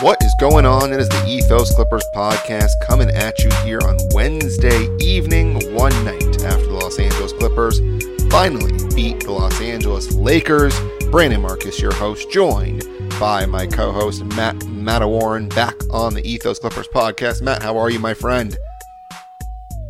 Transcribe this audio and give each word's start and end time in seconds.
What 0.00 0.22
is 0.22 0.32
going 0.38 0.64
on? 0.64 0.92
It 0.92 1.00
is 1.00 1.08
the 1.08 1.24
Ethos 1.26 1.74
Clippers 1.74 2.04
podcast 2.14 2.70
coming 2.86 3.10
at 3.10 3.36
you 3.40 3.50
here 3.64 3.80
on 3.82 3.98
Wednesday 4.12 4.86
evening, 5.00 5.74
one 5.74 5.92
night 6.04 6.40
after 6.44 6.66
the 6.66 6.72
Los 6.72 7.00
Angeles 7.00 7.32
Clippers 7.32 7.80
finally 8.30 8.70
beat 8.94 9.18
the 9.24 9.32
Los 9.32 9.60
Angeles 9.60 10.14
Lakers. 10.14 10.78
Brandon 11.10 11.40
Marcus, 11.40 11.80
your 11.80 11.92
host, 11.92 12.30
joined 12.30 12.84
by 13.18 13.44
my 13.44 13.66
co 13.66 13.90
host, 13.90 14.24
Matt 14.36 14.54
Mattawarren, 14.58 15.52
back 15.52 15.74
on 15.90 16.14
the 16.14 16.24
Ethos 16.24 16.60
Clippers 16.60 16.86
podcast. 16.94 17.42
Matt, 17.42 17.60
how 17.60 17.76
are 17.76 17.90
you, 17.90 17.98
my 17.98 18.14
friend? 18.14 18.56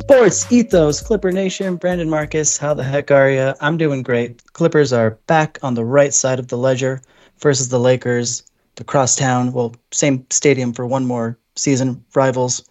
Sports 0.01 0.51
Ethos, 0.51 1.01
Clipper 1.01 1.31
Nation, 1.31 1.75
Brandon 1.75 2.09
Marcus, 2.09 2.57
how 2.57 2.73
the 2.73 2.83
heck 2.83 3.11
are 3.11 3.29
you? 3.29 3.53
I'm 3.61 3.77
doing 3.77 4.01
great. 4.01 4.53
Clippers 4.53 4.91
are 4.91 5.19
back 5.27 5.59
on 5.61 5.75
the 5.75 5.85
right 5.85 6.15
side 6.15 6.39
of 6.39 6.47
the 6.47 6.57
ledger 6.57 6.99
versus 7.37 7.69
the 7.69 7.79
Lakers 7.79 8.48
the 8.79 8.85
crosstown, 8.85 9.51
well, 9.51 9.75
same 9.91 10.25
stadium 10.29 10.71
for 10.71 10.87
one 10.87 11.05
more 11.05 11.37
season, 11.57 12.01
rivals. 12.15 12.63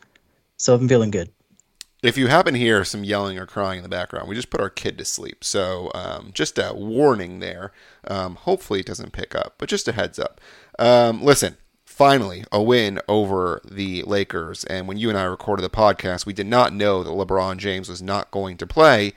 So 0.57 0.75
I'm 0.75 0.89
feeling 0.89 1.11
good. 1.11 1.31
If 2.03 2.17
you 2.17 2.29
happen 2.29 2.55
to 2.55 2.59
hear 2.59 2.83
some 2.83 3.05
yelling 3.05 3.39
or 3.39 3.45
crying 3.45 3.77
in 3.77 3.83
the 3.83 3.91
background, 3.91 4.27
we 4.27 4.35
just 4.35 4.49
put 4.49 4.61
our 4.61 4.71
kid 4.71 4.97
to 4.99 5.05
sleep. 5.05 5.45
So 5.45 5.91
um, 5.95 6.31
just 6.33 6.59
a 6.59 6.73
warning 6.75 7.41
there. 7.41 7.73
Um, 8.07 8.37
hopefully 8.37 8.81
it 8.81 8.87
doesn't 8.87 9.13
pick 9.13 9.35
up, 9.35 9.57
but 9.59 9.69
just 9.69 9.87
a 9.87 9.93
heads 9.93 10.19
up. 10.19 10.41
Um, 10.79 11.23
listen, 11.23 11.59
finally 11.85 12.43
a 12.51 12.63
win 12.63 13.01
over 13.07 13.61
the 13.71 14.03
Lakers. 14.05 14.65
And 14.65 14.89
when 14.89 14.97
you 14.97 15.11
and 15.11 15.19
I 15.19 15.25
recorded 15.25 15.63
the 15.63 15.69
podcast, 15.69 16.25
we 16.25 16.33
did 16.33 16.47
not 16.47 16.73
know 16.73 17.03
that 17.03 17.11
LeBron 17.11 17.59
James 17.59 17.91
was 17.91 18.01
not 18.01 18.31
going 18.31 18.57
to 18.57 18.67
play. 18.67 19.13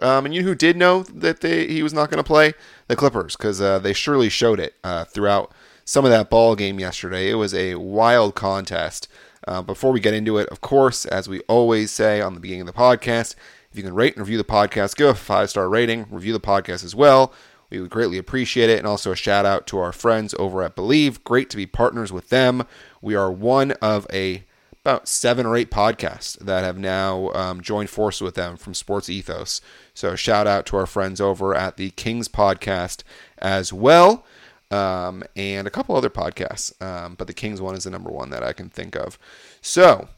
Um, 0.00 0.24
and 0.26 0.34
you 0.34 0.42
know 0.42 0.48
who 0.48 0.56
did 0.56 0.76
know 0.76 1.04
that 1.04 1.40
they, 1.42 1.68
he 1.68 1.84
was 1.84 1.94
not 1.94 2.10
going 2.10 2.18
to 2.18 2.26
play? 2.26 2.54
The 2.88 2.96
Clippers, 2.96 3.36
because 3.36 3.60
uh, 3.60 3.78
they 3.78 3.92
surely 3.92 4.28
showed 4.28 4.58
it 4.58 4.74
uh, 4.82 5.04
throughout 5.04 5.52
some 5.84 6.04
of 6.04 6.10
that 6.10 6.30
ball 6.30 6.56
game 6.56 6.78
yesterday. 6.78 7.30
It 7.30 7.34
was 7.34 7.54
a 7.54 7.76
wild 7.76 8.34
contest. 8.34 9.08
Uh, 9.46 9.60
before 9.60 9.90
we 9.90 10.00
get 10.00 10.14
into 10.14 10.38
it, 10.38 10.48
of 10.50 10.60
course, 10.60 11.04
as 11.06 11.28
we 11.28 11.40
always 11.40 11.90
say 11.90 12.20
on 12.20 12.34
the 12.34 12.40
beginning 12.40 12.62
of 12.62 12.66
the 12.68 12.72
podcast, 12.72 13.34
if 13.70 13.76
you 13.76 13.82
can 13.82 13.94
rate 13.94 14.14
and 14.14 14.20
review 14.20 14.38
the 14.38 14.44
podcast, 14.44 14.96
give 14.96 15.08
a 15.08 15.14
five 15.14 15.50
star 15.50 15.68
rating, 15.68 16.06
review 16.10 16.32
the 16.32 16.40
podcast 16.40 16.84
as 16.84 16.94
well. 16.94 17.32
We 17.70 17.80
would 17.80 17.90
greatly 17.90 18.18
appreciate 18.18 18.68
it. 18.68 18.78
And 18.78 18.86
also 18.86 19.12
a 19.12 19.16
shout 19.16 19.46
out 19.46 19.66
to 19.68 19.78
our 19.78 19.92
friends 19.92 20.34
over 20.38 20.62
at 20.62 20.76
Believe. 20.76 21.24
Great 21.24 21.48
to 21.50 21.56
be 21.56 21.66
partners 21.66 22.12
with 22.12 22.28
them. 22.28 22.66
We 23.00 23.14
are 23.14 23.32
one 23.32 23.72
of 23.82 24.06
a 24.12 24.44
about 24.84 25.06
seven 25.06 25.46
or 25.46 25.56
eight 25.56 25.70
podcasts 25.70 26.36
that 26.40 26.64
have 26.64 26.76
now 26.76 27.30
um, 27.34 27.60
joined 27.60 27.88
forces 27.88 28.20
with 28.20 28.34
them 28.34 28.56
from 28.56 28.74
Sports 28.74 29.08
Ethos. 29.08 29.60
So 29.94 30.16
shout 30.16 30.48
out 30.48 30.66
to 30.66 30.76
our 30.76 30.86
friends 30.86 31.20
over 31.20 31.54
at 31.54 31.76
the 31.76 31.90
Kings 31.90 32.28
podcast 32.28 33.04
as 33.38 33.72
well 33.72 34.24
um, 34.72 35.22
and 35.36 35.66
a 35.66 35.70
couple 35.70 35.94
other 35.94 36.10
podcasts. 36.10 36.80
Um, 36.82 37.14
but 37.14 37.26
the 37.26 37.34
Kings 37.34 37.60
one 37.60 37.74
is 37.74 37.84
the 37.84 37.90
number 37.90 38.10
one 38.10 38.30
that 38.30 38.42
I 38.42 38.52
can 38.52 38.68
think 38.68 38.96
of. 38.96 39.18
So 39.60 40.08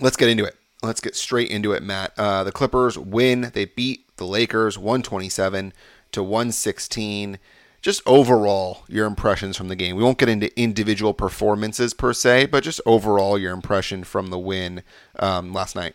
let's 0.00 0.16
get 0.16 0.28
into 0.28 0.44
it. 0.44 0.56
Let's 0.82 1.00
get 1.00 1.16
straight 1.16 1.50
into 1.50 1.72
it, 1.72 1.82
Matt. 1.82 2.12
Uh, 2.18 2.44
the 2.44 2.52
Clippers 2.52 2.98
win. 2.98 3.50
They 3.54 3.64
beat 3.64 4.16
the 4.16 4.26
Lakers 4.26 4.76
127 4.76 5.72
to 6.12 6.22
116. 6.22 7.38
Just 7.80 8.02
overall, 8.04 8.82
your 8.88 9.06
impressions 9.06 9.56
from 9.56 9.68
the 9.68 9.76
game. 9.76 9.96
We 9.96 10.02
won't 10.02 10.18
get 10.18 10.28
into 10.28 10.58
individual 10.60 11.14
performances 11.14 11.94
per 11.94 12.12
se, 12.12 12.46
but 12.46 12.64
just 12.64 12.80
overall, 12.84 13.38
your 13.38 13.52
impression 13.52 14.04
from 14.04 14.28
the 14.28 14.38
win 14.38 14.82
um, 15.18 15.52
last 15.52 15.76
night. 15.76 15.94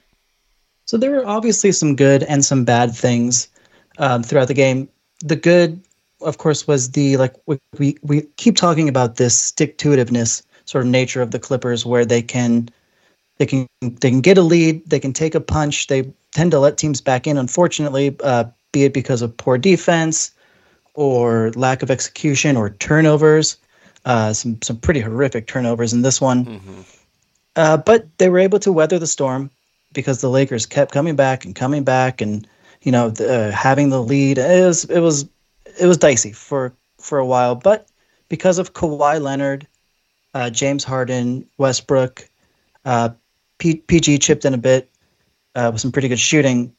So 0.86 0.98
there 0.98 1.12
were 1.12 1.28
obviously 1.28 1.72
some 1.72 1.96
good 1.96 2.24
and 2.24 2.44
some 2.44 2.66
bad 2.66 2.96
things 2.96 3.50
um, 3.98 4.24
throughout 4.24 4.48
the 4.48 4.54
game. 4.54 4.90
The 5.20 5.36
good 5.36 5.82
of 6.22 6.38
course, 6.38 6.68
was 6.68 6.92
the 6.92 7.18
like 7.18 7.36
we 7.78 7.98
we 8.02 8.22
keep 8.38 8.56
talking 8.56 8.90
about 8.90 9.16
this 9.16 9.36
stick 9.36 9.78
to 9.80 9.90
itiveness 9.90 10.44
sort 10.66 10.86
of 10.86 10.90
nature 10.90 11.22
of 11.22 11.32
the 11.32 11.40
Clippers, 11.40 11.86
where 11.86 12.06
they 12.06 12.22
can 12.22 12.70
they 13.38 13.46
can 13.46 13.68
they 13.82 14.10
can 14.10 14.22
get 14.22 14.38
a 14.38 14.42
lead, 14.42 14.88
they 14.90 15.00
can 15.00 15.14
take 15.14 15.36
a 15.36 15.42
punch, 15.42 15.88
they 15.88 16.12
tend 16.32 16.52
to 16.52 16.60
let 16.60 16.78
teams 16.78 17.02
back 17.02 17.28
in. 17.28 17.38
Unfortunately, 17.38 18.16
uh, 18.24 18.46
be 18.72 18.84
it 18.84 18.94
because 18.94 19.22
of 19.22 19.36
poor 19.36 19.58
defense 19.58 20.32
or 20.94 21.52
lack 21.56 21.82
of 21.84 21.92
execution 21.92 22.58
or 22.58 22.70
turnovers, 22.70 23.58
uh, 24.06 24.34
some 24.34 24.62
some 24.62 24.78
pretty 24.78 25.00
horrific 25.00 25.48
turnovers 25.48 25.94
in 25.94 26.02
this 26.02 26.22
one. 26.22 26.46
Mm-hmm. 26.46 26.82
Uh, 27.56 27.78
but 27.78 28.08
they 28.18 28.30
were 28.30 28.40
able 28.40 28.60
to 28.60 28.72
weather 28.72 28.98
the 28.98 29.08
storm 29.08 29.50
because 29.94 30.22
the 30.22 30.30
Lakers 30.30 30.66
kept 30.66 30.94
coming 30.94 31.16
back 31.16 31.44
and 31.44 31.56
coming 31.56 31.84
back, 31.84 32.22
and 32.22 32.48
you 32.82 32.92
know 32.92 33.10
the, 33.10 33.48
uh, 33.48 33.52
having 33.52 33.90
the 33.90 34.02
lead. 34.02 34.38
It 34.38 34.66
was 34.66 34.86
it 34.86 35.00
was 35.00 35.28
it 35.82 35.88
was 35.88 35.98
dicey 35.98 36.32
for 36.32 36.74
for 37.00 37.18
a 37.18 37.26
while, 37.26 37.56
but 37.56 37.88
because 38.30 38.60
of 38.60 38.74
Kawhi 38.74 39.20
Leonard, 39.20 39.68
uh, 40.36 40.50
James 40.52 40.84
Harden, 40.84 41.48
Westbrook, 41.58 42.30
uh, 42.86 43.10
P- 43.58 43.84
PG 43.88 44.20
chipped 44.20 44.46
in 44.46 44.54
a 44.54 44.60
bit 44.60 44.90
uh, 45.56 45.72
with 45.74 45.82
some 45.82 45.92
pretty 45.92 46.08
good 46.08 46.20
shooting. 46.20 46.74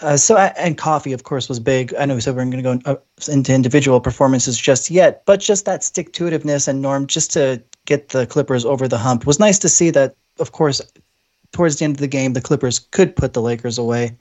Uh, 0.00 0.16
so 0.16 0.36
and 0.36 0.78
Coffey, 0.78 1.12
of 1.12 1.24
course, 1.24 1.50
was 1.50 1.60
big. 1.60 1.94
I 1.94 2.06
know 2.06 2.14
we 2.14 2.22
said 2.22 2.34
we 2.34 2.40
are 2.40 2.46
going 2.46 2.64
to 2.64 2.90
go 2.90 2.90
uh, 2.90 2.96
into 3.30 3.54
individual 3.54 4.00
performances 4.00 4.56
just 4.56 4.90
yet, 4.90 5.22
but 5.26 5.40
just 5.40 5.66
that 5.66 5.84
stick 5.84 6.14
to 6.14 6.24
itiveness 6.24 6.66
and 6.66 6.80
Norm, 6.80 7.06
just 7.06 7.30
to 7.34 7.62
get 7.84 8.08
the 8.08 8.26
Clippers 8.26 8.64
over 8.64 8.88
the 8.88 8.96
hump, 8.96 9.26
was 9.26 9.38
nice 9.38 9.58
to 9.58 9.68
see. 9.68 9.90
That, 9.90 10.16
of 10.38 10.52
course, 10.52 10.80
towards 11.52 11.76
the 11.76 11.84
end 11.84 11.96
of 11.96 12.00
the 12.00 12.08
game, 12.08 12.32
the 12.32 12.40
Clippers 12.40 12.78
could 12.78 13.14
put 13.14 13.34
the 13.34 13.42
Lakers 13.42 13.76
away. 13.76 14.16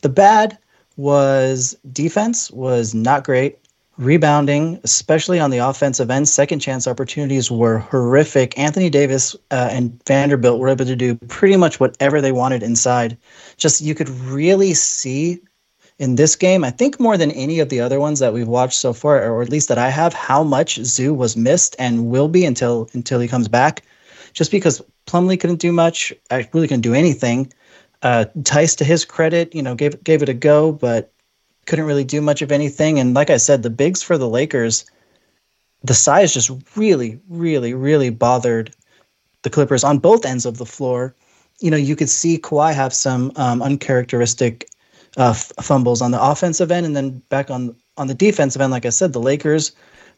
The 0.00 0.08
bad 0.08 0.58
was 0.96 1.76
defense 1.92 2.50
was 2.50 2.94
not 2.94 3.24
great. 3.24 3.58
Rebounding, 3.98 4.80
especially 4.84 5.38
on 5.38 5.50
the 5.50 5.58
offensive 5.58 6.10
end, 6.10 6.28
second 6.28 6.60
chance 6.60 6.86
opportunities 6.86 7.50
were 7.50 7.78
horrific. 7.78 8.58
Anthony 8.58 8.88
Davis 8.88 9.36
uh, 9.50 9.68
and 9.70 10.00
Vanderbilt 10.06 10.58
were 10.58 10.70
able 10.70 10.86
to 10.86 10.96
do 10.96 11.14
pretty 11.28 11.56
much 11.56 11.78
whatever 11.78 12.20
they 12.20 12.32
wanted 12.32 12.62
inside. 12.62 13.18
Just 13.58 13.82
you 13.82 13.94
could 13.94 14.08
really 14.08 14.72
see 14.72 15.40
in 15.98 16.16
this 16.16 16.34
game, 16.34 16.64
I 16.64 16.70
think 16.70 16.98
more 16.98 17.16
than 17.16 17.30
any 17.30 17.60
of 17.60 17.68
the 17.68 17.80
other 17.80 18.00
ones 18.00 18.18
that 18.18 18.32
we've 18.32 18.48
watched 18.48 18.78
so 18.78 18.92
far, 18.92 19.22
or 19.30 19.42
at 19.42 19.50
least 19.50 19.68
that 19.68 19.78
I 19.78 19.90
have, 19.90 20.12
how 20.14 20.42
much 20.42 20.80
Zu 20.82 21.14
was 21.14 21.36
missed 21.36 21.76
and 21.78 22.06
will 22.06 22.28
be 22.28 22.44
until 22.44 22.88
until 22.92 23.20
he 23.20 23.28
comes 23.28 23.46
back. 23.46 23.82
Just 24.32 24.50
because 24.50 24.82
Plumlee 25.06 25.38
couldn't 25.38 25.60
do 25.60 25.70
much, 25.70 26.12
I 26.30 26.48
really 26.52 26.66
couldn't 26.66 26.80
do 26.80 26.94
anything. 26.94 27.52
Uh, 28.02 28.24
Theis, 28.42 28.76
to 28.76 28.84
his 28.84 29.04
credit, 29.04 29.54
you 29.54 29.62
know, 29.62 29.74
gave 29.74 30.02
gave 30.02 30.22
it 30.22 30.28
a 30.28 30.34
go, 30.34 30.72
but 30.72 31.12
couldn't 31.66 31.84
really 31.84 32.04
do 32.04 32.20
much 32.20 32.42
of 32.42 32.50
anything. 32.50 32.98
And 32.98 33.14
like 33.14 33.30
I 33.30 33.36
said, 33.36 33.62
the 33.62 33.70
bigs 33.70 34.02
for 34.02 34.18
the 34.18 34.28
Lakers, 34.28 34.84
the 35.84 35.94
size 35.94 36.34
just 36.34 36.50
really, 36.76 37.20
really, 37.28 37.74
really 37.74 38.10
bothered 38.10 38.74
the 39.42 39.50
Clippers 39.50 39.84
on 39.84 39.98
both 39.98 40.24
ends 40.24 40.46
of 40.46 40.58
the 40.58 40.66
floor. 40.66 41.14
You 41.60 41.70
know, 41.70 41.76
you 41.76 41.94
could 41.94 42.08
see 42.08 42.38
Kawhi 42.38 42.74
have 42.74 42.92
some 42.92 43.32
um, 43.36 43.62
uncharacteristic 43.62 44.68
uh, 45.16 45.30
f- 45.30 45.52
fumbles 45.60 46.02
on 46.02 46.10
the 46.10 46.22
offensive 46.22 46.72
end, 46.72 46.86
and 46.86 46.96
then 46.96 47.22
back 47.28 47.50
on 47.50 47.76
on 47.96 48.08
the 48.08 48.14
defensive 48.14 48.60
end. 48.60 48.72
Like 48.72 48.86
I 48.86 48.90
said, 48.90 49.12
the 49.12 49.20
Lakers 49.20 49.72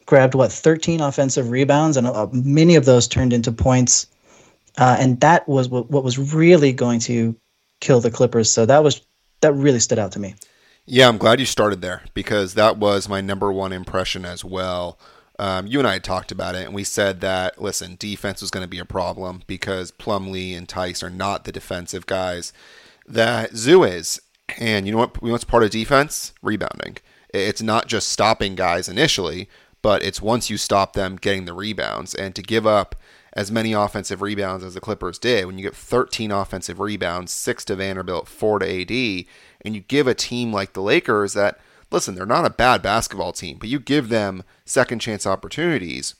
grabbed 0.05 0.35
what 0.35 0.51
13 0.51 1.01
offensive 1.01 1.51
rebounds, 1.51 1.97
and 1.97 2.07
uh, 2.07 2.27
many 2.31 2.75
of 2.75 2.85
those 2.85 3.07
turned 3.07 3.33
into 3.33 3.51
points. 3.51 4.07
Uh, 4.77 4.97
and 4.99 5.19
that 5.21 5.47
was 5.47 5.69
what, 5.69 5.89
what 5.89 6.03
was 6.03 6.33
really 6.33 6.73
going 6.73 6.99
to 6.99 7.35
kill 7.81 8.01
the 8.01 8.11
Clippers. 8.11 8.51
So 8.51 8.65
that 8.65 8.83
was 8.83 9.01
that 9.41 9.53
really 9.53 9.79
stood 9.79 9.99
out 9.99 10.11
to 10.13 10.19
me. 10.19 10.35
Yeah, 10.85 11.07
I'm 11.07 11.17
glad 11.17 11.39
you 11.39 11.45
started 11.45 11.81
there 11.81 12.03
because 12.13 12.53
that 12.53 12.77
was 12.77 13.09
my 13.09 13.21
number 13.21 13.51
one 13.51 13.73
impression 13.73 14.23
as 14.23 14.45
well. 14.45 14.99
Um, 15.37 15.67
you 15.67 15.79
and 15.79 15.87
I 15.87 15.93
had 15.93 16.03
talked 16.03 16.31
about 16.31 16.55
it, 16.55 16.65
and 16.65 16.73
we 16.73 16.83
said 16.83 17.21
that 17.21 17.61
listen, 17.61 17.95
defense 17.99 18.41
was 18.41 18.51
going 18.51 18.63
to 18.63 18.69
be 18.69 18.79
a 18.79 18.85
problem 18.85 19.43
because 19.47 19.91
Plumlee 19.91 20.55
and 20.57 20.67
Theis 20.67 21.03
are 21.03 21.09
not 21.09 21.43
the 21.43 21.51
defensive 21.51 22.05
guys 22.05 22.53
that 23.07 23.55
Zu 23.55 23.83
is. 23.83 24.21
And 24.57 24.85
you 24.85 24.91
know 24.91 24.99
what? 24.99 25.21
What's 25.21 25.43
part 25.43 25.63
of 25.63 25.71
defense? 25.71 26.33
Rebounding. 26.41 26.97
It's 27.33 27.61
not 27.61 27.87
just 27.87 28.09
stopping 28.09 28.55
guys 28.55 28.87
initially, 28.87 29.49
but 29.81 30.03
it's 30.03 30.21
once 30.21 30.49
you 30.49 30.57
stop 30.57 30.93
them 30.93 31.15
getting 31.15 31.45
the 31.45 31.53
rebounds. 31.53 32.15
And 32.15 32.33
to 32.35 32.41
give 32.41 32.65
up 32.65 32.95
as 33.35 33.51
many 33.51 33.73
offensive 33.73 34.21
rebounds 34.21 34.63
as 34.63 34.73
the 34.73 34.81
Clippers 34.81 35.19
did. 35.19 35.45
When 35.45 35.57
you 35.57 35.63
get 35.63 35.75
13 35.75 36.31
offensive 36.31 36.79
rebounds, 36.79 37.31
six 37.31 37.65
to 37.65 37.75
Vanderbilt, 37.75 38.27
four 38.27 38.59
to 38.59 38.65
AD, 38.65 39.25
and 39.61 39.75
you 39.75 39.81
give 39.81 40.07
a 40.07 40.13
team 40.13 40.53
like 40.53 40.73
the 40.73 40.81
Lakers 40.81 41.33
that, 41.33 41.59
listen, 41.91 42.15
they're 42.15 42.25
not 42.25 42.45
a 42.45 42.49
bad 42.49 42.81
basketball 42.81 43.33
team, 43.33 43.57
but 43.59 43.69
you 43.69 43.79
give 43.79 44.09
them 44.09 44.43
second 44.63 44.99
chance 44.99 45.27
opportunities. 45.27 46.15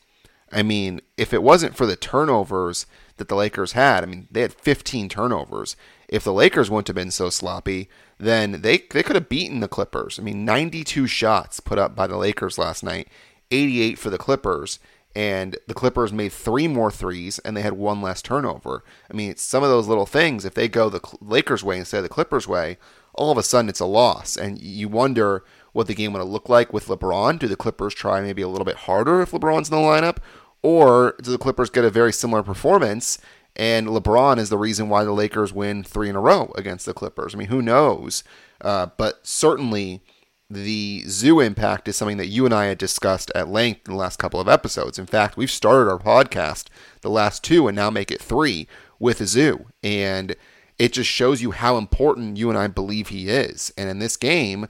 I 0.51 0.61
mean, 0.61 1.01
if 1.17 1.33
it 1.33 1.41
wasn't 1.41 1.75
for 1.75 1.85
the 1.85 1.95
turnovers 1.95 2.85
that 3.17 3.29
the 3.29 3.35
Lakers 3.35 3.71
had, 3.71 4.03
I 4.03 4.07
mean, 4.07 4.27
they 4.29 4.41
had 4.41 4.53
15 4.53 5.09
turnovers. 5.09 5.75
If 6.07 6.23
the 6.23 6.33
Lakers 6.33 6.69
wouldn't 6.69 6.87
have 6.87 6.95
been 6.95 7.11
so 7.11 7.29
sloppy, 7.29 7.89
then 8.17 8.61
they 8.61 8.77
they 8.91 9.03
could 9.03 9.15
have 9.15 9.27
beaten 9.27 9.59
the 9.59 9.67
Clippers. 9.67 10.19
I 10.19 10.23
mean, 10.23 10.45
92 10.45 11.07
shots 11.07 11.59
put 11.59 11.79
up 11.79 11.95
by 11.95 12.07
the 12.07 12.17
Lakers 12.17 12.57
last 12.57 12.83
night, 12.83 13.07
88 13.51 13.97
for 13.97 14.09
the 14.09 14.17
Clippers, 14.17 14.79
and 15.15 15.57
the 15.67 15.73
Clippers 15.73 16.11
made 16.11 16.33
three 16.33 16.67
more 16.67 16.91
threes 16.91 17.39
and 17.39 17.55
they 17.55 17.61
had 17.61 17.73
one 17.73 18.01
less 18.01 18.21
turnover. 18.21 18.83
I 19.09 19.13
mean, 19.13 19.35
some 19.37 19.63
of 19.63 19.69
those 19.69 19.87
little 19.87 20.05
things, 20.05 20.43
if 20.43 20.53
they 20.53 20.67
go 20.67 20.89
the 20.89 21.01
Lakers' 21.21 21.63
way 21.63 21.77
instead 21.79 21.97
of 21.97 22.03
the 22.03 22.09
Clippers' 22.09 22.47
way, 22.47 22.77
all 23.13 23.31
of 23.31 23.37
a 23.37 23.43
sudden 23.43 23.69
it's 23.69 23.79
a 23.79 23.85
loss. 23.85 24.35
And 24.35 24.59
you 24.59 24.89
wonder 24.89 25.45
what 25.71 25.87
the 25.87 25.95
game 25.95 26.13
would 26.13 26.23
look 26.23 26.49
like 26.49 26.73
with 26.73 26.87
LeBron. 26.87 27.39
Do 27.39 27.47
the 27.47 27.55
Clippers 27.55 27.93
try 27.93 28.21
maybe 28.21 28.41
a 28.41 28.49
little 28.49 28.65
bit 28.65 28.75
harder 28.75 29.21
if 29.21 29.31
LeBron's 29.31 29.69
in 29.69 29.75
the 29.75 29.81
lineup? 29.81 30.17
Or 30.61 31.15
do 31.21 31.31
the 31.31 31.37
Clippers 31.37 31.69
get 31.69 31.85
a 31.85 31.89
very 31.89 32.11
similar 32.11 32.43
performance 32.43 33.19
and 33.55 33.87
LeBron 33.87 34.37
is 34.37 34.49
the 34.49 34.57
reason 34.57 34.89
why 34.89 35.03
the 35.03 35.13
Lakers 35.13 35.53
win 35.53 35.83
three 35.83 36.09
in 36.09 36.15
a 36.15 36.19
row 36.19 36.51
against 36.55 36.85
the 36.85 36.93
Clippers. 36.93 37.33
I 37.33 37.37
mean, 37.37 37.47
who 37.47 37.61
knows? 37.61 38.23
Uh, 38.59 38.87
but 38.97 39.25
certainly 39.25 40.01
the 40.49 41.03
Zu 41.07 41.39
impact 41.39 41.87
is 41.87 41.95
something 41.95 42.17
that 42.17 42.27
you 42.27 42.45
and 42.45 42.53
I 42.53 42.65
had 42.65 42.77
discussed 42.77 43.31
at 43.33 43.49
length 43.49 43.87
in 43.87 43.93
the 43.93 43.99
last 43.99 44.19
couple 44.19 44.39
of 44.39 44.47
episodes. 44.47 44.99
In 44.99 45.05
fact, 45.05 45.37
we've 45.37 45.49
started 45.49 45.89
our 45.89 45.97
podcast, 45.97 46.65
the 47.01 47.09
last 47.09 47.43
two, 47.43 47.67
and 47.67 47.75
now 47.75 47.89
make 47.89 48.11
it 48.11 48.21
three 48.21 48.67
with 48.99 49.21
a 49.21 49.25
Zu. 49.25 49.65
And 49.83 50.35
it 50.77 50.93
just 50.93 51.09
shows 51.09 51.41
you 51.41 51.51
how 51.51 51.77
important 51.77 52.37
you 52.37 52.49
and 52.49 52.57
I 52.57 52.67
believe 52.67 53.07
he 53.07 53.29
is. 53.29 53.73
And 53.77 53.89
in 53.89 53.99
this 53.99 54.17
game, 54.17 54.67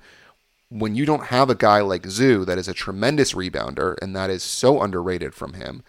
when 0.70 0.96
you 0.96 1.06
don't 1.06 1.26
have 1.26 1.50
a 1.50 1.56
guy 1.56 1.82
like 1.82 2.08
Zu 2.08 2.46
that 2.46 2.58
is 2.58 2.68
a 2.68 2.74
tremendous 2.74 3.34
rebounder 3.34 3.96
and 4.02 4.16
that 4.16 4.30
is 4.30 4.44
so 4.44 4.82
underrated 4.82 5.34
from 5.34 5.54
him, 5.54 5.84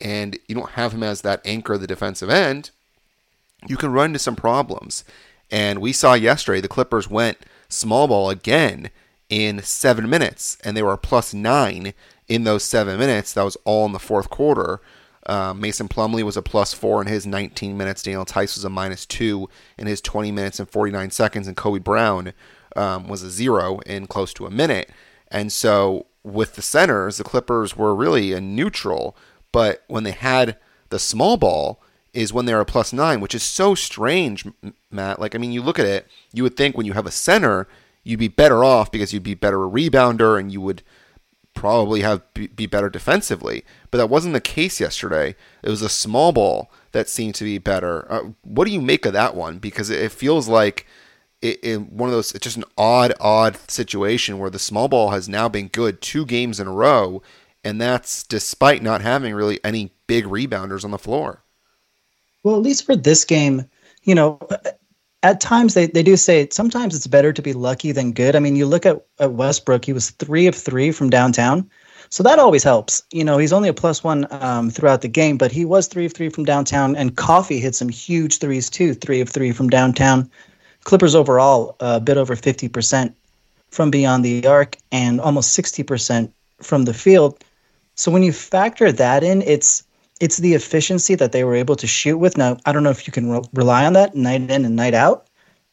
and 0.00 0.38
you 0.46 0.54
don't 0.54 0.70
have 0.72 0.92
him 0.92 1.02
as 1.02 1.22
that 1.22 1.42
anchor 1.44 1.74
of 1.74 1.80
the 1.80 1.86
defensive 1.86 2.30
end, 2.30 2.70
you 3.66 3.76
can 3.76 3.92
run 3.92 4.06
into 4.06 4.18
some 4.18 4.36
problems. 4.36 5.04
And 5.50 5.80
we 5.80 5.92
saw 5.92 6.14
yesterday 6.14 6.60
the 6.60 6.68
Clippers 6.68 7.10
went 7.10 7.38
small 7.68 8.08
ball 8.08 8.30
again 8.30 8.90
in 9.32 9.62
seven 9.62 10.10
minutes, 10.10 10.58
and 10.62 10.76
they 10.76 10.82
were 10.82 10.96
plus 10.96 11.32
nine 11.32 11.94
in 12.28 12.44
those 12.44 12.62
seven 12.62 12.98
minutes. 12.98 13.32
That 13.32 13.44
was 13.44 13.56
all 13.64 13.86
in 13.86 13.92
the 13.92 13.98
fourth 13.98 14.28
quarter. 14.28 14.80
Uh, 15.24 15.54
Mason 15.54 15.88
Plumlee 15.88 16.22
was 16.22 16.36
a 16.36 16.42
plus 16.42 16.74
four 16.74 17.00
in 17.00 17.06
his 17.08 17.26
19 17.26 17.76
minutes. 17.76 18.02
Daniel 18.02 18.26
Theis 18.26 18.56
was 18.56 18.64
a 18.64 18.68
minus 18.68 19.06
two 19.06 19.48
in 19.78 19.86
his 19.86 20.00
20 20.00 20.32
minutes 20.32 20.60
and 20.60 20.68
49 20.68 21.10
seconds, 21.10 21.46
and 21.46 21.56
Kobe 21.56 21.78
Brown 21.78 22.32
um, 22.76 23.08
was 23.08 23.22
a 23.22 23.30
zero 23.30 23.78
in 23.80 24.06
close 24.06 24.34
to 24.34 24.46
a 24.46 24.50
minute. 24.50 24.90
And 25.30 25.50
so 25.50 26.06
with 26.22 26.56
the 26.56 26.62
centers, 26.62 27.16
the 27.16 27.24
Clippers 27.24 27.76
were 27.76 27.94
really 27.94 28.32
a 28.32 28.40
neutral 28.40 29.16
but 29.52 29.84
when 29.86 30.02
they 30.02 30.12
had 30.12 30.56
the 30.88 30.98
small 30.98 31.36
ball, 31.36 31.80
is 32.12 32.32
when 32.32 32.44
they're 32.44 32.60
a 32.60 32.66
plus 32.66 32.92
nine, 32.92 33.20
which 33.20 33.34
is 33.34 33.42
so 33.42 33.74
strange, 33.74 34.44
Matt. 34.90 35.18
Like, 35.18 35.34
I 35.34 35.38
mean, 35.38 35.52
you 35.52 35.62
look 35.62 35.78
at 35.78 35.86
it, 35.86 36.06
you 36.32 36.42
would 36.42 36.58
think 36.58 36.76
when 36.76 36.84
you 36.84 36.92
have 36.92 37.06
a 37.06 37.10
center, 37.10 37.66
you'd 38.04 38.18
be 38.18 38.28
better 38.28 38.64
off 38.64 38.90
because 38.90 39.12
you'd 39.12 39.22
be 39.22 39.34
better 39.34 39.64
a 39.64 39.70
rebounder 39.70 40.38
and 40.38 40.52
you 40.52 40.60
would 40.60 40.82
probably 41.54 42.00
have 42.00 42.22
be 42.34 42.66
better 42.66 42.88
defensively. 42.88 43.64
But 43.90 43.98
that 43.98 44.10
wasn't 44.10 44.34
the 44.34 44.40
case 44.40 44.80
yesterday. 44.80 45.36
It 45.62 45.70
was 45.70 45.82
a 45.82 45.88
small 45.88 46.32
ball 46.32 46.72
that 46.92 47.08
seemed 47.08 47.34
to 47.36 47.44
be 47.44 47.58
better. 47.58 48.10
Uh, 48.10 48.22
what 48.42 48.66
do 48.66 48.72
you 48.72 48.80
make 48.80 49.06
of 49.06 49.12
that 49.12 49.34
one? 49.34 49.58
Because 49.58 49.90
it 49.90 50.12
feels 50.12 50.48
like 50.48 50.86
it, 51.40 51.58
it, 51.62 51.92
one 51.92 52.08
of 52.08 52.14
those. 52.14 52.32
It's 52.32 52.44
just 52.44 52.56
an 52.56 52.64
odd, 52.78 53.12
odd 53.20 53.58
situation 53.70 54.38
where 54.38 54.50
the 54.50 54.58
small 54.58 54.88
ball 54.88 55.10
has 55.10 55.28
now 55.28 55.48
been 55.48 55.68
good 55.68 56.00
two 56.00 56.24
games 56.24 56.60
in 56.60 56.66
a 56.66 56.72
row, 56.72 57.22
and 57.64 57.80
that's 57.80 58.22
despite 58.22 58.82
not 58.82 59.02
having 59.02 59.34
really 59.34 59.60
any 59.64 59.92
big 60.06 60.24
rebounders 60.24 60.84
on 60.84 60.90
the 60.90 60.98
floor. 60.98 61.42
Well, 62.42 62.56
at 62.56 62.62
least 62.62 62.84
for 62.84 62.96
this 62.96 63.24
game, 63.24 63.68
you 64.02 64.14
know, 64.14 64.38
at 65.22 65.40
times 65.40 65.74
they, 65.74 65.86
they 65.86 66.02
do 66.02 66.16
say 66.16 66.48
sometimes 66.50 66.94
it's 66.94 67.06
better 67.06 67.32
to 67.32 67.42
be 67.42 67.52
lucky 67.52 67.92
than 67.92 68.12
good. 68.12 68.34
I 68.34 68.40
mean, 68.40 68.56
you 68.56 68.66
look 68.66 68.84
at, 68.84 69.04
at 69.18 69.32
Westbrook, 69.32 69.84
he 69.84 69.92
was 69.92 70.10
three 70.10 70.46
of 70.46 70.54
three 70.54 70.90
from 70.90 71.10
downtown. 71.10 71.68
So 72.10 72.22
that 72.24 72.38
always 72.38 72.62
helps. 72.62 73.02
You 73.10 73.24
know, 73.24 73.38
he's 73.38 73.52
only 73.52 73.68
a 73.68 73.74
plus 73.74 74.04
one 74.04 74.26
um, 74.30 74.68
throughout 74.68 75.00
the 75.00 75.08
game, 75.08 75.38
but 75.38 75.52
he 75.52 75.64
was 75.64 75.86
three 75.86 76.04
of 76.04 76.12
three 76.12 76.28
from 76.28 76.44
downtown, 76.44 76.94
and 76.94 77.16
Coffey 77.16 77.58
hit 77.58 77.74
some 77.74 77.88
huge 77.88 78.38
threes 78.38 78.68
too, 78.68 78.92
three 78.92 79.20
of 79.20 79.30
three 79.30 79.52
from 79.52 79.70
downtown. 79.70 80.30
Clippers 80.84 81.14
overall, 81.14 81.76
a 81.80 82.00
bit 82.00 82.18
over 82.18 82.36
50% 82.36 83.14
from 83.70 83.90
beyond 83.90 84.24
the 84.24 84.46
arc 84.46 84.76
and 84.90 85.20
almost 85.20 85.58
60% 85.58 86.30
from 86.60 86.84
the 86.84 86.92
field. 86.92 87.42
So 87.94 88.10
when 88.10 88.22
you 88.22 88.32
factor 88.32 88.92
that 88.92 89.24
in, 89.24 89.40
it's 89.42 89.84
it's 90.22 90.36
the 90.36 90.54
efficiency 90.54 91.16
that 91.16 91.32
they 91.32 91.42
were 91.42 91.56
able 91.56 91.74
to 91.74 91.86
shoot 91.88 92.16
with. 92.16 92.38
Now, 92.38 92.56
I 92.64 92.70
don't 92.70 92.84
know 92.84 92.90
if 92.90 93.08
you 93.08 93.12
can 93.12 93.28
re- 93.28 93.42
rely 93.52 93.84
on 93.84 93.92
that 93.94 94.14
night 94.14 94.40
in 94.40 94.64
and 94.64 94.76
night 94.76 94.94
out, 94.94 95.26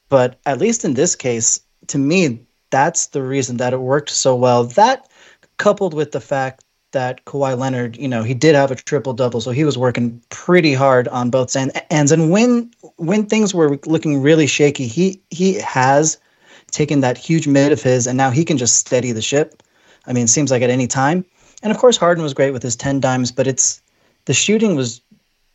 but 0.10 0.40
at 0.48 0.58
least 0.58 0.84
in 0.84 0.96
this 0.96 1.16
case, 1.16 1.62
to 1.88 2.00
me, 2.00 2.42
that's 2.72 3.08
the 3.08 3.22
reason 3.22 3.58
that 3.58 3.74
it 3.74 3.82
worked 3.82 4.10
so 4.10 4.36
well. 4.36 4.64
That 4.64 5.08
coupled 5.58 5.94
with 5.94 6.14
the 6.14 6.20
fact 6.20 6.64
that 6.94 7.24
Kawhi 7.26 7.56
Leonard, 7.56 7.96
you 7.98 8.08
know, 8.08 8.24
he 8.24 8.34
did 8.34 8.56
have 8.56 8.72
a 8.72 8.76
triple 8.76 9.14
double, 9.14 9.40
so 9.40 9.52
he 9.52 9.64
was 9.64 9.78
working 9.78 10.20
pretty 10.30 10.74
hard 10.74 11.08
on 11.10 11.30
both 11.30 11.56
ends. 11.56 12.12
And 12.12 12.32
when 12.32 12.72
when 12.96 13.28
things 13.28 13.54
were 13.54 13.78
looking 13.86 14.20
really 14.20 14.48
shaky, 14.48 14.88
he 14.88 15.22
he 15.30 15.54
has 15.60 16.18
taken 16.72 17.02
that 17.02 17.20
huge 17.20 17.48
mid 17.48 17.72
of 17.72 17.84
his, 17.84 18.08
and 18.08 18.18
now 18.18 18.32
he 18.32 18.44
can 18.44 18.58
just 18.58 18.78
steady 18.78 19.12
the 19.12 19.22
ship. 19.22 19.62
I 20.08 20.14
mean, 20.14 20.24
it 20.24 20.30
seems 20.30 20.50
like 20.50 20.64
at 20.64 20.72
any 20.72 20.88
time 20.88 21.24
and 21.62 21.72
of 21.72 21.78
course, 21.78 21.98
Harden 21.98 22.24
was 22.24 22.34
great 22.34 22.52
with 22.52 22.64
his 22.64 22.76
10 22.76 23.00
dimes, 23.00 23.32
but 23.32 23.48
it's 23.48 23.82
the 24.30 24.34
shooting 24.36 24.76
was 24.76 25.02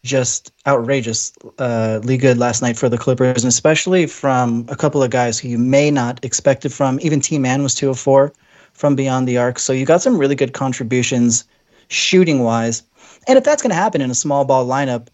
just 0.02 0.52
outrageously 0.66 1.52
uh, 1.60 2.00
good 2.00 2.38
last 2.38 2.60
night 2.60 2.76
for 2.76 2.88
the 2.88 2.98
Clippers, 2.98 3.44
and 3.44 3.48
especially 3.48 4.04
from 4.04 4.66
a 4.68 4.74
couple 4.74 5.00
of 5.00 5.10
guys 5.10 5.38
who 5.38 5.46
you 5.46 5.58
may 5.58 5.92
not 5.92 6.18
expect 6.24 6.64
it 6.64 6.70
from. 6.70 6.98
Even 7.00 7.20
T 7.20 7.38
Man 7.38 7.62
was 7.62 7.76
two 7.76 7.88
of 7.88 8.00
four 8.00 8.32
from 8.72 8.96
beyond 8.96 9.28
the 9.28 9.38
arc. 9.38 9.60
So 9.60 9.72
you 9.72 9.86
got 9.86 10.02
some 10.02 10.18
really 10.18 10.34
good 10.34 10.54
contributions 10.54 11.44
shooting 11.86 12.42
wise. 12.42 12.82
And 13.28 13.38
if 13.38 13.44
that's 13.44 13.62
going 13.62 13.70
to 13.70 13.76
happen 13.76 14.00
in 14.00 14.10
a 14.10 14.14
small 14.16 14.44
ball 14.44 14.66
lineup, 14.66 15.06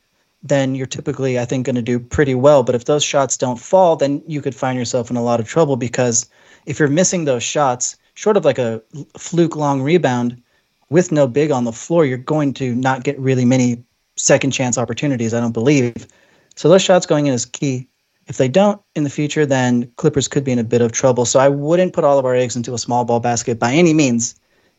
then 0.42 0.74
you're 0.74 0.86
typically, 0.86 1.38
I 1.38 1.44
think, 1.44 1.66
going 1.66 1.76
to 1.76 1.82
do 1.82 2.00
pretty 2.00 2.34
well. 2.34 2.62
But 2.62 2.74
if 2.74 2.86
those 2.86 3.04
shots 3.04 3.36
don't 3.36 3.60
fall, 3.60 3.94
then 3.94 4.22
you 4.26 4.40
could 4.40 4.54
find 4.54 4.78
yourself 4.78 5.10
in 5.10 5.18
a 5.18 5.22
lot 5.22 5.38
of 5.38 5.46
trouble 5.46 5.76
because 5.76 6.26
if 6.64 6.78
you're 6.78 6.88
missing 6.88 7.26
those 7.26 7.42
shots, 7.42 7.98
short 8.14 8.38
of 8.38 8.46
like 8.46 8.58
a 8.58 8.80
fluke 9.18 9.54
long 9.54 9.82
rebound, 9.82 10.42
with 10.90 11.12
no 11.12 11.26
big 11.26 11.50
on 11.50 11.64
the 11.64 11.72
floor, 11.72 12.04
you're 12.04 12.18
going 12.18 12.52
to 12.54 12.74
not 12.74 13.04
get 13.04 13.18
really 13.18 13.44
many 13.44 13.82
second 14.16 14.50
chance 14.50 14.76
opportunities, 14.76 15.32
I 15.32 15.40
don't 15.40 15.52
believe. 15.52 16.06
So 16.56 16.68
those 16.68 16.82
shots 16.82 17.06
going 17.06 17.26
in 17.26 17.32
is 17.34 17.46
key. 17.46 17.88
If 18.26 18.36
they 18.36 18.48
don't 18.48 18.80
in 18.94 19.04
the 19.04 19.10
future, 19.10 19.46
then 19.46 19.90
Clippers 19.96 20.28
could 20.28 20.44
be 20.44 20.52
in 20.52 20.58
a 20.58 20.64
bit 20.64 20.82
of 20.82 20.92
trouble. 20.92 21.24
So 21.24 21.40
I 21.40 21.48
wouldn't 21.48 21.94
put 21.94 22.04
all 22.04 22.18
of 22.18 22.24
our 22.24 22.34
eggs 22.34 22.54
into 22.54 22.74
a 22.74 22.78
small 22.78 23.04
ball 23.04 23.20
basket 23.20 23.58
by 23.58 23.72
any 23.72 23.94
means, 23.94 24.34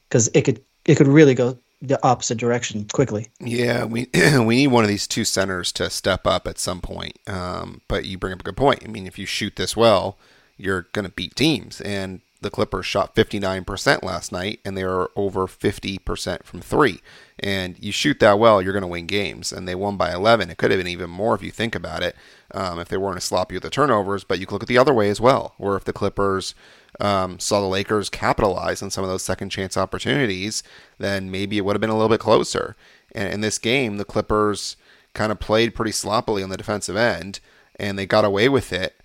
because 0.07 0.29
it 0.33 0.43
could 0.43 0.63
it 0.85 0.95
could 0.95 1.07
really 1.07 1.33
go 1.33 1.57
the 1.81 1.99
opposite 2.05 2.37
direction 2.37 2.87
quickly. 2.93 3.27
Yeah, 3.39 3.85
we 3.85 4.07
we 4.13 4.55
need 4.55 4.67
one 4.67 4.83
of 4.83 4.89
these 4.89 5.07
two 5.07 5.25
centers 5.25 5.71
to 5.73 5.89
step 5.89 6.27
up 6.27 6.47
at 6.47 6.59
some 6.59 6.81
point. 6.81 7.17
Um, 7.27 7.81
but 7.87 8.05
you 8.05 8.17
bring 8.17 8.33
up 8.33 8.41
a 8.41 8.43
good 8.43 8.57
point. 8.57 8.83
I 8.85 8.87
mean, 8.87 9.07
if 9.07 9.17
you 9.17 9.25
shoot 9.25 9.55
this 9.55 9.75
well, 9.75 10.17
you're 10.57 10.87
going 10.93 11.05
to 11.05 11.11
beat 11.11 11.35
teams, 11.35 11.81
and 11.81 12.21
the 12.41 12.49
Clippers 12.49 12.85
shot 12.85 13.15
59% 13.15 14.03
last 14.03 14.31
night, 14.31 14.59
and 14.65 14.75
they 14.75 14.83
were 14.83 15.11
over 15.15 15.45
50% 15.45 16.43
from 16.43 16.59
three. 16.59 17.01
And 17.39 17.75
you 17.79 17.91
shoot 17.91 18.19
that 18.19 18.39
well, 18.39 18.61
you're 18.61 18.73
going 18.73 18.81
to 18.81 18.87
win 18.87 19.05
games. 19.05 19.51
And 19.51 19.67
they 19.67 19.75
won 19.75 19.95
by 19.95 20.11
11. 20.11 20.49
It 20.49 20.57
could 20.57 20.71
have 20.71 20.79
been 20.79 20.87
even 20.87 21.09
more 21.09 21.35
if 21.35 21.43
you 21.43 21.51
think 21.51 21.75
about 21.75 22.03
it, 22.03 22.15
um, 22.53 22.79
if 22.79 22.87
they 22.87 22.97
weren't 22.97 23.17
as 23.17 23.23
sloppy 23.23 23.55
with 23.55 23.63
the 23.63 23.69
turnovers. 23.69 24.23
But 24.23 24.39
you 24.39 24.47
look 24.49 24.63
at 24.63 24.67
the 24.67 24.77
other 24.77 24.93
way 24.93 25.09
as 25.09 25.21
well, 25.21 25.53
where 25.57 25.75
if 25.75 25.83
the 25.83 25.93
Clippers 25.93 26.55
um, 26.99 27.39
saw 27.39 27.61
the 27.61 27.67
Lakers 27.67 28.09
capitalize 28.09 28.81
on 28.81 28.89
some 28.89 29.03
of 29.03 29.09
those 29.09 29.23
second 29.23 29.49
chance 29.49 29.77
opportunities, 29.77 30.63
then 30.97 31.31
maybe 31.31 31.57
it 31.57 31.61
would 31.65 31.75
have 31.75 31.81
been 31.81 31.89
a 31.89 31.95
little 31.95 32.09
bit 32.09 32.19
closer. 32.19 32.75
And 33.13 33.33
in 33.33 33.41
this 33.41 33.57
game, 33.57 33.97
the 33.97 34.05
Clippers 34.05 34.77
kind 35.13 35.31
of 35.31 35.39
played 35.39 35.75
pretty 35.75 35.91
sloppily 35.91 36.43
on 36.43 36.49
the 36.49 36.57
defensive 36.57 36.95
end, 36.95 37.39
and 37.75 37.97
they 37.97 38.05
got 38.05 38.25
away 38.25 38.49
with 38.49 38.73
it. 38.73 39.00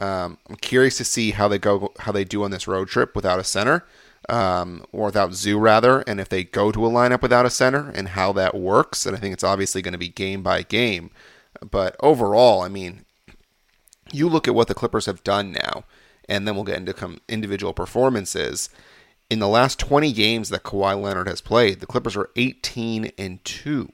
Um, 0.00 0.38
I'm 0.48 0.56
curious 0.56 0.96
to 0.96 1.04
see 1.04 1.32
how 1.32 1.46
they 1.46 1.58
go, 1.58 1.92
how 2.00 2.10
they 2.12 2.24
do 2.24 2.42
on 2.42 2.50
this 2.50 2.66
road 2.66 2.88
trip 2.88 3.14
without 3.14 3.38
a 3.38 3.44
center, 3.44 3.84
um, 4.28 4.84
or 4.92 5.06
without 5.06 5.34
Zu 5.34 5.58
rather, 5.58 6.00
and 6.00 6.18
if 6.18 6.28
they 6.28 6.42
go 6.42 6.72
to 6.72 6.86
a 6.86 6.90
lineup 6.90 7.22
without 7.22 7.46
a 7.46 7.50
center 7.50 7.90
and 7.90 8.08
how 8.08 8.32
that 8.32 8.54
works. 8.54 9.04
And 9.04 9.14
I 9.14 9.20
think 9.20 9.34
it's 9.34 9.44
obviously 9.44 9.82
going 9.82 9.92
to 9.92 9.98
be 9.98 10.08
game 10.08 10.42
by 10.42 10.62
game. 10.62 11.10
But 11.68 11.96
overall, 12.00 12.62
I 12.62 12.68
mean, 12.68 13.04
you 14.12 14.28
look 14.28 14.48
at 14.48 14.54
what 14.54 14.68
the 14.68 14.74
Clippers 14.74 15.06
have 15.06 15.22
done 15.22 15.52
now, 15.52 15.84
and 16.28 16.46
then 16.46 16.54
we'll 16.54 16.64
get 16.64 16.78
into 16.78 16.94
come 16.94 17.20
individual 17.28 17.72
performances. 17.72 18.70
In 19.28 19.38
the 19.38 19.48
last 19.48 19.78
20 19.78 20.12
games 20.12 20.48
that 20.48 20.64
Kawhi 20.64 21.00
Leonard 21.00 21.28
has 21.28 21.40
played, 21.40 21.80
the 21.80 21.86
Clippers 21.86 22.16
are 22.16 22.30
18 22.36 23.12
and 23.18 23.44
2. 23.44 23.92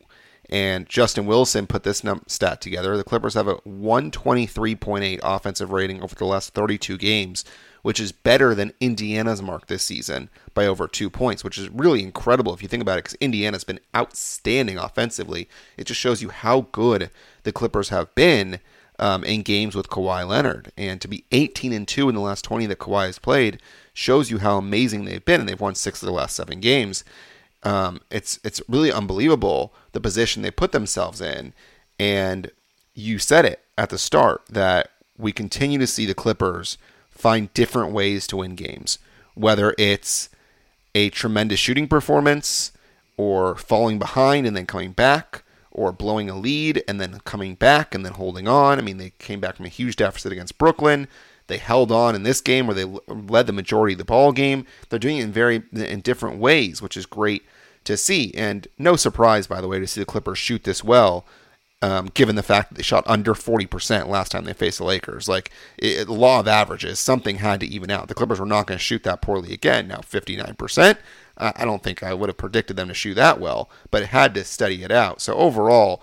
And 0.48 0.88
Justin 0.88 1.26
Wilson 1.26 1.66
put 1.66 1.82
this 1.82 2.04
num- 2.04 2.22
stat 2.26 2.60
together. 2.60 2.96
The 2.96 3.04
Clippers 3.04 3.34
have 3.34 3.48
a 3.48 3.56
123.8 3.56 5.20
offensive 5.22 5.72
rating 5.72 6.02
over 6.02 6.14
the 6.14 6.24
last 6.24 6.54
32 6.54 6.96
games, 6.96 7.44
which 7.82 7.98
is 7.98 8.12
better 8.12 8.54
than 8.54 8.72
Indiana's 8.80 9.42
mark 9.42 9.66
this 9.66 9.82
season 9.82 10.30
by 10.54 10.66
over 10.66 10.86
two 10.86 11.10
points, 11.10 11.42
which 11.42 11.58
is 11.58 11.68
really 11.68 12.02
incredible 12.02 12.54
if 12.54 12.62
you 12.62 12.68
think 12.68 12.82
about 12.82 12.98
it, 12.98 13.04
because 13.04 13.18
Indiana's 13.20 13.64
been 13.64 13.80
outstanding 13.94 14.78
offensively. 14.78 15.48
It 15.76 15.84
just 15.84 16.00
shows 16.00 16.22
you 16.22 16.28
how 16.28 16.68
good 16.72 17.10
the 17.42 17.52
Clippers 17.52 17.88
have 17.88 18.14
been 18.14 18.60
um, 18.98 19.24
in 19.24 19.42
games 19.42 19.74
with 19.74 19.90
Kawhi 19.90 20.26
Leonard, 20.26 20.72
and 20.76 21.00
to 21.00 21.08
be 21.08 21.24
18 21.32 21.72
and 21.72 21.86
two 21.86 22.08
in 22.08 22.14
the 22.14 22.20
last 22.20 22.42
20 22.44 22.66
that 22.66 22.78
Kawhi 22.78 23.06
has 23.06 23.18
played 23.18 23.60
shows 23.92 24.30
you 24.30 24.38
how 24.38 24.58
amazing 24.58 25.04
they've 25.04 25.24
been, 25.24 25.40
and 25.40 25.48
they've 25.48 25.60
won 25.60 25.74
six 25.74 26.02
of 26.02 26.06
the 26.06 26.12
last 26.12 26.36
seven 26.36 26.60
games. 26.60 27.04
Um, 27.62 28.00
it's 28.10 28.38
it's 28.44 28.60
really 28.68 28.92
unbelievable 28.92 29.74
the 29.92 30.00
position 30.00 30.42
they 30.42 30.50
put 30.50 30.72
themselves 30.72 31.20
in, 31.20 31.52
and 31.98 32.50
you 32.94 33.18
said 33.18 33.44
it 33.44 33.64
at 33.76 33.90
the 33.90 33.98
start 33.98 34.42
that 34.48 34.90
we 35.18 35.32
continue 35.32 35.78
to 35.78 35.86
see 35.86 36.06
the 36.06 36.14
Clippers 36.14 36.78
find 37.10 37.52
different 37.54 37.92
ways 37.92 38.26
to 38.26 38.36
win 38.36 38.54
games, 38.54 38.98
whether 39.34 39.74
it's 39.78 40.28
a 40.94 41.10
tremendous 41.10 41.60
shooting 41.60 41.88
performance 41.88 42.72
or 43.16 43.56
falling 43.56 43.98
behind 43.98 44.46
and 44.46 44.56
then 44.56 44.66
coming 44.66 44.92
back 44.92 45.42
or 45.70 45.92
blowing 45.92 46.30
a 46.30 46.34
lead 46.34 46.82
and 46.88 47.00
then 47.00 47.20
coming 47.24 47.54
back 47.54 47.94
and 47.94 48.04
then 48.04 48.12
holding 48.12 48.48
on. 48.48 48.78
I 48.78 48.82
mean, 48.82 48.96
they 48.96 49.12
came 49.18 49.40
back 49.40 49.56
from 49.56 49.66
a 49.66 49.70
huge 49.70 49.96
deficit 49.96 50.32
against 50.32 50.58
Brooklyn. 50.58 51.06
They 51.46 51.58
held 51.58 51.92
on 51.92 52.14
in 52.14 52.22
this 52.22 52.40
game 52.40 52.66
where 52.66 52.74
they 52.74 52.84
led 52.84 53.46
the 53.46 53.52
majority 53.52 53.94
of 53.94 53.98
the 53.98 54.04
ball 54.04 54.32
game. 54.32 54.66
They're 54.88 54.98
doing 54.98 55.18
it 55.18 55.24
in 55.24 55.32
very 55.32 55.62
in 55.72 56.00
different 56.00 56.38
ways, 56.38 56.82
which 56.82 56.96
is 56.96 57.06
great 57.06 57.44
to 57.84 57.96
see. 57.96 58.32
And 58.34 58.66
no 58.78 58.96
surprise, 58.96 59.46
by 59.46 59.60
the 59.60 59.68
way, 59.68 59.78
to 59.78 59.86
see 59.86 60.00
the 60.00 60.06
Clippers 60.06 60.38
shoot 60.38 60.64
this 60.64 60.82
well 60.82 61.24
um, 61.82 62.06
given 62.14 62.36
the 62.36 62.42
fact 62.42 62.70
that 62.70 62.76
they 62.76 62.82
shot 62.82 63.04
under 63.06 63.34
40% 63.34 64.08
last 64.08 64.32
time 64.32 64.44
they 64.44 64.52
faced 64.52 64.78
the 64.78 64.84
Lakers. 64.84 65.28
Like, 65.28 65.50
it, 65.78 66.08
law 66.08 66.40
of 66.40 66.48
averages, 66.48 66.98
something 66.98 67.36
had 67.36 67.60
to 67.60 67.66
even 67.66 67.90
out. 67.90 68.08
The 68.08 68.14
Clippers 68.14 68.40
were 68.40 68.46
not 68.46 68.66
going 68.66 68.78
to 68.78 68.82
shoot 68.82 69.02
that 69.02 69.20
poorly 69.20 69.52
again. 69.52 69.88
Now, 69.88 69.98
59%, 69.98 70.96
uh, 71.36 71.52
I 71.54 71.64
don't 71.64 71.82
think 71.82 72.02
I 72.02 72.14
would 72.14 72.28
have 72.28 72.38
predicted 72.38 72.76
them 72.76 72.88
to 72.88 72.94
shoot 72.94 73.14
that 73.14 73.40
well, 73.40 73.70
but 73.90 74.02
it 74.02 74.08
had 74.08 74.34
to 74.34 74.44
study 74.44 74.82
it 74.82 74.90
out. 74.90 75.20
So, 75.20 75.34
overall, 75.34 76.02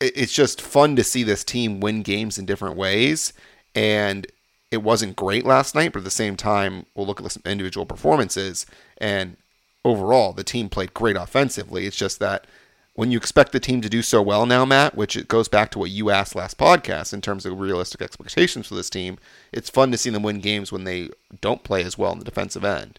it, 0.00 0.12
it's 0.16 0.32
just 0.32 0.62
fun 0.62 0.96
to 0.96 1.04
see 1.04 1.22
this 1.22 1.44
team 1.44 1.80
win 1.80 2.02
games 2.02 2.38
in 2.38 2.46
different 2.46 2.76
ways. 2.76 3.34
And 3.74 4.26
it 4.72 4.82
wasn't 4.82 5.14
great 5.14 5.44
last 5.44 5.74
night, 5.74 5.92
but 5.92 5.98
at 5.98 6.04
the 6.04 6.10
same 6.10 6.34
time, 6.34 6.86
we'll 6.94 7.06
look 7.06 7.20
at 7.20 7.30
some 7.30 7.42
individual 7.44 7.84
performances. 7.84 8.64
And 8.96 9.36
overall, 9.84 10.32
the 10.32 10.42
team 10.42 10.70
played 10.70 10.94
great 10.94 11.14
offensively. 11.14 11.86
It's 11.86 11.96
just 11.96 12.18
that 12.20 12.46
when 12.94 13.10
you 13.10 13.18
expect 13.18 13.52
the 13.52 13.60
team 13.60 13.82
to 13.82 13.90
do 13.90 14.00
so 14.00 14.22
well 14.22 14.46
now, 14.46 14.64
Matt, 14.64 14.94
which 14.94 15.14
it 15.14 15.28
goes 15.28 15.46
back 15.46 15.70
to 15.72 15.78
what 15.78 15.90
you 15.90 16.10
asked 16.10 16.34
last 16.34 16.56
podcast 16.56 17.12
in 17.12 17.20
terms 17.20 17.44
of 17.44 17.60
realistic 17.60 18.00
expectations 18.00 18.66
for 18.66 18.74
this 18.74 18.88
team, 18.88 19.18
it's 19.52 19.68
fun 19.68 19.90
to 19.92 19.98
see 19.98 20.08
them 20.08 20.22
win 20.22 20.40
games 20.40 20.72
when 20.72 20.84
they 20.84 21.10
don't 21.42 21.64
play 21.64 21.84
as 21.84 21.98
well 21.98 22.12
in 22.12 22.18
the 22.18 22.24
defensive 22.24 22.64
end. 22.64 22.98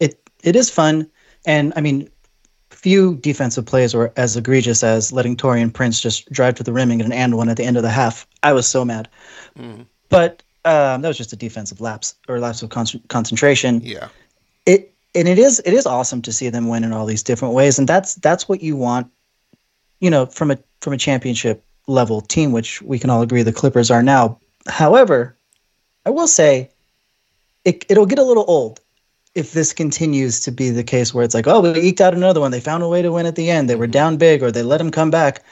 It 0.00 0.20
it 0.42 0.56
is 0.56 0.68
fun, 0.68 1.08
and 1.46 1.72
I 1.76 1.80
mean, 1.80 2.08
few 2.84 3.16
defensive 3.16 3.64
plays 3.64 3.94
were 3.94 4.12
as 4.14 4.36
egregious 4.36 4.84
as 4.84 5.10
letting 5.10 5.38
Taurean 5.38 5.72
Prince 5.72 6.02
just 6.02 6.30
drive 6.30 6.54
to 6.56 6.62
the 6.62 6.70
rim 6.70 6.90
and 6.90 7.00
get 7.00 7.06
an 7.06 7.14
and 7.14 7.34
one 7.34 7.48
at 7.48 7.56
the 7.56 7.64
end 7.64 7.78
of 7.78 7.82
the 7.82 7.88
half. 7.88 8.26
I 8.42 8.52
was 8.52 8.66
so 8.66 8.84
mad, 8.84 9.08
mm. 9.58 9.86
but 10.10 10.42
um, 10.66 11.00
that 11.00 11.08
was 11.08 11.16
just 11.16 11.32
a 11.32 11.36
defensive 11.36 11.80
lapse 11.80 12.14
or 12.28 12.38
lapse 12.38 12.62
of 12.62 12.68
con- 12.68 13.00
concentration. 13.08 13.80
Yeah, 13.82 14.08
it 14.66 14.92
and 15.14 15.26
it 15.26 15.38
is 15.38 15.62
it 15.64 15.72
is 15.72 15.86
awesome 15.86 16.20
to 16.20 16.30
see 16.30 16.50
them 16.50 16.68
win 16.68 16.84
in 16.84 16.92
all 16.92 17.06
these 17.06 17.22
different 17.22 17.54
ways, 17.54 17.78
and 17.78 17.88
that's 17.88 18.16
that's 18.16 18.50
what 18.50 18.62
you 18.62 18.76
want, 18.76 19.10
you 20.00 20.10
know, 20.10 20.26
from 20.26 20.50
a 20.50 20.58
from 20.82 20.92
a 20.92 20.98
championship 20.98 21.64
level 21.86 22.20
team, 22.20 22.52
which 22.52 22.82
we 22.82 22.98
can 22.98 23.08
all 23.08 23.22
agree 23.22 23.42
the 23.42 23.50
Clippers 23.50 23.90
are 23.90 24.02
now. 24.02 24.38
However, 24.66 25.34
I 26.04 26.10
will 26.10 26.28
say, 26.28 26.68
it 27.64 27.86
it'll 27.88 28.04
get 28.04 28.18
a 28.18 28.24
little 28.24 28.44
old 28.46 28.80
if 29.34 29.52
this 29.52 29.72
continues 29.72 30.40
to 30.40 30.52
be 30.52 30.70
the 30.70 30.84
case 30.84 31.12
where 31.12 31.24
it's 31.24 31.34
like, 31.34 31.46
oh, 31.46 31.60
we 31.60 31.80
eked 31.80 32.00
out 32.00 32.14
another 32.14 32.40
one. 32.40 32.50
They 32.50 32.60
found 32.60 32.82
a 32.82 32.88
way 32.88 33.02
to 33.02 33.12
win 33.12 33.26
at 33.26 33.34
the 33.34 33.50
end. 33.50 33.68
They 33.68 33.76
were 33.76 33.86
down 33.86 34.16
big, 34.16 34.42
or 34.42 34.50
they 34.50 34.62
let 34.62 34.78
them 34.78 34.90
come 34.90 35.10
back. 35.10 35.42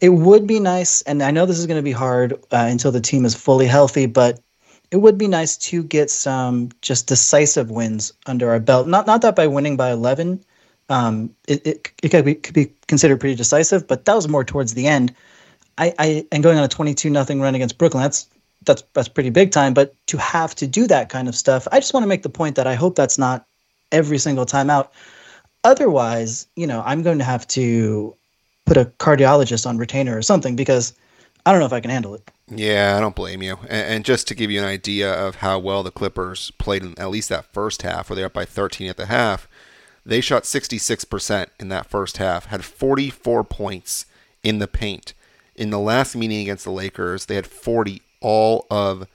It 0.00 0.10
would 0.10 0.46
be 0.46 0.60
nice, 0.60 1.02
and 1.02 1.22
I 1.22 1.30
know 1.30 1.46
this 1.46 1.58
is 1.58 1.66
going 1.66 1.78
to 1.78 1.82
be 1.82 1.92
hard 1.92 2.32
uh, 2.52 2.66
until 2.70 2.92
the 2.92 3.00
team 3.00 3.24
is 3.24 3.34
fully 3.34 3.66
healthy, 3.66 4.06
but 4.06 4.40
it 4.90 4.98
would 4.98 5.18
be 5.18 5.28
nice 5.28 5.56
to 5.56 5.82
get 5.82 6.10
some 6.10 6.70
just 6.82 7.06
decisive 7.06 7.70
wins 7.70 8.12
under 8.26 8.50
our 8.50 8.60
belt. 8.60 8.88
Not 8.88 9.06
not 9.06 9.22
that 9.22 9.36
by 9.36 9.46
winning 9.46 9.76
by 9.76 9.90
eleven, 9.90 10.44
um, 10.88 11.34
it, 11.46 11.66
it, 11.66 11.92
it 12.02 12.08
could 12.10 12.24
be 12.24 12.34
could 12.34 12.54
be 12.54 12.72
considered 12.86 13.20
pretty 13.20 13.34
decisive, 13.34 13.86
but 13.86 14.04
that 14.04 14.14
was 14.14 14.28
more 14.28 14.44
towards 14.44 14.74
the 14.74 14.86
end. 14.86 15.14
I, 15.76 15.94
I 15.98 16.26
and 16.32 16.42
going 16.42 16.58
on 16.58 16.64
a 16.64 16.68
twenty 16.68 16.94
two 16.94 17.10
nothing 17.10 17.40
run 17.40 17.54
against 17.54 17.76
Brooklyn, 17.76 18.02
that's 18.02 18.28
that's 18.64 18.82
that's 18.92 19.08
pretty 19.08 19.30
big 19.30 19.50
time. 19.50 19.74
But 19.74 19.94
to 20.08 20.18
have 20.18 20.54
to 20.56 20.66
do 20.66 20.86
that 20.86 21.08
kind 21.08 21.28
of 21.28 21.34
stuff, 21.34 21.66
I 21.72 21.80
just 21.80 21.94
want 21.94 22.04
to 22.04 22.08
make 22.08 22.22
the 22.22 22.28
point 22.28 22.56
that 22.56 22.66
I 22.66 22.74
hope 22.74 22.96
that's 22.96 23.18
not 23.18 23.46
every 23.92 24.18
single 24.18 24.46
time 24.46 24.70
out. 24.70 24.92
Otherwise, 25.64 26.46
you 26.56 26.66
know, 26.66 26.82
I'm 26.86 27.02
going 27.02 27.18
to 27.18 27.24
have 27.24 27.46
to 27.48 28.14
put 28.66 28.76
a 28.76 28.84
cardiologist 28.84 29.66
on 29.66 29.78
retainer 29.78 30.16
or 30.16 30.22
something 30.22 30.54
because 30.54 30.92
I 31.46 31.50
don't 31.50 31.60
know 31.60 31.66
if 31.66 31.72
I 31.72 31.80
can 31.80 31.90
handle 31.90 32.14
it. 32.14 32.30
Yeah, 32.50 32.94
I 32.96 33.00
don't 33.00 33.16
blame 33.16 33.42
you. 33.42 33.58
And, 33.62 33.86
and, 33.88 34.04
just 34.04 34.28
to 34.28 34.34
give 34.34 34.50
you 34.50 34.58
an 34.58 34.66
idea 34.66 35.12
of 35.12 35.36
how 35.36 35.58
well 35.58 35.82
the 35.82 35.90
Clippers 35.90 36.50
played 36.52 36.82
in 36.82 36.98
at 36.98 37.10
least 37.10 37.28
that 37.28 37.52
first 37.52 37.82
half, 37.82 38.08
where 38.08 38.16
they're 38.16 38.26
up 38.26 38.32
by 38.32 38.44
13 38.44 38.88
at 38.88 38.96
the 38.96 39.06
half, 39.06 39.48
they 40.04 40.20
shot 40.20 40.44
66% 40.44 41.46
in 41.60 41.68
that 41.68 41.86
first 41.86 42.16
half, 42.16 42.46
had 42.46 42.64
44 42.64 43.44
points 43.44 44.06
in 44.42 44.58
the 44.58 44.68
paint. 44.68 45.12
In 45.54 45.70
the 45.70 45.78
last 45.78 46.16
meeting 46.16 46.40
against 46.40 46.64
the 46.64 46.70
Lakers, 46.70 47.26
they 47.26 47.34
had 47.34 47.46
40 47.46 48.00
all 48.20 48.66
of, 48.70 49.06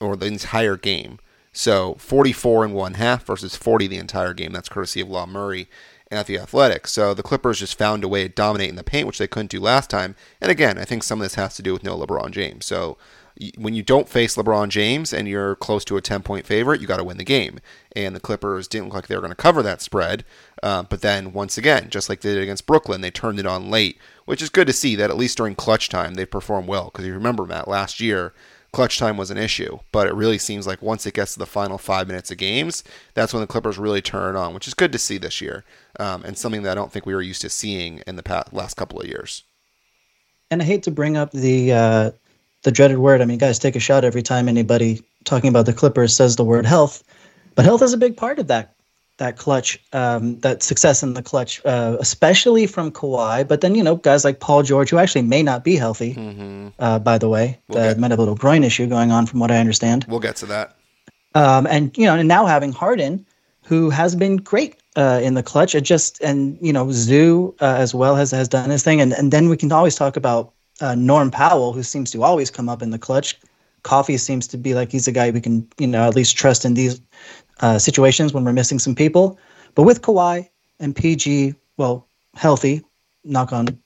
or 0.00 0.16
the 0.16 0.26
entire 0.26 0.76
game. 0.76 1.18
So 1.52 1.94
44 1.94 2.66
and 2.66 2.74
one 2.74 2.94
half 2.94 3.24
versus 3.24 3.56
40 3.56 3.86
the 3.86 3.98
entire 3.98 4.34
game. 4.34 4.52
That's 4.52 4.68
courtesy 4.68 5.00
of 5.00 5.08
Law 5.08 5.26
Murray 5.26 5.68
and 6.10 6.18
at 6.18 6.26
the 6.26 6.38
Athletics. 6.38 6.92
So 6.92 7.14
the 7.14 7.22
Clippers 7.22 7.58
just 7.58 7.78
found 7.78 8.04
a 8.04 8.08
way 8.08 8.24
to 8.24 8.28
dominate 8.28 8.70
in 8.70 8.76
the 8.76 8.84
paint, 8.84 9.06
which 9.06 9.18
they 9.18 9.26
couldn't 9.26 9.50
do 9.50 9.60
last 9.60 9.90
time. 9.90 10.14
And 10.40 10.50
again, 10.50 10.78
I 10.78 10.84
think 10.84 11.02
some 11.02 11.20
of 11.20 11.24
this 11.24 11.34
has 11.34 11.56
to 11.56 11.62
do 11.62 11.72
with 11.72 11.82
no 11.82 11.96
LeBron 11.96 12.30
James. 12.30 12.66
So 12.66 12.98
when 13.58 13.74
you 13.74 13.82
don't 13.82 14.08
face 14.08 14.36
LeBron 14.36 14.68
James 14.68 15.12
and 15.12 15.28
you're 15.28 15.56
close 15.56 15.84
to 15.86 15.96
a 15.96 16.00
10 16.00 16.22
point 16.22 16.46
favorite, 16.46 16.80
you 16.80 16.86
got 16.86 16.96
to 16.96 17.04
win 17.04 17.18
the 17.18 17.24
game. 17.24 17.58
And 17.94 18.14
the 18.14 18.20
Clippers 18.20 18.66
didn't 18.66 18.86
look 18.86 18.94
like 18.94 19.06
they 19.06 19.14
were 19.14 19.20
going 19.20 19.30
to 19.30 19.36
cover 19.36 19.62
that 19.62 19.82
spread. 19.82 20.24
Uh, 20.62 20.82
but 20.82 21.02
then, 21.02 21.32
once 21.32 21.58
again, 21.58 21.90
just 21.90 22.08
like 22.08 22.20
they 22.20 22.34
did 22.34 22.42
against 22.42 22.66
Brooklyn, 22.66 23.00
they 23.00 23.10
turned 23.10 23.38
it 23.38 23.46
on 23.46 23.70
late, 23.70 23.98
which 24.24 24.42
is 24.42 24.48
good 24.48 24.66
to 24.66 24.72
see 24.72 24.96
that 24.96 25.10
at 25.10 25.16
least 25.16 25.36
during 25.36 25.54
clutch 25.54 25.88
time, 25.88 26.14
they 26.14 26.26
performed 26.26 26.68
well. 26.68 26.86
Because 26.86 27.06
you 27.06 27.12
remember, 27.12 27.44
Matt, 27.44 27.68
last 27.68 28.00
year, 28.00 28.32
clutch 28.72 28.98
time 28.98 29.16
was 29.16 29.30
an 29.30 29.38
issue. 29.38 29.78
But 29.92 30.06
it 30.06 30.14
really 30.14 30.38
seems 30.38 30.66
like 30.66 30.82
once 30.82 31.06
it 31.06 31.14
gets 31.14 31.34
to 31.34 31.38
the 31.38 31.46
final 31.46 31.78
five 31.78 32.08
minutes 32.08 32.30
of 32.30 32.38
games, 32.38 32.84
that's 33.14 33.34
when 33.34 33.42
the 33.42 33.46
Clippers 33.46 33.78
really 33.78 34.02
turn 34.02 34.34
it 34.34 34.38
on, 34.38 34.54
which 34.54 34.68
is 34.68 34.74
good 34.74 34.92
to 34.92 34.98
see 34.98 35.18
this 35.18 35.40
year, 35.40 35.64
um, 36.00 36.24
and 36.24 36.38
something 36.38 36.62
that 36.62 36.72
I 36.72 36.74
don't 36.74 36.92
think 36.92 37.06
we 37.06 37.14
were 37.14 37.22
used 37.22 37.42
to 37.42 37.50
seeing 37.50 38.02
in 38.06 38.16
the 38.16 38.22
past, 38.22 38.52
last 38.52 38.74
couple 38.74 39.00
of 39.00 39.06
years. 39.06 39.44
And 40.50 40.62
I 40.62 40.64
hate 40.64 40.84
to 40.84 40.90
bring 40.90 41.16
up 41.16 41.32
the 41.32 41.72
uh, 41.72 42.10
the 42.66 42.72
dreaded 42.72 42.98
word. 42.98 43.22
I 43.22 43.26
mean, 43.26 43.38
guys, 43.38 43.60
take 43.60 43.76
a 43.76 43.80
shot 43.80 44.04
every 44.04 44.22
time 44.22 44.48
anybody 44.48 45.00
talking 45.22 45.48
about 45.48 45.66
the 45.66 45.72
Clippers 45.72 46.14
says 46.14 46.34
the 46.34 46.42
word 46.42 46.66
health, 46.66 47.04
but 47.54 47.64
health 47.64 47.80
is 47.80 47.92
a 47.92 47.96
big 47.96 48.16
part 48.16 48.40
of 48.40 48.48
that 48.48 48.74
that 49.18 49.38
clutch, 49.38 49.80
um, 49.94 50.38
that 50.40 50.62
success 50.62 51.02
in 51.02 51.14
the 51.14 51.22
clutch, 51.22 51.64
uh, 51.64 51.96
especially 52.00 52.66
from 52.66 52.90
Kawhi. 52.90 53.46
But 53.46 53.60
then 53.60 53.76
you 53.76 53.84
know 53.84 53.94
guys 53.94 54.24
like 54.24 54.40
Paul 54.40 54.64
George, 54.64 54.90
who 54.90 54.98
actually 54.98 55.22
may 55.22 55.44
not 55.44 55.62
be 55.62 55.76
healthy. 55.76 56.14
Mm-hmm. 56.14 56.68
Uh, 56.80 56.98
by 56.98 57.18
the 57.18 57.28
way, 57.28 57.58
we'll 57.68 57.78
uh, 57.78 57.94
might 57.94 58.10
have 58.10 58.18
a 58.18 58.22
little 58.22 58.34
groin 58.34 58.64
issue 58.64 58.88
going 58.88 59.12
on, 59.12 59.26
from 59.26 59.38
what 59.38 59.52
I 59.52 59.58
understand. 59.58 60.04
We'll 60.08 60.18
get 60.18 60.34
to 60.36 60.46
that. 60.46 60.76
Um, 61.36 61.68
and 61.68 61.96
you 61.96 62.04
know, 62.04 62.16
and 62.16 62.26
now 62.26 62.46
having 62.46 62.72
Harden, 62.72 63.24
who 63.62 63.90
has 63.90 64.16
been 64.16 64.38
great 64.38 64.74
uh, 64.96 65.20
in 65.22 65.34
the 65.34 65.42
clutch, 65.44 65.76
it 65.76 65.82
just 65.82 66.20
and 66.20 66.58
you 66.60 66.72
know 66.72 66.90
Zu 66.90 67.54
uh, 67.60 67.76
as 67.78 67.94
well 67.94 68.16
has 68.16 68.32
has 68.32 68.48
done 68.48 68.70
his 68.70 68.82
thing, 68.82 69.00
and 69.00 69.12
and 69.12 69.32
then 69.32 69.48
we 69.48 69.56
can 69.56 69.70
always 69.70 69.94
talk 69.94 70.16
about 70.16 70.52
uh, 70.80 70.94
Norm 70.94 71.30
Powell, 71.30 71.72
who 71.72 71.82
seems 71.82 72.10
to 72.12 72.22
always 72.22 72.50
come 72.50 72.68
up 72.68 72.82
in 72.82 72.90
the 72.90 72.98
clutch. 72.98 73.38
Coffey 73.82 74.16
seems 74.16 74.46
to 74.48 74.58
be 74.58 74.74
like 74.74 74.90
he's 74.90 75.06
a 75.06 75.12
guy 75.12 75.30
we 75.30 75.40
can, 75.40 75.66
you 75.78 75.86
know, 75.86 76.06
at 76.06 76.16
least 76.16 76.36
trust 76.36 76.64
in 76.64 76.74
these 76.74 77.00
uh, 77.60 77.78
situations 77.78 78.32
when 78.32 78.44
we're 78.44 78.52
missing 78.52 78.78
some 78.78 78.94
people. 78.94 79.38
But 79.74 79.84
with 79.84 80.02
Kawhi 80.02 80.48
and 80.80 80.94
PG, 80.94 81.54
well, 81.76 82.08
healthy, 82.34 82.82
knock 83.24 83.52
on, 83.52 83.78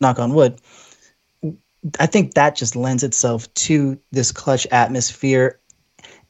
knock 0.00 0.18
on 0.18 0.34
wood. 0.34 0.60
I 1.98 2.06
think 2.06 2.34
that 2.34 2.56
just 2.56 2.76
lends 2.76 3.02
itself 3.02 3.52
to 3.54 3.98
this 4.12 4.30
clutch 4.30 4.66
atmosphere, 4.70 5.58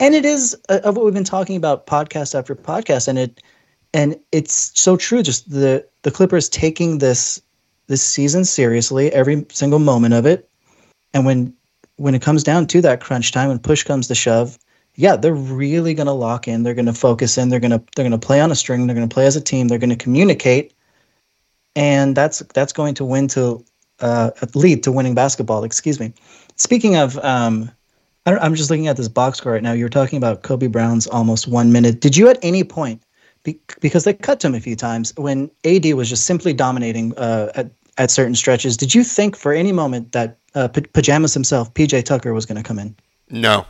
and 0.00 0.14
it 0.14 0.24
is 0.24 0.56
uh, 0.70 0.80
of 0.82 0.96
what 0.96 1.04
we've 1.04 1.14
been 1.14 1.24
talking 1.24 1.56
about 1.56 1.86
podcast 1.86 2.34
after 2.34 2.56
podcast, 2.56 3.06
and 3.06 3.18
it 3.18 3.42
and 3.92 4.18
it's 4.32 4.72
so 4.80 4.96
true. 4.96 5.22
Just 5.22 5.50
the 5.50 5.86
the 6.02 6.10
Clippers 6.10 6.48
taking 6.48 6.98
this 6.98 7.42
this 7.88 8.02
season 8.02 8.44
seriously, 8.44 9.12
every 9.12 9.46
single 9.50 9.78
moment 9.78 10.14
of 10.14 10.26
it, 10.26 10.48
and 11.14 11.26
when 11.26 11.54
when 11.96 12.14
it 12.14 12.22
comes 12.22 12.42
down 12.42 12.66
to 12.68 12.80
that 12.82 13.00
crunch 13.00 13.32
time, 13.32 13.48
when 13.48 13.58
push 13.58 13.84
comes 13.84 14.08
to 14.08 14.14
shove, 14.14 14.58
yeah, 14.96 15.16
they're 15.16 15.34
really 15.34 15.94
going 15.94 16.06
to 16.06 16.12
lock 16.12 16.48
in. 16.48 16.62
They're 16.62 16.74
going 16.74 16.86
to 16.86 16.92
focus 16.94 17.38
in. 17.38 17.48
They're 17.50 17.60
going 17.60 17.72
to 17.72 17.82
they're 17.96 18.04
going 18.08 18.20
to 18.20 18.26
play 18.26 18.40
on 18.40 18.50
a 18.52 18.56
string. 18.56 18.86
They're 18.86 18.96
going 18.96 19.08
to 19.08 19.14
play 19.14 19.26
as 19.26 19.36
a 19.36 19.40
team. 19.40 19.68
They're 19.68 19.78
going 19.78 19.90
to 19.90 19.96
communicate. 19.96 20.72
and 21.76 22.16
that's 22.16 22.40
that's 22.54 22.72
going 22.72 22.94
to 22.94 23.04
win 23.04 23.28
to 23.28 23.64
uh, 24.00 24.30
lead 24.54 24.82
to 24.84 24.92
winning 24.92 25.14
basketball. 25.14 25.64
Excuse 25.64 26.00
me. 26.00 26.12
Speaking 26.56 26.96
of, 26.96 27.18
um, 27.18 27.70
I 28.26 28.44
am 28.44 28.54
just 28.54 28.70
looking 28.70 28.88
at 28.88 28.96
this 28.96 29.08
box 29.08 29.38
score 29.38 29.52
right 29.52 29.62
now. 29.62 29.72
You 29.72 29.84
were 29.84 29.90
talking 29.90 30.16
about 30.16 30.42
Kobe 30.42 30.66
Brown's 30.66 31.06
almost 31.06 31.48
one 31.48 31.72
minute. 31.72 32.00
Did 32.00 32.16
you 32.16 32.28
at 32.28 32.38
any 32.42 32.64
point, 32.64 33.02
be, 33.42 33.58
because 33.80 34.04
they 34.04 34.14
cut 34.14 34.40
to 34.40 34.46
him 34.46 34.54
a 34.54 34.60
few 34.60 34.76
times, 34.76 35.12
when 35.16 35.50
AD 35.64 35.92
was 35.94 36.08
just 36.08 36.24
simply 36.24 36.52
dominating 36.52 37.16
uh, 37.16 37.50
at 37.54 37.70
at 37.98 38.10
certain 38.10 38.34
stretches, 38.34 38.76
did 38.76 38.94
you 38.94 39.04
think 39.04 39.36
for 39.36 39.52
any 39.52 39.70
moment 39.70 40.12
that 40.12 40.38
uh, 40.54 40.66
P- 40.68 40.80
pajamas 40.80 41.34
himself, 41.34 41.72
PJ 41.74 42.04
Tucker, 42.04 42.32
was 42.32 42.46
going 42.46 42.56
to 42.56 42.66
come 42.66 42.78
in? 42.78 42.96
No, 43.28 43.66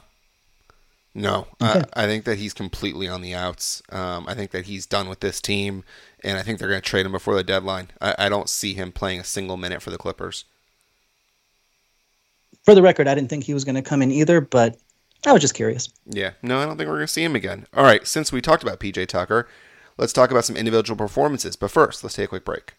no, 1.14 1.46
okay. 1.60 1.82
I 1.94 2.06
think 2.06 2.24
that 2.24 2.38
he's 2.38 2.54
completely 2.54 3.06
on 3.06 3.20
the 3.20 3.34
outs. 3.34 3.82
Um, 3.90 4.24
I 4.26 4.34
think 4.34 4.50
that 4.52 4.64
he's 4.64 4.86
done 4.86 5.08
with 5.08 5.20
this 5.20 5.40
team, 5.40 5.84
and 6.24 6.38
I 6.38 6.42
think 6.42 6.58
they're 6.58 6.68
going 6.68 6.80
to 6.80 6.88
trade 6.88 7.04
him 7.04 7.12
before 7.12 7.34
the 7.34 7.44
deadline. 7.44 7.88
I, 8.00 8.14
I, 8.18 8.28
don't 8.30 8.48
see 8.48 8.72
him 8.72 8.92
playing 8.92 9.20
a 9.20 9.24
single 9.24 9.58
minute 9.58 9.82
for 9.82 9.90
the 9.90 9.98
Clippers. 9.98 10.44
For 12.64 12.74
the 12.74 12.80
record, 12.80 13.08
I 13.08 13.14
didn't 13.14 13.28
think 13.28 13.44
he 13.44 13.52
was 13.52 13.64
going 13.64 13.74
to 13.74 13.82
come 13.82 14.00
in 14.00 14.10
either, 14.10 14.40
but 14.40 14.78
I 15.24 15.32
was 15.32 15.40
just 15.40 15.54
curious. 15.54 15.88
Yeah, 16.06 16.32
no, 16.42 16.58
I 16.58 16.66
don't 16.66 16.76
think 16.76 16.88
we're 16.88 16.96
going 16.96 17.06
to 17.06 17.12
see 17.12 17.22
him 17.22 17.36
again. 17.36 17.66
All 17.74 17.84
right, 17.84 18.06
since 18.06 18.32
we 18.32 18.40
talked 18.40 18.62
about 18.62 18.80
PJ 18.80 19.06
Tucker, 19.06 19.48
let's 19.96 20.12
talk 20.12 20.30
about 20.30 20.44
some 20.44 20.56
individual 20.56 20.96
performances. 20.96 21.54
But 21.54 21.70
first, 21.70 22.02
let's 22.02 22.16
take 22.16 22.24
a 22.24 22.28
quick 22.28 22.44
break. 22.44 22.74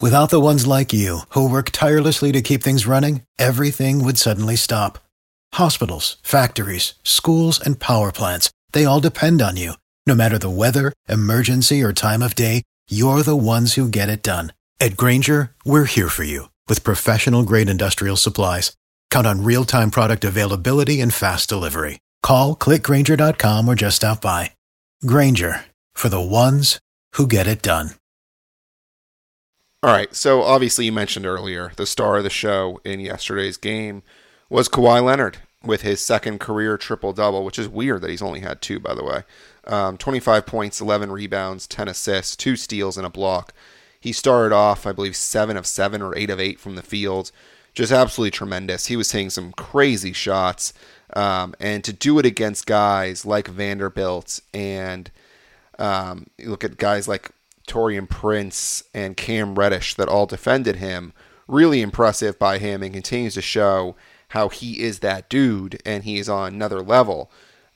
Without 0.00 0.30
the 0.30 0.40
ones 0.40 0.66
like 0.66 0.92
you, 0.92 1.20
who 1.30 1.50
work 1.50 1.70
tirelessly 1.70 2.30
to 2.30 2.42
keep 2.42 2.62
things 2.62 2.86
running, 2.86 3.22
everything 3.38 4.04
would 4.04 4.18
suddenly 4.18 4.54
stop. 4.54 4.98
Hospitals, 5.54 6.18
factories, 6.22 6.94
schools, 7.02 7.58
and 7.58 7.80
power 7.80 8.12
plants, 8.12 8.50
they 8.72 8.84
all 8.84 9.00
depend 9.00 9.40
on 9.40 9.56
you. 9.56 9.72
No 10.06 10.14
matter 10.14 10.38
the 10.38 10.50
weather, 10.50 10.92
emergency, 11.08 11.82
or 11.82 11.92
time 11.92 12.22
of 12.22 12.34
day, 12.34 12.62
you're 12.88 13.22
the 13.22 13.36
ones 13.36 13.74
who 13.74 13.88
get 13.88 14.10
it 14.10 14.22
done. 14.22 14.52
At 14.78 14.96
Grainger, 14.96 15.52
we're 15.64 15.86
here 15.86 16.08
for 16.08 16.24
you 16.24 16.50
with 16.68 16.84
professional 16.84 17.42
grade 17.42 17.68
industrial 17.68 18.16
supplies. 18.16 18.76
Count 19.10 19.26
on 19.26 19.44
real 19.44 19.64
time 19.64 19.90
product 19.90 20.24
availability 20.24 21.00
and 21.00 21.12
fast 21.12 21.48
delivery. 21.48 21.98
Call 22.22 22.54
clickgrainger.com 22.54 23.68
or 23.68 23.74
just 23.74 23.96
stop 23.96 24.20
by. 24.20 24.52
Grainger 25.04 25.64
for 25.94 26.08
the 26.08 26.20
ones 26.20 26.78
who 27.14 27.26
get 27.26 27.46
it 27.46 27.62
done. 27.62 27.90
All 29.82 29.92
right, 29.92 30.14
so 30.14 30.42
obviously 30.42 30.86
you 30.86 30.92
mentioned 30.92 31.26
earlier 31.26 31.72
the 31.76 31.86
star 31.86 32.16
of 32.16 32.24
the 32.24 32.30
show 32.30 32.80
in 32.84 32.98
yesterday's 32.98 33.56
game 33.56 34.02
was 34.48 34.68
Kawhi 34.68 35.02
Leonard 35.04 35.38
with 35.62 35.82
his 35.82 36.00
second 36.00 36.40
career 36.40 36.76
triple 36.76 37.12
double, 37.12 37.44
which 37.44 37.58
is 37.58 37.68
weird 37.68 38.02
that 38.02 38.10
he's 38.10 38.22
only 38.22 38.40
had 38.40 38.60
two, 38.60 38.80
by 38.80 38.94
the 38.94 39.04
way. 39.04 39.22
Um, 39.66 39.96
25 39.96 40.46
points, 40.46 40.80
11 40.80 41.12
rebounds, 41.12 41.66
10 41.66 41.88
assists, 41.88 42.36
two 42.36 42.56
steals, 42.56 42.96
and 42.96 43.06
a 43.06 43.10
block. 43.10 43.52
He 44.00 44.12
started 44.12 44.54
off, 44.54 44.86
I 44.86 44.92
believe, 44.92 45.16
seven 45.16 45.56
of 45.56 45.66
seven 45.66 46.02
or 46.02 46.16
eight 46.16 46.30
of 46.30 46.40
eight 46.40 46.60
from 46.60 46.76
the 46.76 46.82
field. 46.82 47.32
Just 47.74 47.92
absolutely 47.92 48.30
tremendous. 48.30 48.86
He 48.86 48.96
was 48.96 49.12
hitting 49.12 49.30
some 49.30 49.52
crazy 49.52 50.12
shots. 50.12 50.72
Um, 51.14 51.54
and 51.60 51.84
to 51.84 51.92
do 51.92 52.18
it 52.18 52.26
against 52.26 52.66
guys 52.66 53.24
like 53.24 53.48
Vanderbilt 53.48 54.40
and 54.52 55.10
um, 55.78 56.26
you 56.38 56.50
look 56.50 56.64
at 56.64 56.78
guys 56.78 57.06
like 57.06 57.30
Taurean 57.68 58.08
Prince 58.08 58.82
and 58.94 59.16
Cam 59.16 59.54
Reddish 59.54 59.94
that 59.94 60.08
all 60.08 60.26
defended 60.26 60.76
him. 60.76 61.12
Really 61.46 61.80
impressive 61.80 62.38
by 62.38 62.58
him 62.58 62.82
and 62.82 62.92
continues 62.92 63.34
to 63.34 63.42
show 63.42 63.94
how 64.28 64.48
he 64.48 64.82
is 64.82 65.00
that 65.00 65.28
dude 65.28 65.80
and 65.84 66.04
he 66.04 66.18
is 66.18 66.28
on 66.28 66.54
another 66.54 66.80
level. 66.80 67.30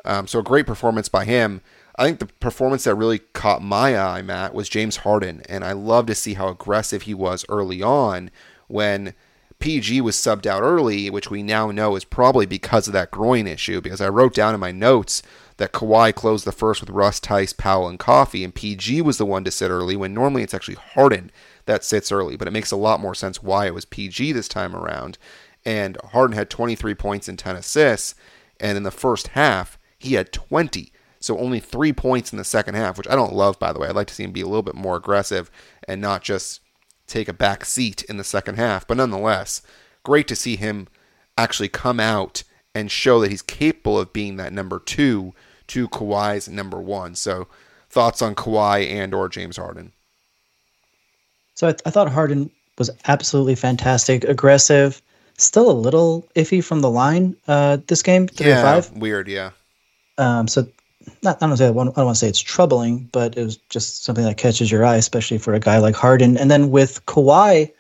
Um, 0.05 0.27
so 0.27 0.39
a 0.39 0.45
great 0.45 0.67
performance 0.67 1.09
by 1.09 1.25
him. 1.25 1.61
I 2.01 2.05
think 2.05 2.19
the 2.19 2.27
performance 2.27 2.85
that 2.85 2.95
really 2.95 3.19
caught 3.19 3.63
my 3.63 3.95
eye, 3.95 4.23
Matt, 4.23 4.55
was 4.55 4.71
James 4.71 4.97
Harden, 4.97 5.43
and 5.51 5.63
I 5.63 5.73
love 5.73 6.07
to 6.07 6.15
see 6.15 6.33
how 6.33 6.49
aggressive 6.49 7.03
he 7.03 7.13
was 7.13 7.45
early 7.51 7.83
on 7.83 8.31
when 8.69 9.13
PG 9.59 10.01
was 10.01 10.17
subbed 10.17 10.47
out 10.47 10.63
early, 10.63 11.11
which 11.11 11.31
we 11.31 11.43
now 11.43 11.71
know 11.71 11.97
is 11.97 12.07
probably 12.07 12.47
because 12.47 12.87
of 12.87 12.95
that 12.95 13.11
groin 13.11 13.47
issue. 13.47 13.83
Because 13.83 14.01
I 14.01 14.09
wrote 14.09 14.33
down 14.33 14.55
in 14.55 14.61
my 14.61 14.73
notes 14.73 15.23
that 15.59 15.73
Kawhi 15.73 16.15
closed 16.15 16.47
the 16.47 16.53
first 16.53 16.81
with 16.81 16.89
Russ, 16.89 17.21
Theis, 17.21 17.53
Powell, 17.53 17.87
and 17.87 17.99
Coffey, 17.99 18.45
and 18.45 18.55
PG 18.55 19.03
was 19.03 19.19
the 19.19 19.27
one 19.27 19.45
to 19.45 19.51
sit 19.51 19.71
early 19.71 19.95
when 19.95 20.15
normally 20.15 20.43
it's 20.43 20.55
actually 20.55 20.77
Harden 20.77 21.31
that 21.67 21.85
sits 21.85 22.11
early. 22.11 22.35
But 22.35 22.49
it 22.49 22.53
makes 22.53 22.71
a 22.71 22.77
lot 22.77 23.01
more 23.01 23.15
sense 23.15 23.43
why 23.43 23.67
it 23.67 23.75
was 23.75 23.85
PG 23.85 24.33
this 24.33 24.49
time 24.49 24.75
around. 24.75 25.19
And 25.67 25.99
Harden 26.13 26.35
had 26.35 26.49
23 26.49 26.95
points 26.95 27.29
and 27.29 27.39
10 27.39 27.57
assists, 27.57 28.15
and 28.59 28.79
in 28.79 28.85
the 28.85 28.91
first 28.91 29.29
half, 29.29 29.79
he 29.99 30.15
had 30.15 30.33
20. 30.33 30.91
So 31.21 31.39
only 31.39 31.61
three 31.61 31.93
points 31.93 32.33
in 32.33 32.39
the 32.39 32.45
second 32.45 32.75
half, 32.77 32.97
which 32.97 33.09
I 33.09 33.15
don't 33.15 33.35
love, 33.35 33.59
by 33.59 33.73
the 33.73 33.79
way. 33.79 33.89
I'd 33.89 33.95
like 33.95 34.07
to 34.07 34.15
see 34.15 34.25
him 34.25 34.33
be 34.33 34.41
a 34.41 34.47
little 34.47 34.63
bit 34.63 34.75
more 34.75 34.97
aggressive 34.97 35.51
and 35.87 36.01
not 36.01 36.23
just 36.23 36.61
take 37.07 37.29
a 37.29 37.35
back 37.35 37.65
seat 37.65 38.03
in 38.05 38.17
the 38.17 38.25
second 38.25 38.57
half. 38.57 38.87
But 38.87 38.97
nonetheless, 38.97 39.61
great 40.03 40.27
to 40.29 40.37
see 40.37 40.57
him 40.57 40.89
actually 41.37 41.69
come 41.69 42.01
out 42.01 42.43
and 42.75 42.91
show 42.91 43.21
that 43.21 43.31
he's 43.31 43.43
capable 43.43 43.99
of 43.99 44.13
being 44.13 44.37
that 44.37 44.53
number 44.53 44.79
two 44.79 45.35
to 45.69 45.89
Kawhi's 45.89 46.49
number 46.49 46.81
one. 46.81 47.15
So, 47.15 47.49
thoughts 47.89 48.23
on 48.23 48.35
Kawhi 48.35 48.89
and 48.89 49.13
or 49.13 49.29
James 49.29 49.57
Harden? 49.57 49.93
So 51.55 51.69
I, 51.69 51.75
I 51.85 51.91
thought 51.91 52.11
Harden 52.11 52.51
was 52.79 52.91
absolutely 53.07 53.55
fantastic, 53.55 54.25
aggressive, 54.25 55.03
still 55.37 55.71
a 55.71 55.73
little 55.73 56.27
iffy 56.35 56.65
from 56.65 56.81
the 56.81 56.91
line 56.91 57.37
uh, 57.47 57.79
this 57.87 58.03
game. 58.03 58.29
Three 58.29 58.49
yeah, 58.49 58.63
five. 58.63 58.91
weird. 58.93 59.29
Yeah. 59.29 59.51
Um, 60.17 60.49
so 60.49 60.67
not, 61.23 61.43
I 61.43 61.47
don't 61.47 61.57
say 61.57 61.67
I, 61.67 61.71
want, 61.71 61.91
I 61.91 61.93
don't 61.97 62.07
want 62.07 62.17
to 62.17 62.21
say 62.21 62.29
it's 62.29 62.41
troubling, 62.41 63.09
but 63.13 63.37
it 63.37 63.45
was 63.45 63.57
just 63.69 64.05
something 64.05 64.25
that 64.25 64.37
catches 64.37 64.71
your 64.71 64.85
eye, 64.85 64.97
especially 64.97 65.39
for 65.39 65.55
a 65.55 65.61
guy 65.61 65.79
like 65.79 65.95
Harden. 65.95 66.37
And 66.37 66.51
then 66.51 66.71
with 66.71 67.05
Kawhi, 67.07 67.73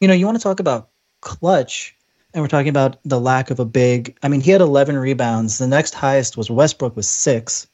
you 0.00 0.08
know, 0.08 0.14
you 0.14 0.26
want 0.26 0.38
to 0.38 0.42
talk 0.42 0.60
about 0.60 0.88
clutch 1.20 1.96
and 2.34 2.42
we're 2.42 2.48
talking 2.48 2.68
about 2.68 2.98
the 3.04 3.20
lack 3.20 3.50
of 3.50 3.60
a 3.60 3.64
big. 3.64 4.16
I 4.22 4.28
mean, 4.28 4.40
he 4.40 4.50
had 4.50 4.60
11 4.60 4.96
rebounds. 4.96 5.58
The 5.58 5.68
next 5.68 5.94
highest 5.94 6.36
was 6.36 6.50
Westbrook 6.50 6.96
with 6.96 7.06
six, 7.06 7.66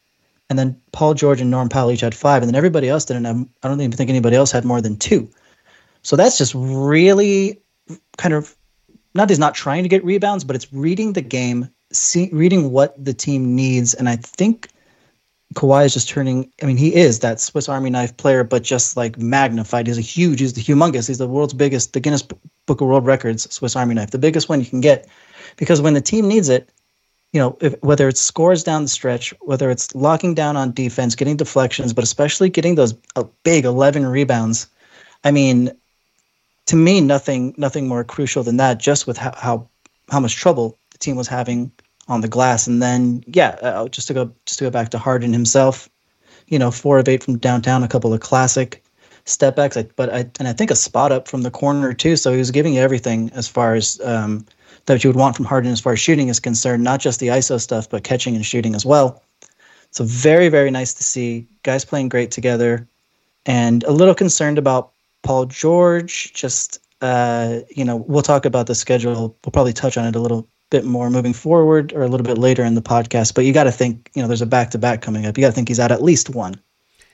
and 0.51 0.59
then 0.59 0.81
Paul 0.93 1.15
George 1.15 1.41
and 1.41 1.51
Norm 1.51 1.71
Powell 1.71 1.91
each 1.91 2.03
had 2.03 2.15
five, 2.15 2.43
and 2.43 2.49
then 2.49 2.57
everybody 2.57 2.89
else 2.89 3.07
didn't 3.07 3.25
have. 3.25 3.47
I 3.63 3.69
don't 3.69 3.81
even 3.81 3.93
think 3.93 4.11
anybody 4.11 4.37
else 4.37 4.53
had 4.53 4.67
more 4.67 4.83
than 4.83 4.97
two. 4.99 5.31
So 6.03 6.15
that's 6.15 6.37
just 6.37 6.55
really 6.55 7.61
kind 8.19 8.35
of 8.35 8.55
not 9.15 9.31
he's 9.31 9.39
not 9.39 9.55
trying 9.55 9.83
to 9.83 9.89
get 9.89 10.05
rebounds, 10.05 10.45
but 10.45 10.57
it's 10.57 10.73
reading 10.73 11.15
the 11.15 11.23
game, 11.23 11.71
see, 11.93 12.31
reading 12.33 12.71
what 12.71 13.03
the 13.03 13.15
team 13.15 13.55
needs, 13.55 13.95
and 13.95 14.09
I 14.09 14.17
think 14.17 14.69
Kawhi 15.55 15.85
is 15.85 15.93
just 15.93 16.09
turning. 16.09 16.51
I 16.63 16.67
mean, 16.67 16.77
he 16.77 16.95
is 16.95 17.19
that 17.21 17.41
Swiss 17.41 17.69
Army 17.69 17.91
knife 17.91 18.17
player, 18.17 18.45
but 18.45 18.63
just 18.63 18.97
like 18.97 19.19
magnified. 19.19 19.87
He's 19.87 19.99
a 19.99 20.01
huge. 20.01 20.41
He's 20.41 20.53
the 20.53 20.63
humongous. 20.63 21.09
He's 21.09 21.19
the 21.19 21.27
world's 21.27 21.55
biggest. 21.55 21.93
The 21.93 22.01
Guinness 22.01 22.23
Book 22.23 22.81
of 22.81 22.87
World 22.87 23.07
Records 23.07 23.53
Swiss 23.53 23.75
Army 23.75 23.95
knife, 23.95 24.11
the 24.11 24.19
biggest 24.19 24.49
one 24.49 24.61
you 24.61 24.67
can 24.67 24.81
get, 24.81 25.09
because 25.57 25.81
when 25.81 25.95
the 25.95 26.01
team 26.01 26.29
needs 26.29 26.49
it, 26.49 26.71
you 27.33 27.41
know, 27.41 27.57
if, 27.61 27.75
whether 27.83 28.09
it's 28.09 28.21
scores 28.21 28.63
down 28.63 28.83
the 28.83 28.89
stretch, 28.89 29.35
whether 29.41 29.71
it's 29.71 29.95
locking 29.95 30.35
down 30.35 30.57
on 30.57 30.73
defense, 30.73 31.17
getting 31.17 31.37
deflections, 31.37 31.93
but 31.93 32.05
especially 32.05 32.49
getting 32.49 32.77
those 32.77 32.95
uh, 33.17 33.25
big 33.43 33.65
eleven 33.65 34.07
rebounds. 34.07 34.69
I 35.25 35.33
mean, 35.33 35.73
to 36.67 36.77
me, 36.77 37.01
nothing 37.01 37.55
nothing 37.57 37.89
more 37.89 38.05
crucial 38.05 38.45
than 38.45 38.59
that. 38.59 38.79
Just 38.79 39.07
with 39.09 39.17
how 39.17 39.35
how, 39.37 39.69
how 40.11 40.21
much 40.21 40.37
trouble 40.37 40.79
team 41.01 41.17
was 41.17 41.29
having 41.29 41.73
on 42.09 42.21
the 42.21 42.29
glass. 42.29 42.67
And 42.67 42.83
then, 42.83 43.25
yeah, 43.27 43.57
uh, 43.63 43.89
just 43.89 44.09
to 44.09 44.15
go 44.15 44.33
just 44.47 44.59
to 44.59 44.65
go 44.65 44.71
back 44.71 44.91
to 44.91 44.99
Harden 44.99 45.33
himself, 45.33 45.89
you 46.49 46.59
know, 46.59 46.71
four 46.71 46.99
of 46.99 47.09
eight 47.09 47.23
from 47.23 47.39
downtown, 47.39 47.83
a 47.83 47.89
couple 47.89 48.13
of 48.13 48.21
classic 48.21 48.83
step 49.25 49.57
backs, 49.57 49.77
but 49.97 50.13
I 50.13 50.31
and 50.39 50.49
I 50.49 50.53
think 50.53 50.71
a 50.71 50.77
spot 50.77 51.13
up 51.13 51.29
from 51.29 51.43
the 51.43 51.51
corner 51.51 51.93
too. 51.95 52.17
So 52.17 52.33
he 52.33 52.39
was 52.39 52.51
giving 52.51 52.75
you 52.75 52.81
everything 52.81 53.31
as 53.33 53.49
far 53.49 53.75
as 53.75 54.01
um, 54.05 54.45
that 54.87 55.03
you 55.05 55.11
would 55.11 55.17
want 55.17 55.37
from 55.37 55.45
Harden 55.45 55.71
as 55.71 55.81
far 55.81 55.93
as 55.93 56.01
shooting 56.01 56.29
is 56.29 56.41
concerned, 56.41 56.83
not 56.83 57.01
just 57.01 57.21
the 57.21 57.29
ISO 57.29 57.61
stuff, 57.61 57.89
but 57.89 58.05
catching 58.05 58.35
and 58.35 58.45
shooting 58.45 58.75
as 58.75 58.85
well. 58.85 59.23
So 59.93 60.05
very 60.05 60.49
very 60.49 60.71
nice 60.71 60.95
to 60.95 61.05
see 61.05 61.47
guys 61.63 61.85
playing 61.85 62.09
great 62.09 62.31
together, 62.31 62.87
and 63.47 63.85
a 63.85 63.93
little 63.93 64.15
concerned 64.15 64.59
about 64.59 64.93
Paul 65.23 65.47
George. 65.47 66.33
Just 66.33 66.81
uh, 67.01 67.61
you 67.71 67.85
know, 67.85 67.97
we'll 67.97 68.23
talk 68.23 68.45
about 68.45 68.67
the 68.67 68.75
schedule. 68.75 69.37
We'll 69.45 69.53
probably 69.53 69.73
touch 69.73 69.97
on 69.97 70.07
it 70.07 70.17
a 70.17 70.21
little 70.21 70.49
bit 70.71 70.85
more 70.85 71.11
moving 71.11 71.33
forward 71.33 71.93
or 71.93 72.03
a 72.03 72.09
little 72.09 72.25
bit 72.25 72.39
later 72.39 72.65
in 72.65 72.75
the 72.75 72.83
podcast. 72.83 73.35
But 73.35 73.45
you 73.45 73.53
got 73.53 73.65
to 73.65 73.73
think, 73.73 74.11
you 74.15 74.23
know, 74.23 74.29
there's 74.29 74.43
a 74.43 74.47
back 74.47 74.71
to 74.71 74.79
back 74.79 75.03
coming 75.03 75.27
up. 75.27 75.37
You 75.37 75.43
got 75.43 75.49
to 75.49 75.55
think 75.55 75.69
he's 75.69 75.81
out 75.81 75.93
at 75.93 76.03
least 76.03 76.31
one. 76.31 76.61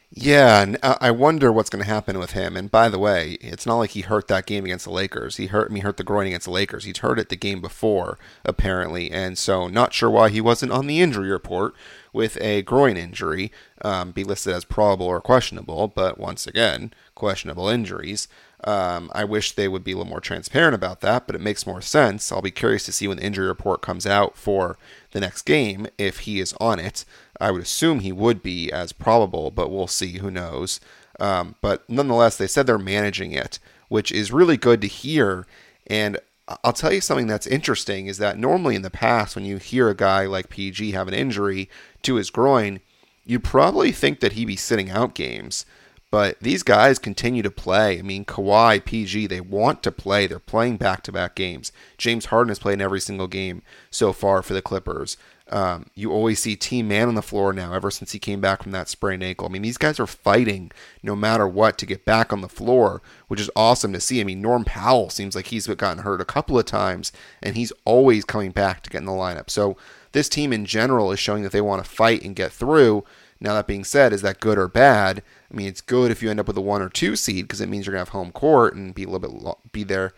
Yeah, 0.09 0.63
and 0.63 0.79
I 0.83 1.11
wonder 1.11 1.51
what's 1.51 1.69
going 1.69 1.85
to 1.85 1.91
happen 1.91 2.19
with 2.19 2.31
him. 2.31 2.57
And 2.57 2.71
by 2.71 2.89
the 2.89 2.99
way, 2.99 3.33
it's 3.41 3.67
not 3.67 3.79
like 3.79 3.91
he 3.91 4.03
hurt 4.03 4.29
that 4.29 4.47
game 4.47 4.65
against 4.65 4.85
the 4.85 4.93
Lakers. 4.93 5.37
He 5.37 5.47
hurt 5.47 5.73
me 5.73 5.81
hurt 5.81 5.97
the 5.97 6.05
groin 6.05 6.29
against 6.29 6.45
the 6.45 6.53
Lakers. 6.53 6.85
He's 6.85 6.99
hurt 6.99 7.19
it 7.19 7.29
the 7.29 7.37
game 7.37 7.61
before, 7.61 8.17
apparently, 8.45 9.11
and 9.11 9.37
so 9.37 9.67
not 9.67 9.93
sure 9.93 10.09
why 10.09 10.29
he 10.29 10.41
wasn't 10.41 10.71
on 10.71 10.87
the 10.87 11.01
injury 11.01 11.29
report 11.29 11.75
with 12.13 12.41
a 12.41 12.63
groin 12.63 12.97
injury, 12.97 13.51
um, 13.83 14.13
be 14.13 14.23
listed 14.23 14.55
as 14.55 14.65
probable 14.65 15.07
or 15.07 15.21
questionable. 15.21 15.89
But 15.89 16.19
once 16.19 16.47
again, 16.47 16.95
questionable 17.17 17.69
injuries. 17.69 18.29
Um, 18.67 19.13
I 19.15 19.25
wish 19.25 19.53
they 19.53 19.69
would 19.69 19.85
be 19.85 19.93
a 19.93 19.97
little 19.97 20.11
more 20.11 20.21
transparent 20.21 20.75
about 20.75 21.01
that, 21.01 21.27
but 21.27 21.37
it 21.37 21.41
makes 21.41 21.69
more 21.69 21.81
sense. 21.81 22.33
I'll 22.33 22.43
be 22.43 22.51
curious 22.51 22.85
to 22.87 22.93
see 22.93 23.07
when 23.07 23.19
the 23.19 23.23
injury 23.23 23.47
report 23.47 23.81
comes 23.81 24.07
out 24.07 24.37
for 24.37 24.77
the 25.13 25.21
next 25.21 25.43
game 25.43 25.87
if 25.99 26.21
he 26.21 26.41
is 26.41 26.53
on 26.61 26.81
it. 26.81 27.05
I 27.41 27.53
would 27.53 27.63
assume 27.63 28.01
he 28.01 28.11
would 28.11 28.43
be 28.43 28.73
as 28.73 28.93
probable, 28.93 29.53
but 29.53 29.71
we'll 29.71 29.87
see. 29.87 30.19
Who 30.19 30.33
knows? 30.33 30.81
Um, 31.21 31.55
but 31.61 31.89
nonetheless, 31.89 32.37
they 32.37 32.49
said 32.49 32.67
they're 32.67 32.77
managing 32.77 33.31
it, 33.31 33.61
which 33.89 34.11
is 34.11 34.33
really 34.33 34.57
good 34.57 34.81
to 34.81 34.89
hear. 34.89 35.47
And 35.87 36.19
I'll 36.65 36.73
tell 36.73 36.93
you 36.93 37.01
something 37.01 37.29
that's 37.29 37.47
interesting 37.47 38.07
is 38.07 38.19
that 38.19 38.37
normally 38.39 38.75
in 38.75 38.83
the 38.83 38.91
past, 38.91 39.37
when 39.37 39.45
you 39.45 39.59
hear 39.59 39.89
a 39.89 39.95
guy 39.95 40.27
like 40.27 40.49
PG 40.49 40.91
have 40.91 41.07
an 41.07 41.15
injury 41.15 41.71
to 42.03 42.17
his 42.17 42.31
groin, 42.31 42.81
you 43.25 43.39
probably 43.39 43.93
think 43.93 44.19
that 44.21 44.33
he'd 44.33 44.47
be 44.47 44.57
sitting 44.57 44.91
out 44.91 45.15
games. 45.15 45.67
But 46.11 46.39
these 46.41 46.63
guys 46.63 46.99
continue 46.99 47.43
to 47.43 47.51
play. 47.51 47.99
I 47.99 48.03
mean, 48.03 48.25
Kawhi, 48.25 48.85
PG, 48.85 49.27
they 49.27 49.41
want 49.41 49.83
to 49.83 49.93
play. 49.93 50.27
They're 50.27 50.39
playing 50.39 50.77
back 50.77 51.03
to 51.03 51.13
back 51.13 51.35
games. 51.35 51.73
James 51.99 52.27
Harden 52.27 52.51
has 52.51 52.61
played 52.61 52.75
in 52.75 52.81
every 52.81 53.01
single 53.01 53.27
game 53.27 53.63
so 53.91 54.13
far 54.13 54.43
for 54.43 54.55
the 54.55 54.63
Clippers. 54.63 55.17
Um, 55.49 55.87
you 55.95 56.13
always 56.13 56.41
see 56.41 56.57
Team 56.57 56.89
Man 56.89 57.07
on 57.07 57.15
the 57.15 57.23
floor 57.23 57.53
now, 57.53 57.73
ever 57.73 57.91
since 57.91 58.11
he 58.11 58.19
came 58.19 58.41
back 58.41 58.63
from 58.63 58.73
that 58.73 58.89
sprained 58.89 59.23
ankle. 59.23 59.47
I 59.47 59.51
mean, 59.51 59.63
these 59.63 59.79
guys 59.79 60.01
are 60.01 60.07
fighting 60.07 60.73
no 61.03 61.15
matter 61.15 61.47
what 61.47 61.79
to 61.79 61.87
get 61.87 62.05
back 62.05 62.33
on 62.33 62.41
the 62.41 62.49
floor, 62.49 63.01
which 63.29 63.41
is 63.41 63.51
awesome 63.55 63.93
to 63.93 64.01
see. 64.01 64.21
I 64.21 64.25
mean, 64.25 64.43
Norm 64.43 64.65
Powell 64.65 65.09
seems 65.09 65.37
like 65.37 65.47
he's 65.47 65.69
gotten 65.69 66.03
hurt 66.03 66.21
a 66.21 66.25
couple 66.25 66.59
of 66.59 66.65
times, 66.65 67.13
and 67.43 67.57
he's 67.57 67.73
always 67.85 68.25
coming 68.25 68.51
back 68.51 68.83
to 68.83 68.91
get 68.91 68.99
in 68.99 69.07
the 69.07 69.13
lineup. 69.13 69.49
So 69.49 69.77
this 70.13 70.29
team 70.29 70.53
in 70.53 70.67
general 70.67 71.13
is 71.13 71.21
showing 71.21 71.45
that 71.45 71.53
they 71.53 71.61
want 71.61 71.85
to 71.85 71.91
fight 71.91 72.23
and 72.23 72.35
get 72.35 72.51
through. 72.51 73.05
Now, 73.39 73.55
that 73.55 73.67
being 73.67 73.85
said, 73.85 74.13
is 74.13 74.23
that 74.23 74.41
good 74.41 74.59
or 74.59 74.67
bad? 74.67 75.23
I 75.51 75.55
mean, 75.55 75.69
it's 75.69 75.81
good 75.81 76.11
if 76.11 76.23
you 76.23 76.31
end 76.31 76.41
up 76.41 76.49
with 76.49 76.57
a 76.57 76.63
one 76.63 76.83
or 76.83 76.89
two 76.89 77.17
seed 77.17 77.47
because 77.47 77.61
it 77.61 77.69
means 77.69 77.87
you're 77.87 77.93
gonna 77.93 78.01
have 78.01 78.11
home 78.11 78.33
court 78.33 78.75
and 78.75 78.95
be 78.95 79.05
a 79.05 79.07
little 79.07 79.21
bit 79.21 79.31
lo- 79.31 79.61
be 79.73 79.85
there 79.85 80.13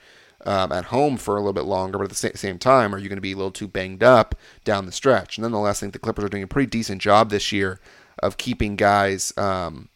um, 0.46 0.72
at 0.72 0.86
home 0.86 1.16
for 1.16 1.36
a 1.36 1.40
little 1.40 1.52
bit 1.52 1.64
longer. 1.64 1.98
But 1.98 2.04
at 2.04 2.16
the 2.16 2.38
same 2.38 2.58
time, 2.58 2.94
are 2.94 2.98
you 2.98 3.08
to 3.08 3.20
be 3.20 3.32
a 3.32 3.36
little 3.36 3.50
too 3.50 3.68
banged 3.68 4.02
up 4.02 4.34
down 4.64 4.86
the 4.86 4.92
stretch? 4.92 5.36
And 5.36 5.42
nonetheless, 5.42 5.78
I 5.78 5.80
think 5.80 5.92
the 5.92 5.98
Clippers 5.98 6.24
are 6.24 6.28
doing 6.28 6.42
a 6.42 6.48
pretty 6.48 6.70
decent 6.70 7.02
job 7.02 7.30
this 7.30 7.52
year 7.52 7.80
of 8.22 8.36
keeping 8.36 8.76
guys 8.76 9.32
um, 9.36 9.88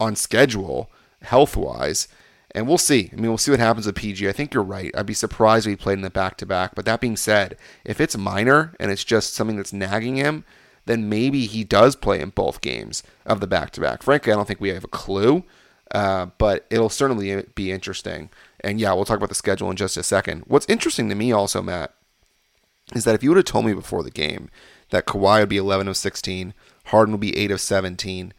on 0.00 0.16
schedule 0.16 0.90
health 1.22 1.56
wise. 1.56 2.08
And 2.56 2.68
we'll 2.68 2.78
see. 2.78 3.10
I 3.12 3.16
mean, 3.16 3.28
we'll 3.28 3.38
see 3.38 3.50
what 3.50 3.58
happens 3.58 3.86
with 3.86 3.96
PG. 3.96 4.28
I 4.28 4.32
think 4.32 4.54
you're 4.54 4.62
right. 4.62 4.92
I'd 4.96 5.06
be 5.06 5.14
surprised 5.14 5.66
if 5.66 5.70
he 5.70 5.76
played 5.76 5.94
in 5.94 6.02
the 6.02 6.10
back 6.10 6.36
to 6.36 6.46
back. 6.46 6.76
But 6.76 6.84
that 6.84 7.00
being 7.00 7.16
said, 7.16 7.56
if 7.84 8.00
it's 8.00 8.16
minor 8.16 8.74
and 8.78 8.92
it's 8.92 9.02
just 9.02 9.34
something 9.34 9.56
that's 9.56 9.72
nagging 9.72 10.16
him, 10.16 10.44
then 10.86 11.08
maybe 11.08 11.46
he 11.46 11.64
does 11.64 11.96
play 11.96 12.20
in 12.20 12.30
both 12.30 12.60
games 12.60 13.02
of 13.24 13.40
the 13.40 13.46
back 13.46 13.70
to 13.72 13.80
back. 13.80 14.02
Frankly, 14.02 14.32
I 14.32 14.36
don't 14.36 14.46
think 14.46 14.60
we 14.60 14.70
have 14.70 14.84
a 14.84 14.88
clue, 14.88 15.44
uh, 15.92 16.26
but 16.38 16.66
it'll 16.70 16.88
certainly 16.88 17.44
be 17.54 17.72
interesting. 17.72 18.30
And 18.60 18.80
yeah, 18.80 18.92
we'll 18.92 19.04
talk 19.04 19.16
about 19.16 19.28
the 19.28 19.34
schedule 19.34 19.70
in 19.70 19.76
just 19.76 19.96
a 19.96 20.02
second. 20.02 20.44
What's 20.46 20.68
interesting 20.68 21.08
to 21.08 21.14
me 21.14 21.32
also, 21.32 21.62
Matt, 21.62 21.94
is 22.94 23.04
that 23.04 23.14
if 23.14 23.22
you 23.22 23.30
would 23.30 23.36
have 23.36 23.46
told 23.46 23.64
me 23.64 23.72
before 23.72 24.02
the 24.02 24.10
game 24.10 24.50
that 24.90 25.06
Kawhi 25.06 25.40
would 25.40 25.48
be 25.48 25.56
11 25.56 25.88
of 25.88 25.96
16, 25.96 26.54
Harden 26.86 27.12
would 27.12 27.20
be 27.20 27.36
8 27.36 27.50
of 27.50 27.60
17, 27.60 28.34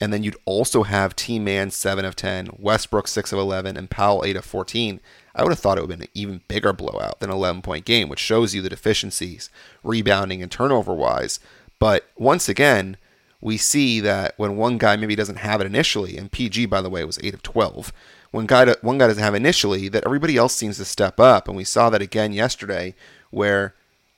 and 0.00 0.12
then 0.12 0.22
you'd 0.22 0.36
also 0.46 0.84
have 0.84 1.14
T 1.14 1.38
Man 1.38 1.70
7 1.70 2.04
of 2.04 2.16
10, 2.16 2.56
Westbrook 2.58 3.06
6 3.06 3.32
of 3.32 3.38
11, 3.38 3.76
and 3.76 3.90
Powell 3.90 4.24
8 4.24 4.36
of 4.36 4.44
14, 4.44 5.00
I 5.34 5.42
would 5.42 5.52
have 5.52 5.58
thought 5.58 5.78
it 5.78 5.82
would 5.82 5.90
have 5.90 5.98
been 5.98 6.06
an 6.06 6.12
even 6.14 6.40
bigger 6.48 6.72
blowout 6.72 7.20
than 7.20 7.30
an 7.30 7.36
11 7.36 7.62
point 7.62 7.84
game, 7.84 8.08
which 8.08 8.18
shows 8.18 8.54
you 8.54 8.62
the 8.62 8.68
deficiencies, 8.68 9.50
rebounding 9.82 10.42
and 10.42 10.50
turnover 10.50 10.94
wise. 10.94 11.38
But 11.80 12.08
once 12.16 12.48
again, 12.48 12.96
we 13.40 13.56
see 13.56 13.98
that 14.00 14.34
when 14.36 14.56
one 14.56 14.78
guy 14.78 14.94
maybe 14.96 15.16
doesn't 15.16 15.38
have 15.38 15.60
it 15.60 15.66
initially, 15.66 16.16
and 16.16 16.30
PG, 16.30 16.66
by 16.66 16.80
the 16.80 16.90
way, 16.90 17.04
was 17.04 17.18
8 17.22 17.34
of 17.34 17.42
12, 17.42 17.92
when 18.30 18.46
guy, 18.46 18.72
one 18.82 18.98
guy 18.98 19.08
doesn't 19.08 19.22
have 19.22 19.34
initially, 19.34 19.88
that 19.88 20.04
everybody 20.04 20.36
else 20.36 20.54
seems 20.54 20.76
to 20.76 20.84
step 20.84 21.18
up. 21.18 21.48
And 21.48 21.56
we 21.56 21.64
saw 21.64 21.90
that 21.90 22.02
again 22.02 22.32
yesterday, 22.32 22.94
where 23.30 23.74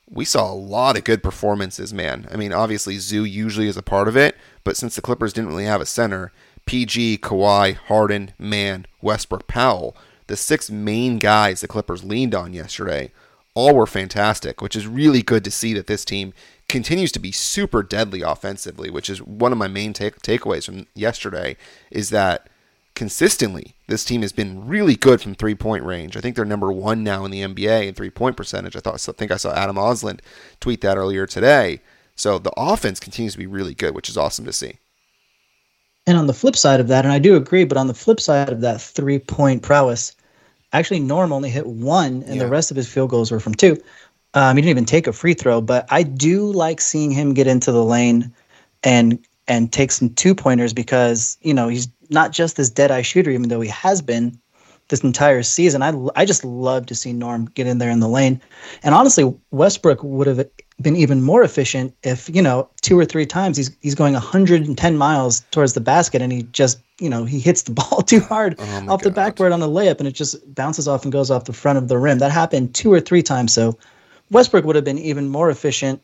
we 0.09 0.25
saw 0.25 0.51
a 0.51 0.53
lot 0.53 0.97
of 0.97 1.03
good 1.03 1.23
performances, 1.23 1.93
man. 1.93 2.27
I 2.31 2.35
mean, 2.35 2.53
obviously, 2.53 2.97
Zu 2.99 3.23
usually 3.23 3.67
is 3.67 3.77
a 3.77 3.81
part 3.81 4.07
of 4.07 4.17
it, 4.17 4.37
but 4.63 4.77
since 4.77 4.95
the 4.95 5.01
Clippers 5.01 5.33
didn't 5.33 5.49
really 5.49 5.65
have 5.65 5.81
a 5.81 5.85
center, 5.85 6.31
PG, 6.65 7.19
Kawhi, 7.19 7.75
Harden, 7.75 8.33
Mann, 8.37 8.85
Westbrook, 9.01 9.47
Powell, 9.47 9.95
the 10.27 10.35
six 10.35 10.69
main 10.69 11.17
guys 11.17 11.61
the 11.61 11.67
Clippers 11.67 12.03
leaned 12.03 12.35
on 12.35 12.53
yesterday, 12.53 13.11
all 13.55 13.75
were 13.75 13.87
fantastic, 13.87 14.61
which 14.61 14.75
is 14.75 14.87
really 14.87 15.21
good 15.21 15.43
to 15.43 15.51
see 15.51 15.73
that 15.73 15.87
this 15.87 16.05
team 16.05 16.33
continues 16.69 17.11
to 17.11 17.19
be 17.19 17.31
super 17.31 17.83
deadly 17.83 18.21
offensively, 18.21 18.89
which 18.89 19.09
is 19.09 19.21
one 19.21 19.51
of 19.51 19.57
my 19.57 19.67
main 19.67 19.93
take- 19.93 20.21
takeaways 20.21 20.65
from 20.65 20.87
yesterday 20.95 21.55
is 21.91 22.09
that 22.09 22.49
consistently 22.95 23.75
this 23.87 24.05
team 24.05 24.21
has 24.21 24.31
been 24.31 24.67
really 24.67 24.95
good 24.95 25.21
from 25.21 25.35
three 25.35 25.55
point 25.55 25.83
range. 25.83 26.15
I 26.15 26.21
think 26.21 26.35
they're 26.35 26.45
number 26.45 26.71
one 26.71 27.03
now 27.03 27.25
in 27.25 27.31
the 27.31 27.41
NBA 27.41 27.87
in 27.87 27.93
three 27.93 28.09
point 28.09 28.37
percentage. 28.37 28.75
I 28.75 28.79
thought 28.79 29.07
I 29.07 29.11
think 29.13 29.31
I 29.31 29.37
saw 29.37 29.53
Adam 29.53 29.75
Osland 29.75 30.19
tweet 30.59 30.81
that 30.81 30.97
earlier 30.97 31.25
today. 31.25 31.81
So 32.15 32.37
the 32.37 32.53
offense 32.55 32.99
continues 32.99 33.33
to 33.33 33.39
be 33.39 33.47
really 33.47 33.73
good, 33.73 33.95
which 33.95 34.09
is 34.09 34.17
awesome 34.17 34.45
to 34.45 34.53
see. 34.53 34.77
And 36.05 36.17
on 36.17 36.27
the 36.27 36.33
flip 36.33 36.55
side 36.55 36.79
of 36.79 36.89
that, 36.89 37.05
and 37.05 37.13
I 37.13 37.19
do 37.19 37.35
agree, 37.35 37.63
but 37.63 37.77
on 37.77 37.87
the 37.87 37.93
flip 37.93 38.19
side 38.19 38.49
of 38.49 38.61
that 38.61 38.81
three 38.81 39.19
point 39.19 39.63
prowess, 39.63 40.15
actually 40.73 40.99
Norm 40.99 41.31
only 41.31 41.49
hit 41.49 41.65
one, 41.65 42.23
and 42.23 42.35
yeah. 42.35 42.43
the 42.43 42.49
rest 42.49 42.71
of 42.71 42.77
his 42.77 42.91
field 42.91 43.09
goals 43.09 43.31
were 43.31 43.39
from 43.39 43.55
two. 43.55 43.77
Um, 44.33 44.55
he 44.55 44.61
didn't 44.61 44.71
even 44.71 44.85
take 44.85 45.07
a 45.07 45.13
free 45.13 45.33
throw, 45.33 45.61
but 45.61 45.85
I 45.89 46.03
do 46.03 46.51
like 46.51 46.81
seeing 46.81 47.11
him 47.11 47.33
get 47.33 47.47
into 47.47 47.71
the 47.71 47.83
lane 47.83 48.33
and 48.83 49.19
and 49.47 49.71
take 49.71 49.91
some 49.91 50.09
two 50.09 50.33
pointers 50.33 50.73
because 50.73 51.37
you 51.41 51.53
know 51.53 51.67
he's 51.67 51.87
not 52.09 52.31
just 52.31 52.57
this 52.57 52.69
dead 52.69 52.91
eye 52.91 53.01
shooter, 53.01 53.31
even 53.31 53.49
though 53.49 53.61
he 53.61 53.69
has 53.69 54.01
been 54.01 54.39
this 54.89 55.03
entire 55.03 55.43
season. 55.43 55.81
I 55.81 55.93
I 56.15 56.25
just 56.25 56.43
love 56.43 56.87
to 56.87 56.95
see 56.95 57.13
Norm 57.13 57.45
get 57.53 57.67
in 57.67 57.77
there 57.77 57.91
in 57.91 57.99
the 57.99 58.09
lane, 58.09 58.41
and 58.81 58.95
honestly, 58.95 59.33
Westbrook 59.51 60.03
would 60.03 60.27
have 60.27 60.45
been 60.81 60.95
even 60.95 61.21
more 61.21 61.43
efficient 61.43 61.95
if 62.03 62.33
you 62.33 62.41
know 62.41 62.69
two 62.81 62.97
or 62.97 63.05
three 63.05 63.25
times 63.25 63.57
he's 63.57 63.75
he's 63.81 63.95
going 63.95 64.13
110 64.13 64.97
miles 64.97 65.41
towards 65.51 65.73
the 65.73 65.79
basket 65.79 66.21
and 66.21 66.31
he 66.31 66.43
just 66.51 66.79
you 66.99 67.09
know 67.09 67.25
he 67.25 67.39
hits 67.39 67.61
the 67.61 67.71
ball 67.79 68.01
too 68.01 68.19
hard 68.19 68.55
oh 68.59 68.63
off 68.63 68.87
God. 68.87 69.03
the 69.03 69.11
backboard 69.11 69.51
on 69.51 69.59
the 69.59 69.69
layup 69.69 69.99
and 69.99 70.07
it 70.07 70.13
just 70.13 70.35
bounces 70.55 70.87
off 70.87 71.03
and 71.03 71.11
goes 71.11 71.29
off 71.29 71.45
the 71.45 71.53
front 71.53 71.77
of 71.77 71.87
the 71.87 71.97
rim. 71.97 72.17
That 72.17 72.31
happened 72.31 72.73
two 72.73 72.91
or 72.91 72.99
three 72.99 73.21
times. 73.21 73.53
So 73.53 73.77
Westbrook 74.31 74.65
would 74.65 74.75
have 74.75 74.85
been 74.85 74.99
even 74.99 75.29
more 75.29 75.49
efficient, 75.49 76.01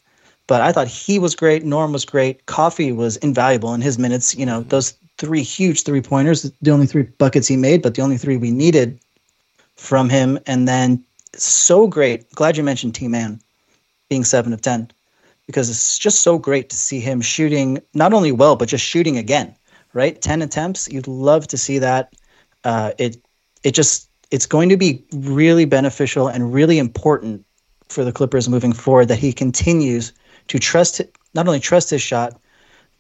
but 0.48 0.62
I 0.62 0.72
thought 0.72 0.88
he 0.88 1.20
was 1.20 1.36
great. 1.36 1.64
Norm 1.64 1.92
was 1.92 2.06
great. 2.06 2.46
Coffey 2.46 2.92
was 2.92 3.18
invaluable 3.18 3.74
in 3.74 3.82
his 3.82 3.98
minutes. 3.98 4.36
You 4.36 4.46
know, 4.46 4.62
those 4.62 4.94
three 5.18 5.44
huge 5.44 5.84
three 5.84 6.02
pointers, 6.02 6.52
the 6.62 6.72
only 6.72 6.86
three 6.86 7.04
buckets 7.04 7.48
he 7.48 7.58
made, 7.58 7.82
but 7.82 7.96
the 7.96 8.02
only 8.02 8.18
three 8.18 8.38
we 8.38 8.52
needed 8.52 9.00
from 9.76 10.10
him. 10.10 10.40
And 10.46 10.68
then 10.68 11.04
so 11.34 11.88
great. 11.88 12.30
Glad 12.32 12.58
you 12.58 12.64
mentioned 12.64 12.96
T 12.96 13.08
Man 13.08 13.40
being 14.10 14.24
seven 14.24 14.54
of 14.54 14.62
10 14.62 14.92
because 15.46 15.70
it's 15.70 15.98
just 15.98 16.22
so 16.22 16.38
great 16.38 16.70
to 16.70 16.76
see 16.76 17.00
him 17.00 17.22
shooting 17.22 17.80
not 17.94 18.14
only 18.14 18.32
well, 18.32 18.56
but 18.56 18.68
just 18.68 18.84
shooting 18.84 19.18
again, 19.18 19.56
right? 19.94 20.22
10 20.22 20.42
attempts. 20.42 20.90
You'd 20.90 21.08
love 21.08 21.48
to 21.48 21.58
see 21.58 21.80
that. 21.80 22.14
Uh, 22.64 22.92
it, 22.98 23.18
it 23.64 23.72
just, 23.72 24.10
it's 24.32 24.46
going 24.46 24.70
to 24.70 24.78
be 24.78 25.04
really 25.14 25.66
beneficial 25.66 26.28
and 26.28 26.54
really 26.54 26.78
important 26.78 27.46
for 27.90 28.06
the 28.06 28.12
Clippers 28.12 28.48
moving 28.48 28.74
forward 28.74 29.08
that 29.08 29.20
he 29.20 29.34
continues 29.34 30.14
to 30.48 30.60
trust 30.60 31.02
not 31.34 31.48
only 31.48 31.60
trust 31.60 31.90
his 31.90 32.02
shot, 32.02 32.40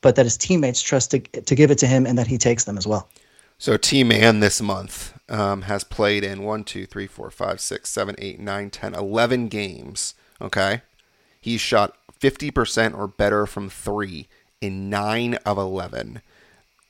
but 0.01 0.15
that 0.15 0.25
his 0.25 0.37
teammates 0.37 0.81
trust 0.81 1.11
to, 1.11 1.19
to 1.19 1.55
give 1.55 1.71
it 1.71 1.77
to 1.79 1.87
him 1.87 2.05
and 2.05 2.17
that 2.17 2.27
he 2.27 2.37
takes 2.37 2.63
them 2.65 2.77
as 2.77 2.87
well. 2.87 3.09
So 3.57 3.75
T 3.75 4.03
Man 4.03 4.39
this 4.39 4.61
month 4.61 5.13
um, 5.29 5.63
has 5.63 5.83
played 5.83 6.23
in 6.23 6.43
1, 6.43 6.63
2, 6.63 6.85
3, 6.85 7.07
4, 7.07 7.31
5, 7.31 7.59
6, 7.59 7.89
7, 7.89 8.15
8, 8.17 8.39
9, 8.39 8.69
10, 8.69 8.95
11 8.95 9.47
games. 9.47 10.15
Okay. 10.41 10.81
He's 11.41 11.61
shot 11.61 11.97
50% 12.19 12.97
or 12.97 13.07
better 13.07 13.45
from 13.45 13.69
three 13.69 14.27
in 14.61 14.89
9 14.89 15.35
of 15.45 15.57
11. 15.57 16.21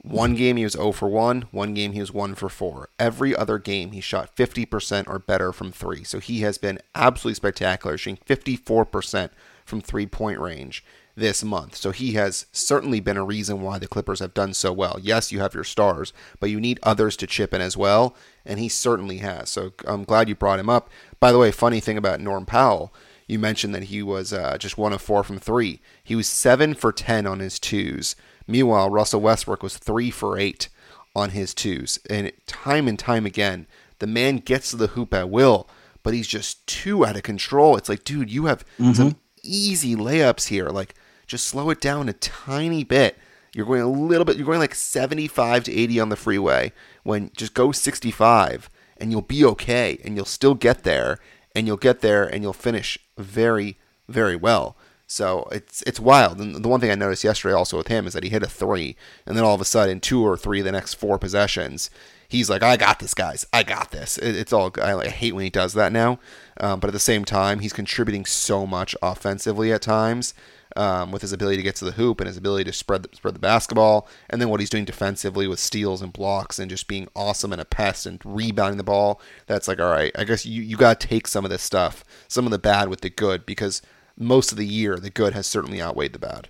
One 0.02 0.34
game 0.36 0.56
he 0.56 0.64
was 0.64 0.74
0 0.74 0.94
for 0.94 1.10
1, 1.10 1.50
one 1.52 1.74
game 1.74 1.92
he 1.92 2.00
was 2.00 2.14
1 2.14 2.36
for 2.36 2.48
4. 2.48 2.90
Every 2.98 3.36
other 3.36 3.60
game 3.60 3.92
he 3.92 4.00
shot 4.00 4.36
50% 4.36 5.10
or 5.10 5.20
better 5.20 5.52
from 5.52 5.74
3. 5.74 6.06
So 6.06 6.20
he 6.20 6.40
has 6.42 6.58
been 6.58 6.80
absolutely 6.96 7.36
spectacular, 7.36 7.98
shooting 7.98 8.24
54% 8.26 9.30
from 9.66 9.82
three 9.82 10.08
point 10.08 10.40
range 10.40 10.84
this 11.16 11.44
month. 11.44 11.76
So 11.76 11.92
he 11.92 12.14
has 12.14 12.46
certainly 12.52 13.00
been 13.00 13.18
a 13.18 13.24
reason 13.24 13.62
why 13.62 13.78
the 13.78 13.88
Clippers 13.88 14.20
have 14.20 14.34
done 14.34 14.54
so 14.54 14.72
well. 14.74 14.98
Yes, 15.02 15.32
you 15.32 15.40
have 15.40 15.54
your 15.54 15.64
stars, 15.64 16.14
but 16.40 16.50
you 16.50 16.60
need 16.60 16.80
others 16.82 17.16
to 17.18 17.28
chip 17.28 17.54
in 17.54 17.62
as 17.62 17.78
well, 17.78 18.16
and 18.46 18.60
he 18.60 18.70
certainly 18.70 19.18
has. 19.18 19.50
So 19.50 19.74
I'm 19.86 20.06
glad 20.06 20.30
you 20.30 20.36
brought 20.36 20.60
him 20.60 20.70
up. 20.70 20.90
By 21.20 21.32
the 21.32 21.38
way, 21.38 21.52
funny 21.52 21.80
thing 21.80 21.98
about 21.98 22.22
Norm 22.22 22.46
Powell, 22.46 22.94
you 23.28 23.38
mentioned 23.38 23.76
that 23.76 23.84
he 23.84 24.02
was 24.02 24.34
uh, 24.34 24.58
just 24.58 24.78
one 24.78 24.94
of 24.94 25.02
four 25.02 25.24
from 25.24 25.40
three. 25.40 25.82
He 26.04 26.16
was 26.16 26.28
seven 26.28 26.74
for 26.74 26.92
10 26.92 27.28
on 27.28 27.40
his 27.40 27.60
twos. 27.60 28.16
Meanwhile, 28.50 28.90
Russell 28.90 29.22
Westbrook 29.22 29.62
was 29.62 29.78
three 29.78 30.10
for 30.10 30.38
eight 30.38 30.70
on 31.16 31.30
his 31.32 31.54
twos. 31.54 32.00
And 32.10 32.32
time 32.48 32.88
and 32.88 32.98
time 32.98 33.26
again, 33.26 33.68
the 34.00 34.08
man 34.08 34.38
gets 34.38 34.72
to 34.72 34.76
the 34.76 34.88
hoop 34.88 35.14
at 35.14 35.30
will, 35.30 35.70
but 36.02 36.14
he's 36.14 36.28
just 36.28 36.66
too 36.66 37.06
out 37.06 37.16
of 37.16 37.24
control. 37.24 37.78
It's 37.78 37.90
like, 37.90 38.04
dude, 38.04 38.32
you 38.32 38.46
have 38.46 38.66
mm-hmm. 38.80 38.94
some 38.94 39.16
easy 39.44 39.96
layups 39.96 40.48
here. 40.48 40.70
Like, 40.70 40.96
just 41.28 41.48
slow 41.48 41.70
it 41.70 41.80
down 41.80 42.10
a 42.10 42.14
tiny 42.14 42.84
bit. 42.84 43.18
You're 43.54 43.68
going 43.68 43.82
a 43.82 43.90
little 43.90 44.26
bit, 44.26 44.36
you're 44.36 44.46
going 44.46 44.60
like 44.60 44.76
75 44.76 45.66
to 45.66 45.74
80 45.74 46.00
on 46.00 46.10
the 46.10 46.16
freeway 46.16 46.72
when 47.04 47.32
just 47.36 47.54
go 47.54 47.72
65 47.72 48.70
and 48.98 49.12
you'll 49.12 49.22
be 49.22 49.46
okay 49.46 50.00
and 50.04 50.16
you'll 50.16 50.26
still 50.26 50.56
get 50.56 50.84
there 50.84 51.20
and 51.56 51.66
you'll 51.66 51.78
get 51.78 52.02
there 52.02 52.26
and 52.26 52.44
you'll 52.44 52.54
finish 52.54 52.98
very, 53.18 53.78
very 54.08 54.36
well. 54.36 54.76
So 55.12 55.48
it's 55.52 55.82
it's 55.88 56.00
wild. 56.00 56.40
And 56.40 56.64
the 56.64 56.70
one 56.70 56.80
thing 56.80 56.92
I 56.92 56.96
noticed 56.96 57.24
yesterday 57.24 57.56
also 57.56 57.78
with 57.78 57.88
him 57.88 58.06
is 58.06 58.14
that 58.14 58.24
he 58.24 58.30
hit 58.30 58.44
a 58.44 58.48
three, 58.48 58.96
and 59.26 59.36
then 59.36 59.44
all 59.44 59.56
of 59.56 59.62
a 59.62 59.66
sudden, 59.66 60.00
two 60.00 60.24
or 60.24 60.38
three 60.38 60.62
the 60.62 60.72
next 60.72 60.94
four 60.94 61.18
possessions, 61.18 61.90
he's 62.28 62.48
like, 62.48 62.62
"I 62.62 62.78
got 62.78 63.00
this, 63.00 63.16
guys. 63.16 63.44
I 63.52 63.64
got 63.64 63.90
this." 63.90 64.20
It, 64.20 64.36
it's 64.36 64.54
all. 64.54 64.72
I, 64.80 64.94
I, 64.94 65.08
hate 65.08 65.34
when 65.34 65.46
he 65.46 65.50
does 65.50 65.74
that 65.74 65.92
now, 65.92 66.20
um, 66.60 66.80
but 66.80 66.90
at 66.90 66.94
the 66.94 67.00
same 67.00 67.26
time, 67.26 67.60
he's 67.60 67.74
contributing 67.74 68.24
so 68.24 68.68
much 68.68 68.96
offensively 69.02 69.74
at 69.74 69.82
times. 69.82 70.36
Um, 70.78 71.12
with 71.12 71.24
his 71.24 71.34
ability 71.34 71.58
to 71.58 71.64
get 71.64 71.76
to 71.78 71.86
the 71.86 71.94
hoop 71.94 72.22
and 72.22 72.28
his 72.28 72.38
ability 72.38 72.66
to 72.66 72.72
spread 72.72 73.02
the, 73.02 73.10
spread 73.16 73.34
the 73.34 73.40
basketball, 73.40 74.08
and 74.30 74.40
then 74.40 74.50
what 74.50 74.60
he's 74.60 74.70
doing 74.70 74.86
defensively 74.86 75.48
with 75.48 75.60
steals 75.60 76.04
and 76.04 76.14
blocks 76.14 76.60
and 76.60 76.70
just 76.70 76.88
being 76.88 77.08
awesome 77.16 77.52
and 77.52 77.60
a 77.60 77.66
pest 77.66 78.06
and 78.06 78.22
rebounding 78.24 78.78
the 78.78 78.84
ball. 78.84 79.20
That's 79.48 79.68
like, 79.68 79.80
all 79.80 79.90
right, 79.90 80.12
I 80.16 80.26
guess 80.26 80.46
you, 80.46 80.62
you 80.62 80.78
got 80.78 81.00
to 81.00 81.08
take 81.08 81.28
some 81.28 81.44
of 81.44 81.50
this 81.50 81.64
stuff, 81.64 82.06
some 82.28 82.46
of 82.46 82.52
the 82.52 82.60
bad 82.60 82.88
with 82.88 83.02
the 83.02 83.10
good, 83.10 83.48
because 83.48 83.82
most 84.20 84.52
of 84.52 84.58
the 84.58 84.66
year, 84.66 84.98
the 84.98 85.10
good 85.10 85.34
has 85.34 85.48
certainly 85.48 85.82
outweighed 85.82 86.14
the 86.14 86.20
bad. 86.20 86.50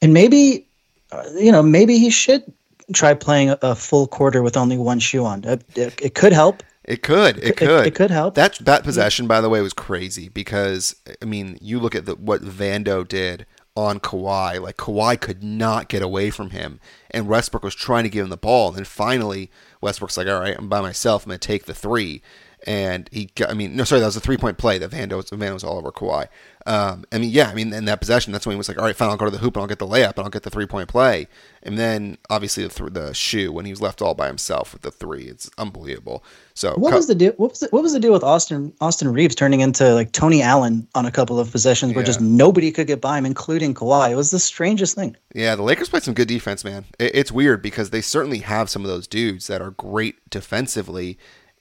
And 0.00 0.14
maybe, 0.14 0.66
uh, 1.10 1.24
you 1.38 1.52
know, 1.52 1.62
maybe 1.62 1.98
he 1.98 2.10
should 2.10 2.44
try 2.92 3.14
playing 3.14 3.50
a, 3.50 3.58
a 3.62 3.74
full 3.74 4.06
quarter 4.06 4.42
with 4.42 4.56
only 4.56 4.78
one 4.78 5.00
shoe 5.00 5.24
on. 5.24 5.44
It, 5.44 5.64
it, 5.76 6.00
it 6.00 6.14
could 6.14 6.32
help. 6.32 6.62
It 6.84 7.02
could. 7.02 7.38
It, 7.38 7.44
it 7.44 7.56
could. 7.56 7.80
It, 7.80 7.86
it, 7.88 7.94
could 7.96 8.10
help. 8.10 8.36
That 8.36 8.58
that 8.60 8.84
possession, 8.84 9.26
by 9.26 9.40
the 9.40 9.48
way, 9.48 9.60
was 9.60 9.72
crazy 9.72 10.28
because 10.28 10.94
I 11.20 11.24
mean, 11.24 11.58
you 11.60 11.80
look 11.80 11.96
at 11.96 12.06
the, 12.06 12.14
what 12.14 12.42
Vando 12.42 13.06
did 13.06 13.44
on 13.76 13.98
Kawhi. 13.98 14.60
Like 14.60 14.76
Kawhi 14.76 15.20
could 15.20 15.42
not 15.42 15.88
get 15.88 16.02
away 16.02 16.30
from 16.30 16.50
him, 16.50 16.78
and 17.10 17.26
Westbrook 17.26 17.64
was 17.64 17.74
trying 17.74 18.04
to 18.04 18.10
give 18.10 18.24
him 18.24 18.30
the 18.30 18.36
ball. 18.36 18.68
And 18.68 18.76
then 18.76 18.84
finally, 18.84 19.50
Westbrook's 19.80 20.16
like, 20.16 20.28
"All 20.28 20.40
right, 20.40 20.56
I'm 20.56 20.68
by 20.68 20.80
myself. 20.80 21.24
I'm 21.24 21.30
gonna 21.30 21.38
take 21.38 21.66
the 21.66 21.74
three 21.74 22.22
and 22.66 23.08
he 23.12 23.26
got, 23.36 23.48
I 23.48 23.54
mean, 23.54 23.76
no, 23.76 23.84
sorry, 23.84 24.00
that 24.00 24.06
was 24.06 24.16
a 24.16 24.20
three 24.20 24.36
point 24.36 24.58
play 24.58 24.76
that 24.78 24.90
Vando 24.90 25.16
was, 25.16 25.30
Vando 25.30 25.54
was 25.54 25.64
all 25.64 25.78
over 25.78 25.92
Kawhi. 25.92 26.26
Um, 26.66 27.04
I 27.12 27.18
mean, 27.18 27.30
yeah, 27.30 27.48
I 27.48 27.54
mean, 27.54 27.72
in 27.72 27.84
that 27.84 28.00
possession, 28.00 28.32
that's 28.32 28.44
when 28.44 28.54
he 28.54 28.58
was 28.58 28.68
like, 28.68 28.76
all 28.76 28.84
right, 28.84 28.96
fine, 28.96 29.08
I'll 29.08 29.16
go 29.16 29.24
to 29.24 29.30
the 29.30 29.38
hoop 29.38 29.54
and 29.54 29.62
I'll 29.62 29.68
get 29.68 29.78
the 29.78 29.86
layup 29.86 30.16
and 30.16 30.24
I'll 30.24 30.30
get 30.30 30.42
the 30.42 30.50
three 30.50 30.66
point 30.66 30.88
play. 30.88 31.28
And 31.62 31.78
then 31.78 32.18
obviously 32.28 32.64
the, 32.64 32.70
th- 32.70 32.92
the 32.92 33.14
shoe 33.14 33.52
when 33.52 33.66
he 33.66 33.72
was 33.72 33.80
left 33.80 34.02
all 34.02 34.14
by 34.14 34.26
himself 34.26 34.72
with 34.72 34.82
the 34.82 34.90
three, 34.90 35.24
it's 35.24 35.48
unbelievable. 35.58 36.24
So 36.54 36.74
what 36.74 36.92
was 36.92 37.06
the 37.06 37.14
deal? 37.14 37.32
What 37.36 37.50
was 37.50 37.60
the, 37.60 37.68
what 37.68 37.84
was 37.84 37.92
the 37.92 38.00
deal 38.00 38.12
with 38.12 38.24
Austin 38.24 38.72
Austin 38.80 39.12
Reaves 39.12 39.36
turning 39.36 39.60
into 39.60 39.94
like 39.94 40.10
Tony 40.10 40.42
Allen 40.42 40.88
on 40.96 41.06
a 41.06 41.12
couple 41.12 41.38
of 41.38 41.52
possessions 41.52 41.94
where 41.94 42.02
yeah. 42.02 42.06
just 42.06 42.20
nobody 42.20 42.72
could 42.72 42.88
get 42.88 43.00
by 43.00 43.16
him, 43.16 43.26
including 43.26 43.72
Kawhi? 43.72 44.10
It 44.10 44.16
was 44.16 44.32
the 44.32 44.40
strangest 44.40 44.96
thing. 44.96 45.16
Yeah, 45.34 45.54
the 45.54 45.62
Lakers 45.62 45.88
played 45.88 46.02
some 46.02 46.14
good 46.14 46.28
defense, 46.28 46.64
man. 46.64 46.84
It, 46.98 47.12
it's 47.14 47.30
weird 47.30 47.62
because 47.62 47.90
they 47.90 48.00
certainly 48.00 48.38
have 48.38 48.68
some 48.70 48.82
of 48.82 48.88
those 48.88 49.06
dudes 49.06 49.46
that 49.46 49.62
are 49.62 49.70
great 49.70 50.16
defensively 50.30 51.16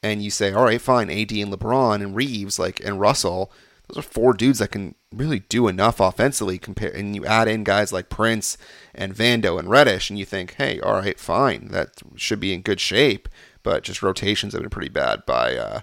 and 0.06 0.24
you 0.24 0.30
say, 0.30 0.54
all 0.54 0.65
right, 0.65 0.80
fine, 0.80 1.10
AD 1.10 1.32
and 1.32 1.52
LeBron 1.52 1.96
and 1.96 2.15
Reaves, 2.15 2.60
like 2.60 2.80
and 2.86 3.00
Russell, 3.00 3.52
those 3.88 3.98
are 3.98 4.08
four 4.08 4.34
dudes 4.34 4.60
that 4.60 4.70
can 4.70 4.94
really 5.12 5.39
do 5.39 5.68
enough 5.68 6.00
offensively. 6.00 6.60
Compare, 6.60 6.91
and 6.91 7.15
you 7.15 7.26
add 7.26 7.48
in 7.48 7.63
guys 7.63 7.91
like 7.91 8.08
Prince 8.08 8.56
and 8.94 9.15
Vando 9.15 9.58
and 9.58 9.68
Reddish, 9.68 10.12
and 10.12 10.20
you 10.20 10.24
think, 10.24 10.54
hey, 10.56 10.80
all 10.80 10.94
right, 10.94 11.20
fine, 11.20 11.70
that 11.70 12.04
should 12.15 12.39
be 12.39 12.54
in 12.54 12.62
good 12.62 12.80
shape. 12.80 13.28
But 13.63 13.82
just 13.82 14.04
rotations 14.04 14.54
have 14.54 14.62
been 14.62 14.70
pretty 14.70 14.89
bad 14.89 15.26
by 15.26 15.58
uh, 15.58 15.80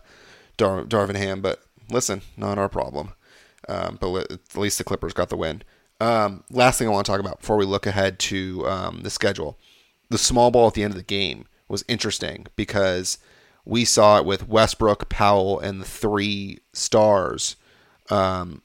Dar- 0.56 0.84
Darvin 0.84 1.16
Ham. 1.16 1.40
But 1.40 1.60
listen, 1.90 2.22
not 2.36 2.58
our 2.58 2.68
problem. 2.68 3.14
Um, 3.68 3.98
but 4.00 4.30
at 4.30 4.56
least 4.56 4.78
the 4.78 4.84
Clippers 4.84 5.14
got 5.14 5.30
the 5.30 5.36
win. 5.36 5.62
Um, 6.00 6.44
last 6.48 6.78
thing 6.78 6.86
I 6.86 6.92
want 6.92 7.06
to 7.06 7.10
talk 7.12 7.20
about 7.20 7.40
before 7.40 7.56
we 7.56 7.64
look 7.64 7.86
ahead 7.86 8.20
to 8.20 8.68
um, 8.68 9.00
the 9.02 9.10
schedule, 9.10 9.58
the 10.10 10.18
small 10.18 10.52
ball 10.52 10.68
at 10.68 10.74
the 10.74 10.84
end 10.84 10.92
of 10.92 10.98
the 10.98 11.02
game 11.02 11.46
was 11.68 11.84
interesting 11.88 12.46
because 12.54 13.18
we 13.64 13.84
saw 13.84 14.18
it 14.18 14.24
with 14.24 14.48
Westbrook, 14.48 15.08
Powell, 15.08 15.60
and 15.60 15.80
the 15.80 15.84
three 15.84 16.58
stars 16.72 17.56
um, 18.10 18.62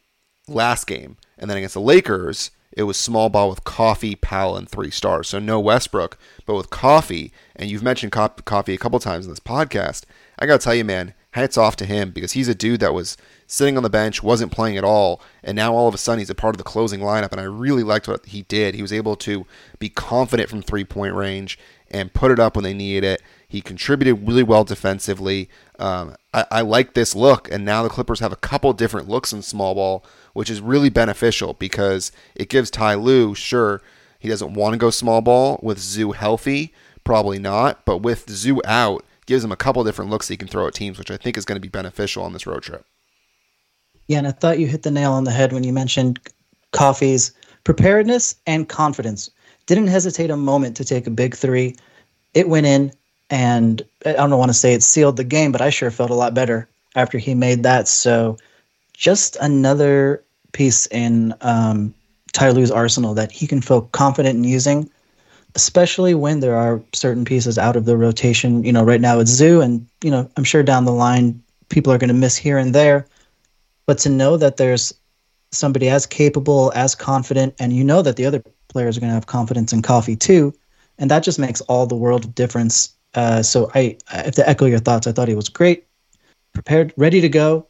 last 0.48 0.88
game. 0.88 1.18
And 1.38 1.50
then 1.50 1.58
against 1.58 1.76
the 1.76 1.82
Lakers, 1.82 2.52
it 2.72 2.84
was 2.84 2.98
small 2.98 3.30
ball 3.30 3.50
with 3.50 3.64
Coffey, 3.64 4.16
Powell, 4.16 4.58
and 4.58 4.68
three 4.68 4.92
stars. 4.92 5.30
So 5.30 5.40
no 5.40 5.60
Westbrook, 5.60 6.18
but 6.46 6.56
with 6.56 6.70
Coffey, 6.70 7.32
and 7.56 7.70
you've 7.70 7.84
mentioned 7.84 8.12
Coffey 8.12 8.74
a 8.74 8.78
couple 8.78 9.00
times 9.00 9.26
in 9.26 9.32
this 9.32 9.40
podcast. 9.40 10.04
I 10.40 10.46
got 10.46 10.60
to 10.60 10.64
tell 10.64 10.76
you, 10.76 10.86
man, 10.86 11.14
hats 11.32 11.58
off 11.58 11.76
to 11.78 11.86
him 11.86 12.12
because 12.12 12.34
he's 12.34 12.48
a 12.48 12.56
dude 12.56 12.80
that 12.80 12.94
was 12.94 13.18
sitting 13.46 13.78
on 13.78 13.84
the 13.84 13.90
bench, 13.90 14.22
wasn't 14.22 14.52
playing 14.52 14.78
at 14.78 14.84
all, 14.84 15.22
and 15.44 15.56
now 15.56 15.74
all 15.74 15.88
of 15.88 15.96
a 15.96 15.98
sudden 15.98 16.20
he's 16.20 16.30
a 16.30 16.36
part 16.36 16.56
of 16.56 16.58
the 16.58 16.64
closing 16.64 17.00
lineup. 17.00 17.32
And 17.32 17.42
I 17.42 17.46
really 17.46 17.84
liked 17.84 18.08
what 18.08 18.26
he 18.26 18.44
did. 18.44 18.76
He 18.76 18.82
was 18.82 18.94
able 18.94 19.16
to 19.18 19.46
be 19.80 19.90
confident 19.90 20.50
from 20.50 20.62
three 20.62 20.84
point 20.84 21.16
range 21.16 21.58
and 21.90 22.14
put 22.14 22.32
it 22.32 22.40
up 22.40 22.56
when 22.56 22.64
they 22.64 22.74
needed 22.74 23.04
it. 23.04 23.22
He 23.50 23.62
contributed 23.62 24.28
really 24.28 24.44
well 24.44 24.66
defensively. 24.66 25.50
Um, 25.80 26.16
I, 26.34 26.46
I, 26.52 26.62
like 26.62 26.94
this 26.94 27.16
look, 27.16 27.50
and 27.50 27.64
now 27.64 27.82
the 27.82 27.90
Clippers 27.90 28.20
have 28.20 28.34
a 28.34 28.38
couple 28.38 28.74
different 28.74 29.08
looks 29.08 29.32
in 29.32 29.42
small 29.42 29.76
ball, 29.76 30.06
which 30.34 30.50
is 30.50 30.60
really 30.60 30.90
beneficial 30.90 31.54
because 31.54 32.12
it 32.36 32.50
gives 32.50 32.70
Ty 32.70 32.96
Lue, 32.96 33.34
sure, 33.34 33.82
he 34.20 34.28
doesn't 34.28 34.54
want 34.54 34.74
to 34.74 34.78
go 34.78 34.90
small 34.90 35.22
ball 35.22 35.60
with 35.64 35.80
Zu 35.80 36.12
healthy, 36.12 36.74
probably 37.06 37.40
not, 37.40 37.86
but 37.86 38.00
with 38.00 38.30
Zu 38.30 38.62
out, 38.66 39.06
gives 39.26 39.44
him 39.44 39.52
a 39.52 39.58
couple 39.58 39.84
different 39.84 40.12
looks 40.12 40.28
he 40.28 40.38
can 40.38 40.48
throw 40.48 40.68
at 40.68 40.74
teams, 40.74 40.98
which 40.98 41.12
I 41.12 41.18
think 41.18 41.38
is 41.38 41.46
going 41.46 41.56
to 41.56 41.62
be 41.62 41.70
beneficial 41.70 42.24
on 42.24 42.34
this 42.34 42.48
road 42.48 42.64
trip. 42.64 42.86
Yeah, 44.08 44.20
and 44.20 44.28
I 44.28 44.32
thought 44.32 44.60
you 44.60 44.68
hit 44.68 44.84
the 44.84 44.92
nail 44.92 45.14
on 45.14 45.26
the 45.26 45.32
head 45.32 45.54
when 45.54 45.64
you 45.64 45.74
mentioned 45.74 46.20
Coffey's 46.72 47.34
preparedness 47.64 48.36
and 48.46 48.68
confidence. 48.68 49.30
Didn't 49.66 49.88
hesitate 49.88 50.30
a 50.30 50.38
moment 50.38 50.78
to 50.78 50.86
take 50.86 51.08
a 51.08 51.12
big 51.12 51.36
three. 51.36 51.76
It 52.34 52.48
went 52.48 52.66
in, 52.66 52.92
and 53.30 53.82
I 54.06 54.14
don't 54.14 54.38
want 54.38 54.50
to 54.50 54.54
say 54.54 54.74
it 54.74 54.84
sealed 54.84 55.18
the 55.18 55.24
game, 55.24 55.52
but 55.52 55.62
I 55.62 55.70
sure 55.70 55.92
felt 55.92 56.10
a 56.10 56.16
lot 56.16 56.34
better 56.34 56.68
after 56.96 57.18
he 57.18 57.34
made 57.34 57.64
that. 57.64 57.88
So, 57.88 58.38
just 58.94 59.36
another 59.42 60.24
piece 60.54 60.88
in 60.88 61.34
um, 61.42 61.94
Ty 62.34 62.52
Lue's 62.52 62.72
arsenal 62.72 63.14
that 63.14 63.32
he 63.32 63.48
can 63.48 63.62
feel 63.62 63.82
confident 63.82 64.38
in 64.38 64.44
using, 64.44 64.90
especially 65.56 66.14
when 66.14 66.40
there 66.40 66.56
are 66.56 66.82
certain 66.94 67.26
pieces 67.26 67.58
out 67.58 67.76
of 67.76 67.86
the 67.86 67.98
rotation. 67.98 68.64
You 68.64 68.72
know, 68.72 68.84
right 68.84 69.02
now 69.02 69.20
it's 69.20 69.32
Zu, 69.32 69.62
and 69.62 69.86
you 70.04 70.12
know, 70.12 70.30
I'm 70.38 70.44
sure 70.44 70.64
down 70.64 70.86
the 70.86 70.92
line 70.92 71.42
people 71.70 71.92
are 71.92 71.98
going 71.98 72.08
to 72.10 72.14
miss 72.14 72.38
here 72.38 72.58
and 72.58 72.74
there, 72.74 73.06
but 73.86 73.98
to 74.00 74.10
know 74.10 74.38
that 74.38 74.58
there's 74.58 74.94
somebody 75.52 75.90
as 75.90 76.06
capable, 76.06 76.72
as 76.76 76.96
confident, 76.96 77.56
and 77.60 77.74
you 77.74 77.84
know 77.84 78.02
that 78.02 78.16
the 78.16 78.26
other 78.26 78.44
players 78.68 78.98
are 78.98 79.00
going 79.00 79.10
to 79.10 79.16
have 79.16 79.28
confidence 79.28 79.74
in 79.74 79.82
Coffey 79.82 80.16
too, 80.16 80.54
and 80.98 81.12
that 81.12 81.24
just 81.24 81.40
makes 81.40 81.62
all 81.62 81.86
the 81.86 81.96
world 81.96 82.26
of 82.26 82.36
difference. 82.36 82.94
Uh, 83.18 83.42
so 83.42 83.72
I, 83.74 83.98
I 84.12 84.18
have 84.18 84.36
to 84.36 84.48
echo 84.48 84.66
your 84.66 84.80
thoughts. 84.80 85.08
I 85.08 85.12
thought 85.12 85.28
he 85.28 85.34
was 85.36 85.50
great, 85.50 85.88
prepared, 86.54 86.94
ready 86.98 87.20
to 87.20 87.28
go, 87.28 87.68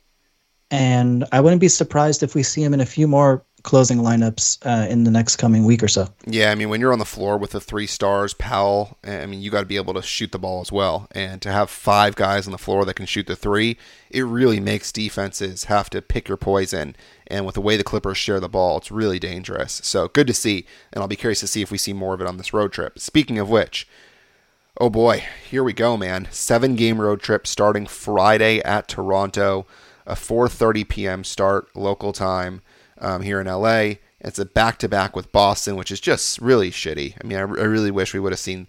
and 0.70 1.26
I 1.32 1.40
wouldn't 1.40 1.62
be 1.62 1.70
surprised 1.70 2.22
if 2.22 2.36
we 2.36 2.44
see 2.44 2.62
him 2.62 2.74
in 2.74 2.82
a 2.82 2.86
few 2.86 3.08
more 3.08 3.46
closing 3.64 4.00
lineups 4.00 4.60
uh, 4.66 4.90
in 4.90 5.06
the 5.06 5.12
next 5.12 5.38
coming 5.38 5.66
week 5.66 5.82
or 5.82 5.88
so. 5.88 6.08
Yeah, 6.26 6.52
I 6.52 6.56
mean, 6.56 6.70
when 6.70 6.82
you're 6.82 6.92
on 6.92 7.00
the 7.00 7.06
floor 7.06 7.38
with 7.38 7.52
the 7.52 7.62
three 7.62 7.88
stars, 7.88 8.34
Powell, 8.34 8.98
I 9.06 9.26
mean, 9.26 9.42
you 9.42 9.50
got 9.50 9.62
to 9.62 9.66
be 9.66 9.78
able 9.78 9.94
to 9.94 10.02
shoot 10.02 10.32
the 10.34 10.40
ball 10.40 10.62
as 10.62 10.72
well. 10.72 11.08
And 11.12 11.42
to 11.42 11.52
have 11.52 11.70
five 11.70 12.16
guys 12.16 12.46
on 12.46 12.52
the 12.52 12.58
floor 12.58 12.84
that 12.84 12.96
can 12.96 13.06
shoot 13.06 13.28
the 13.28 13.36
three, 13.36 13.78
it 14.10 14.24
really 14.24 14.60
makes 14.60 14.92
defenses 14.92 15.66
have 15.66 15.90
to 15.92 16.02
pick 16.02 16.28
your 16.28 16.38
poison. 16.38 16.96
And 17.26 17.46
with 17.46 17.56
the 17.56 17.62
way 17.62 17.78
the 17.78 17.84
Clippers 17.84 18.18
share 18.18 18.40
the 18.40 18.50
ball, 18.50 18.78
it's 18.78 18.92
really 18.92 19.20
dangerous. 19.20 19.82
So 19.84 20.08
good 20.08 20.28
to 20.28 20.34
see. 20.34 20.66
And 20.92 21.02
I'll 21.02 21.08
be 21.08 21.16
curious 21.16 21.40
to 21.40 21.48
see 21.48 21.62
if 21.62 21.72
we 21.72 21.78
see 21.78 21.94
more 21.94 22.14
of 22.14 22.22
it 22.22 22.28
on 22.28 22.38
this 22.38 22.54
road 22.54 22.72
trip. 22.74 23.00
Speaking 23.00 23.40
of 23.40 23.50
which, 23.50 23.88
oh 24.80 24.90
boy, 24.90 25.24
here 25.50 25.64
we 25.64 25.74
go, 25.74 25.98
man. 25.98 26.28
Seven 26.32 26.76
game 26.76 27.02
road 27.02 27.22
trip 27.22 27.48
starting 27.48 27.86
Friday 27.86 28.60
at 28.64 28.88
Toronto, 28.88 29.66
a 30.06 30.16
4:30 30.16 30.88
p.m. 30.88 31.24
start 31.24 31.76
local 31.76 32.14
time 32.14 32.62
um, 33.00 33.22
here 33.22 33.42
in 33.42 33.48
LA. 33.48 33.96
It's 34.20 34.40
a 34.40 34.46
back 34.46 34.78
to 34.80 34.90
back 34.90 35.16
with 35.16 35.32
Boston, 35.32 35.76
which 35.76 35.92
is 35.92 36.00
just 36.00 36.40
really 36.40 36.72
shitty. 36.72 37.16
I 37.22 37.28
mean, 37.28 37.38
I, 37.38 37.42
I 37.42 37.66
really 37.66 37.92
wish 37.92 38.14
we 38.14 38.20
would 38.20 38.32
have 38.32 38.40
seen 38.40 38.68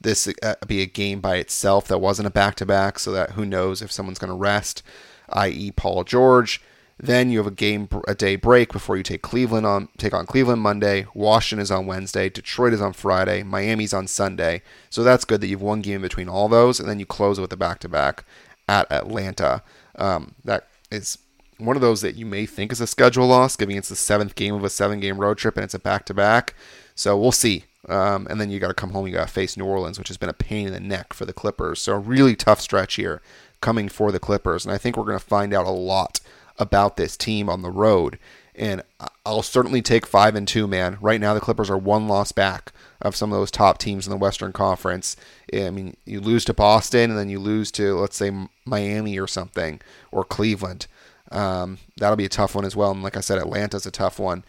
this 0.00 0.28
uh, 0.42 0.54
be 0.66 0.82
a 0.82 0.86
game 0.86 1.20
by 1.20 1.36
itself 1.36 1.88
that 1.88 1.98
wasn't 1.98 2.28
a 2.28 2.32
back 2.32 2.54
to 2.56 2.66
back, 2.66 2.98
so 2.98 3.12
that 3.12 3.32
who 3.32 3.44
knows 3.44 3.82
if 3.82 3.92
someone's 3.92 4.18
going 4.18 4.32
to 4.32 4.36
rest, 4.36 4.82
i.e., 5.30 5.70
Paul 5.72 6.04
George. 6.04 6.60
Then 7.00 7.30
you 7.30 7.38
have 7.38 7.46
a 7.46 7.52
game 7.52 7.88
a 8.08 8.14
day 8.14 8.34
break 8.34 8.72
before 8.72 8.96
you 8.96 9.04
take 9.04 9.22
Cleveland 9.22 9.66
on 9.66 9.88
take 9.98 10.12
on 10.12 10.26
Cleveland 10.26 10.62
Monday. 10.62 11.06
Washington 11.14 11.62
is 11.62 11.70
on 11.70 11.86
Wednesday. 11.86 12.28
Detroit 12.28 12.72
is 12.72 12.80
on 12.80 12.92
Friday. 12.92 13.44
Miami's 13.44 13.94
on 13.94 14.08
Sunday. 14.08 14.62
So 14.90 15.04
that's 15.04 15.24
good 15.24 15.40
that 15.40 15.46
you've 15.46 15.62
one 15.62 15.80
game 15.80 16.02
between 16.02 16.28
all 16.28 16.48
those, 16.48 16.80
and 16.80 16.88
then 16.88 16.98
you 16.98 17.06
close 17.06 17.38
with 17.38 17.52
a 17.52 17.56
back 17.56 17.78
to 17.80 17.88
back 17.88 18.24
at 18.68 18.90
Atlanta. 18.90 19.62
Um, 19.96 20.34
that 20.44 20.68
is 20.90 21.18
one 21.58 21.76
of 21.76 21.82
those 21.82 22.00
that 22.00 22.16
you 22.16 22.26
may 22.26 22.46
think 22.46 22.72
is 22.72 22.80
a 22.80 22.86
schedule 22.86 23.26
loss, 23.26 23.56
given 23.56 23.76
it's 23.76 23.88
the 23.88 23.96
seventh 23.96 24.34
game 24.34 24.54
of 24.54 24.64
a 24.64 24.70
seven 24.70 25.00
game 25.00 25.18
road 25.18 25.38
trip 25.38 25.56
and 25.56 25.64
it's 25.64 25.74
a 25.74 25.78
back 25.78 26.04
to 26.06 26.14
back. 26.14 26.54
So 26.94 27.16
we'll 27.16 27.32
see. 27.32 27.64
Um, 27.88 28.26
and 28.28 28.40
then 28.40 28.50
you 28.50 28.58
got 28.58 28.68
to 28.68 28.74
come 28.74 28.90
home. 28.90 29.06
You 29.06 29.14
got 29.14 29.28
to 29.28 29.32
face 29.32 29.56
New 29.56 29.64
Orleans, 29.64 29.98
which 29.98 30.08
has 30.08 30.16
been 30.16 30.28
a 30.28 30.34
pain 30.34 30.66
in 30.66 30.72
the 30.72 30.80
neck 30.80 31.12
for 31.12 31.24
the 31.24 31.32
Clippers. 31.32 31.80
So 31.80 31.94
a 31.94 31.98
really 31.98 32.36
tough 32.36 32.60
stretch 32.60 32.94
here 32.94 33.22
coming 33.60 33.88
for 33.88 34.12
the 34.12 34.20
Clippers. 34.20 34.64
And 34.64 34.74
I 34.74 34.78
think 34.78 34.96
we're 34.96 35.04
going 35.04 35.18
to 35.18 35.24
find 35.24 35.54
out 35.54 35.66
a 35.66 35.70
lot 35.70 36.20
about 36.58 36.96
this 36.96 37.16
team 37.16 37.48
on 37.48 37.62
the 37.62 37.70
road. 37.70 38.18
And 38.54 38.82
I'll 39.24 39.42
certainly 39.42 39.82
take 39.82 40.04
five 40.04 40.34
and 40.34 40.46
two, 40.46 40.66
man. 40.66 40.98
Right 41.00 41.20
now, 41.20 41.32
the 41.32 41.40
Clippers 41.40 41.70
are 41.70 41.78
one 41.78 42.08
loss 42.08 42.32
back 42.32 42.72
of 43.00 43.14
some 43.14 43.32
of 43.32 43.38
those 43.38 43.52
top 43.52 43.78
teams 43.78 44.04
in 44.04 44.10
the 44.10 44.16
Western 44.16 44.52
Conference. 44.52 45.16
I 45.54 45.70
mean, 45.70 45.96
you 46.04 46.20
lose 46.20 46.44
to 46.46 46.54
Boston 46.54 47.10
and 47.10 47.18
then 47.18 47.28
you 47.28 47.38
lose 47.38 47.70
to, 47.72 47.94
let's 47.94 48.16
say, 48.16 48.32
Miami 48.64 49.16
or 49.16 49.28
something, 49.28 49.80
or 50.10 50.24
Cleveland. 50.24 50.88
Um, 51.30 51.78
that'll 51.98 52.16
be 52.16 52.24
a 52.24 52.30
tough 52.30 52.56
one 52.56 52.64
as 52.64 52.74
well. 52.74 52.90
And 52.90 53.02
like 53.02 53.16
I 53.16 53.20
said, 53.20 53.38
Atlanta's 53.38 53.86
a 53.86 53.92
tough 53.92 54.18
one. 54.18 54.44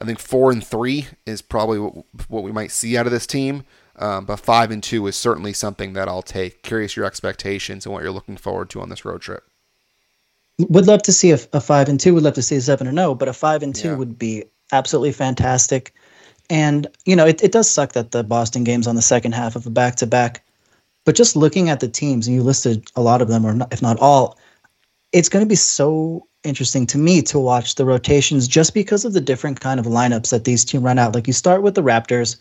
I 0.00 0.04
think 0.04 0.18
four 0.18 0.50
and 0.50 0.66
three 0.66 1.06
is 1.24 1.40
probably 1.40 1.78
what, 1.78 2.42
we 2.42 2.50
might 2.50 2.72
see 2.72 2.96
out 2.96 3.06
of 3.06 3.12
this 3.12 3.26
team. 3.26 3.64
Um, 3.94 4.24
but 4.24 4.40
five 4.40 4.72
and 4.72 4.82
two 4.82 5.06
is 5.06 5.14
certainly 5.14 5.52
something 5.52 5.92
that 5.92 6.08
I'll 6.08 6.22
take. 6.22 6.62
Curious 6.62 6.96
your 6.96 7.04
expectations 7.04 7.86
and 7.86 7.92
what 7.92 8.02
you're 8.02 8.10
looking 8.10 8.38
forward 8.38 8.70
to 8.70 8.80
on 8.80 8.88
this 8.88 9.04
road 9.04 9.20
trip. 9.20 9.44
Would 10.58 10.86
love 10.86 11.02
to 11.02 11.12
see 11.12 11.30
a, 11.30 11.38
a 11.52 11.60
five 11.60 11.88
and 11.88 11.98
two. 11.98 12.14
Would 12.14 12.24
love 12.24 12.34
to 12.34 12.42
see 12.42 12.56
a 12.56 12.60
seven 12.60 12.86
or 12.86 12.92
no, 12.92 13.14
but 13.14 13.28
a 13.28 13.32
five 13.32 13.62
and 13.62 13.74
two 13.74 13.88
yeah. 13.88 13.96
would 13.96 14.18
be 14.18 14.44
absolutely 14.70 15.12
fantastic. 15.12 15.94
And 16.50 16.86
you 17.04 17.16
know, 17.16 17.26
it, 17.26 17.42
it 17.42 17.52
does 17.52 17.70
suck 17.70 17.92
that 17.92 18.10
the 18.10 18.22
Boston 18.22 18.64
game's 18.64 18.86
on 18.86 18.96
the 18.96 19.02
second 19.02 19.32
half 19.32 19.56
of 19.56 19.66
a 19.66 19.70
back 19.70 19.96
to 19.96 20.06
back. 20.06 20.44
But 21.04 21.16
just 21.16 21.34
looking 21.34 21.68
at 21.68 21.80
the 21.80 21.88
teams, 21.88 22.26
and 22.26 22.36
you 22.36 22.42
listed 22.42 22.88
a 22.94 23.02
lot 23.02 23.22
of 23.22 23.28
them, 23.28 23.44
or 23.44 23.54
not, 23.54 23.72
if 23.72 23.82
not 23.82 23.98
all, 23.98 24.38
it's 25.12 25.28
going 25.28 25.44
to 25.44 25.48
be 25.48 25.56
so 25.56 26.26
interesting 26.44 26.86
to 26.88 26.98
me 26.98 27.22
to 27.22 27.38
watch 27.38 27.74
the 27.74 27.84
rotations 27.84 28.48
just 28.48 28.74
because 28.74 29.04
of 29.04 29.12
the 29.12 29.20
different 29.20 29.60
kind 29.60 29.78
of 29.78 29.86
lineups 29.86 30.30
that 30.30 30.44
these 30.44 30.64
teams 30.64 30.82
run 30.82 30.98
out. 30.98 31.14
Like 31.14 31.26
you 31.26 31.32
start 31.32 31.62
with 31.62 31.74
the 31.74 31.82
Raptors, 31.82 32.36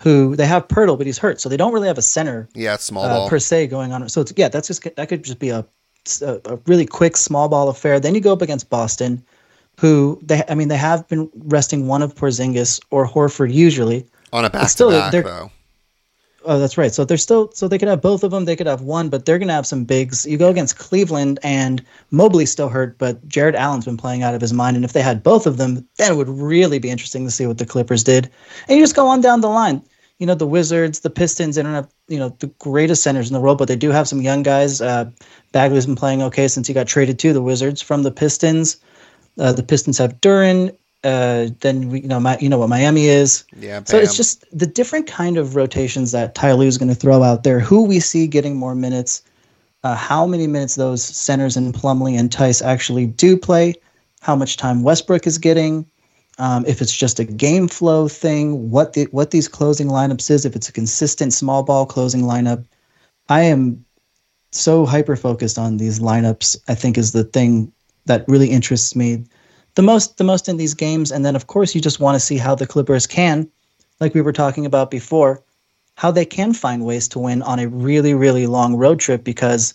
who 0.00 0.36
they 0.36 0.46
have 0.46 0.68
Poeltl, 0.68 0.98
but 0.98 1.06
he's 1.06 1.18
hurt, 1.18 1.40
so 1.40 1.48
they 1.48 1.56
don't 1.56 1.72
really 1.72 1.88
have 1.88 1.98
a 1.98 2.02
center. 2.02 2.48
Yeah, 2.54 2.76
small 2.76 3.04
uh, 3.04 3.28
per 3.28 3.38
se 3.38 3.68
going 3.68 3.92
on. 3.92 4.08
So 4.08 4.20
it's 4.20 4.32
yeah, 4.36 4.48
that's 4.48 4.68
just 4.68 4.82
that 4.96 5.08
could 5.08 5.24
just 5.24 5.38
be 5.38 5.50
a, 5.50 5.66
a, 6.22 6.40
a 6.44 6.58
really 6.66 6.86
quick 6.86 7.16
small 7.16 7.48
ball 7.48 7.68
affair. 7.68 8.00
Then 8.00 8.14
you 8.14 8.20
go 8.20 8.32
up 8.32 8.42
against 8.42 8.70
Boston, 8.70 9.22
who 9.80 10.18
they 10.22 10.42
I 10.48 10.54
mean 10.54 10.68
they 10.68 10.76
have 10.76 11.06
been 11.08 11.30
resting 11.34 11.86
one 11.86 12.02
of 12.02 12.14
Porzingis 12.14 12.80
or 12.90 13.06
Horford 13.06 13.52
usually 13.52 14.06
on 14.32 14.44
a 14.44 14.50
back 14.50 14.70
to 14.72 14.90
back 14.90 15.12
though. 15.12 15.50
Oh, 16.46 16.58
that's 16.58 16.76
right. 16.76 16.92
So 16.92 17.04
they're 17.04 17.16
still 17.16 17.50
so 17.52 17.68
they 17.68 17.78
could 17.78 17.88
have 17.88 18.02
both 18.02 18.22
of 18.22 18.30
them. 18.30 18.44
They 18.44 18.56
could 18.56 18.66
have 18.66 18.82
one, 18.82 19.08
but 19.08 19.24
they're 19.24 19.38
going 19.38 19.48
to 19.48 19.54
have 19.54 19.66
some 19.66 19.84
bigs. 19.84 20.26
You 20.26 20.36
go 20.36 20.50
against 20.50 20.78
Cleveland, 20.78 21.38
and 21.42 21.82
Mobley's 22.10 22.52
still 22.52 22.68
hurt, 22.68 22.98
but 22.98 23.26
Jarrett 23.26 23.54
Allen's 23.54 23.86
been 23.86 23.96
playing 23.96 24.22
out 24.22 24.34
of 24.34 24.40
his 24.40 24.52
mind. 24.52 24.76
And 24.76 24.84
if 24.84 24.92
they 24.92 25.00
had 25.00 25.22
both 25.22 25.46
of 25.46 25.56
them, 25.56 25.86
then 25.96 26.12
it 26.12 26.16
would 26.16 26.28
really 26.28 26.78
be 26.78 26.90
interesting 26.90 27.24
to 27.24 27.30
see 27.30 27.46
what 27.46 27.58
the 27.58 27.66
Clippers 27.66 28.04
did. 28.04 28.30
And 28.68 28.76
you 28.76 28.82
just 28.82 28.96
go 28.96 29.06
on 29.06 29.22
down 29.22 29.40
the 29.40 29.48
line. 29.48 29.82
You 30.18 30.26
know, 30.26 30.34
the 30.34 30.46
Wizards, 30.46 31.00
the 31.00 31.10
Pistons, 31.10 31.56
they 31.56 31.62
don't 31.62 31.74
have 31.74 31.88
you 32.08 32.18
know 32.18 32.28
the 32.38 32.46
greatest 32.58 33.02
centers 33.02 33.28
in 33.28 33.34
the 33.34 33.40
world, 33.40 33.58
but 33.58 33.68
they 33.68 33.76
do 33.76 33.90
have 33.90 34.08
some 34.08 34.22
young 34.22 34.42
guys. 34.42 34.80
Uh, 34.80 35.10
Bagley's 35.52 35.86
been 35.86 35.96
playing 35.96 36.22
okay 36.22 36.48
since 36.48 36.68
he 36.68 36.74
got 36.74 36.86
traded 36.86 37.18
to 37.18 37.32
the 37.32 37.42
Wizards 37.42 37.82
from 37.82 38.02
the 38.02 38.12
Pistons. 38.12 38.76
Uh, 39.38 39.52
the 39.52 39.64
Pistons 39.64 39.98
have 39.98 40.20
Duren, 40.20 40.76
uh, 41.04 41.48
then 41.60 41.90
we, 41.90 42.00
you 42.00 42.08
know, 42.08 42.18
my, 42.18 42.38
you 42.38 42.48
know 42.48 42.58
what 42.58 42.70
Miami 42.70 43.06
is. 43.06 43.44
Yeah. 43.56 43.80
Bam. 43.80 43.86
So 43.86 43.98
it's 43.98 44.16
just 44.16 44.44
the 44.58 44.66
different 44.66 45.06
kind 45.06 45.36
of 45.36 45.54
rotations 45.54 46.12
that 46.12 46.34
Ty 46.34 46.52
Lue 46.54 46.66
is 46.66 46.78
going 46.78 46.88
to 46.88 46.94
throw 46.94 47.22
out 47.22 47.44
there. 47.44 47.60
Who 47.60 47.84
we 47.84 48.00
see 48.00 48.26
getting 48.26 48.56
more 48.56 48.74
minutes, 48.74 49.22
uh, 49.84 49.94
how 49.94 50.26
many 50.26 50.46
minutes 50.46 50.76
those 50.76 51.04
centers 51.04 51.56
in 51.56 51.72
Plumlee 51.72 52.18
and 52.18 52.30
Theis 52.30 52.62
actually 52.62 53.06
do 53.06 53.36
play, 53.36 53.74
how 54.22 54.34
much 54.34 54.56
time 54.56 54.82
Westbrook 54.82 55.26
is 55.26 55.36
getting, 55.36 55.84
um, 56.38 56.64
if 56.66 56.82
it's 56.82 56.94
just 56.94 57.20
a 57.20 57.24
game 57.24 57.68
flow 57.68 58.08
thing, 58.08 58.70
what 58.70 58.94
the, 58.94 59.04
what 59.12 59.30
these 59.30 59.48
closing 59.48 59.88
lineups 59.88 60.30
is, 60.30 60.44
if 60.44 60.56
it's 60.56 60.68
a 60.68 60.72
consistent 60.72 61.32
small 61.32 61.62
ball 61.62 61.86
closing 61.86 62.22
lineup. 62.22 62.64
I 63.28 63.42
am 63.42 63.84
so 64.50 64.84
hyper 64.84 65.16
focused 65.16 65.58
on 65.58 65.76
these 65.76 66.00
lineups. 66.00 66.56
I 66.68 66.74
think 66.74 66.98
is 66.98 67.12
the 67.12 67.24
thing 67.24 67.72
that 68.06 68.24
really 68.28 68.50
interests 68.50 68.94
me 68.94 69.24
the 69.74 69.82
most 69.82 70.18
the 70.18 70.24
most 70.24 70.48
in 70.48 70.56
these 70.56 70.74
games 70.74 71.10
and 71.10 71.24
then 71.24 71.36
of 71.36 71.46
course 71.46 71.74
you 71.74 71.80
just 71.80 72.00
want 72.00 72.14
to 72.14 72.20
see 72.20 72.36
how 72.36 72.54
the 72.54 72.66
clippers 72.66 73.06
can 73.06 73.48
like 74.00 74.14
we 74.14 74.20
were 74.20 74.32
talking 74.32 74.66
about 74.66 74.90
before 74.90 75.42
how 75.96 76.10
they 76.10 76.24
can 76.24 76.52
find 76.52 76.84
ways 76.84 77.06
to 77.08 77.18
win 77.18 77.42
on 77.42 77.58
a 77.58 77.68
really 77.68 78.14
really 78.14 78.46
long 78.46 78.76
road 78.76 79.00
trip 79.00 79.24
because 79.24 79.74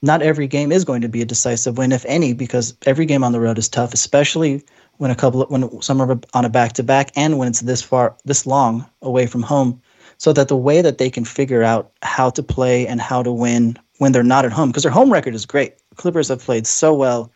not 0.00 0.22
every 0.22 0.46
game 0.46 0.70
is 0.70 0.84
going 0.84 1.00
to 1.00 1.08
be 1.08 1.22
a 1.22 1.26
decisive 1.26 1.78
win 1.78 1.92
if 1.92 2.04
any 2.06 2.32
because 2.32 2.76
every 2.86 3.06
game 3.06 3.24
on 3.24 3.32
the 3.32 3.40
road 3.40 3.58
is 3.58 3.68
tough 3.68 3.94
especially 3.94 4.62
when 4.98 5.10
a 5.10 5.16
couple 5.16 5.42
of, 5.42 5.50
when 5.50 5.82
some 5.82 6.00
are 6.00 6.18
on 6.34 6.44
a 6.44 6.48
back 6.48 6.74
to 6.74 6.82
back 6.82 7.10
and 7.16 7.38
when 7.38 7.48
it's 7.48 7.60
this 7.60 7.82
far 7.82 8.16
this 8.24 8.46
long 8.46 8.88
away 9.02 9.26
from 9.26 9.42
home 9.42 9.80
so 10.18 10.32
that 10.32 10.48
the 10.48 10.56
way 10.56 10.82
that 10.82 10.98
they 10.98 11.10
can 11.10 11.24
figure 11.24 11.62
out 11.62 11.92
how 12.02 12.30
to 12.30 12.42
play 12.42 12.86
and 12.86 13.00
how 13.00 13.22
to 13.22 13.32
win 13.32 13.76
when 13.98 14.12
they're 14.12 14.22
not 14.22 14.44
at 14.44 14.52
home 14.52 14.68
because 14.68 14.82
their 14.82 14.92
home 14.92 15.12
record 15.12 15.34
is 15.34 15.46
great 15.46 15.74
clippers 15.98 16.28
have 16.28 16.40
played 16.40 16.66
so 16.66 16.94
well 16.94 17.30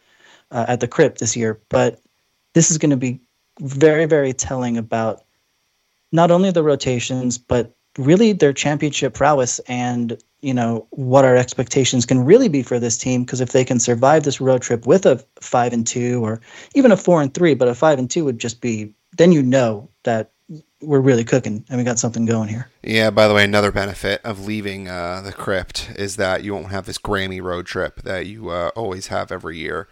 uh, 0.51 0.65
at 0.69 0.81
the 0.81 0.89
crypt 0.89 1.19
this 1.19 1.37
year. 1.37 1.61
But 1.69 2.01
this 2.55 2.71
is 2.71 2.79
going 2.79 2.91
to 2.91 2.97
be 2.97 3.21
very, 3.61 4.07
very 4.07 4.33
telling 4.33 4.79
about 4.79 5.23
not 6.13 6.31
only 6.31 6.51
the 6.51 6.63
rotations, 6.63 7.37
but 7.37 7.75
really 7.99 8.33
their 8.33 8.53
championship 8.53 9.15
prowess 9.15 9.59
and 9.61 10.17
you 10.41 10.55
know 10.55 10.87
what 10.91 11.25
our 11.25 11.37
expectations 11.37 12.07
can 12.07 12.25
really 12.25 12.49
be 12.49 12.63
for 12.63 12.79
this 12.79 12.99
team 12.99 13.25
because 13.25 13.41
if 13.41 13.53
they 13.53 13.65
can 13.65 13.79
survive 13.79 14.25
this 14.25 14.41
road 14.41 14.63
trip 14.63 14.87
with 14.87 15.07
a 15.07 15.25
five 15.41 15.73
and 15.73 15.87
two 15.87 16.25
or 16.25 16.41
even 16.75 16.91
a 16.91 16.97
four 16.97 17.21
and 17.21 17.35
three 17.35 17.55
but 17.55 17.69
a 17.69 17.75
five 17.75 17.99
and 17.99 18.11
two 18.11 18.25
would 18.25 18.39
just 18.39 18.61
be 18.61 18.93
then 19.17 19.33
you 19.33 19.43
know 19.43 19.89
that 20.05 20.31
we're 20.81 21.01
really 21.01 21.25
cooking 21.25 21.65
and 21.69 21.79
we 21.79 21.85
got 21.85 21.99
something 21.99 22.25
going 22.25 22.49
here 22.49 22.69
yeah 22.83 23.11
by 23.11 23.29
the 23.29 23.35
way 23.35 23.45
another 23.45 23.71
benefit 23.71 24.21
of 24.25 24.47
leaving 24.47 24.89
uh, 24.89 25.21
the 25.23 25.33
crypt 25.33 25.91
is 25.97 26.17
that 26.17 26.43
you 26.43 26.55
won't 26.55 26.71
have 26.71 26.87
this 26.87 26.99
grammy 26.99 27.43
road 27.43 27.67
trip 27.67 28.03
that 28.03 28.27
you 28.27 28.49
uh, 28.49 28.71
always 28.75 29.09
have 29.09 29.31
every 29.31 29.59
year 29.59 29.87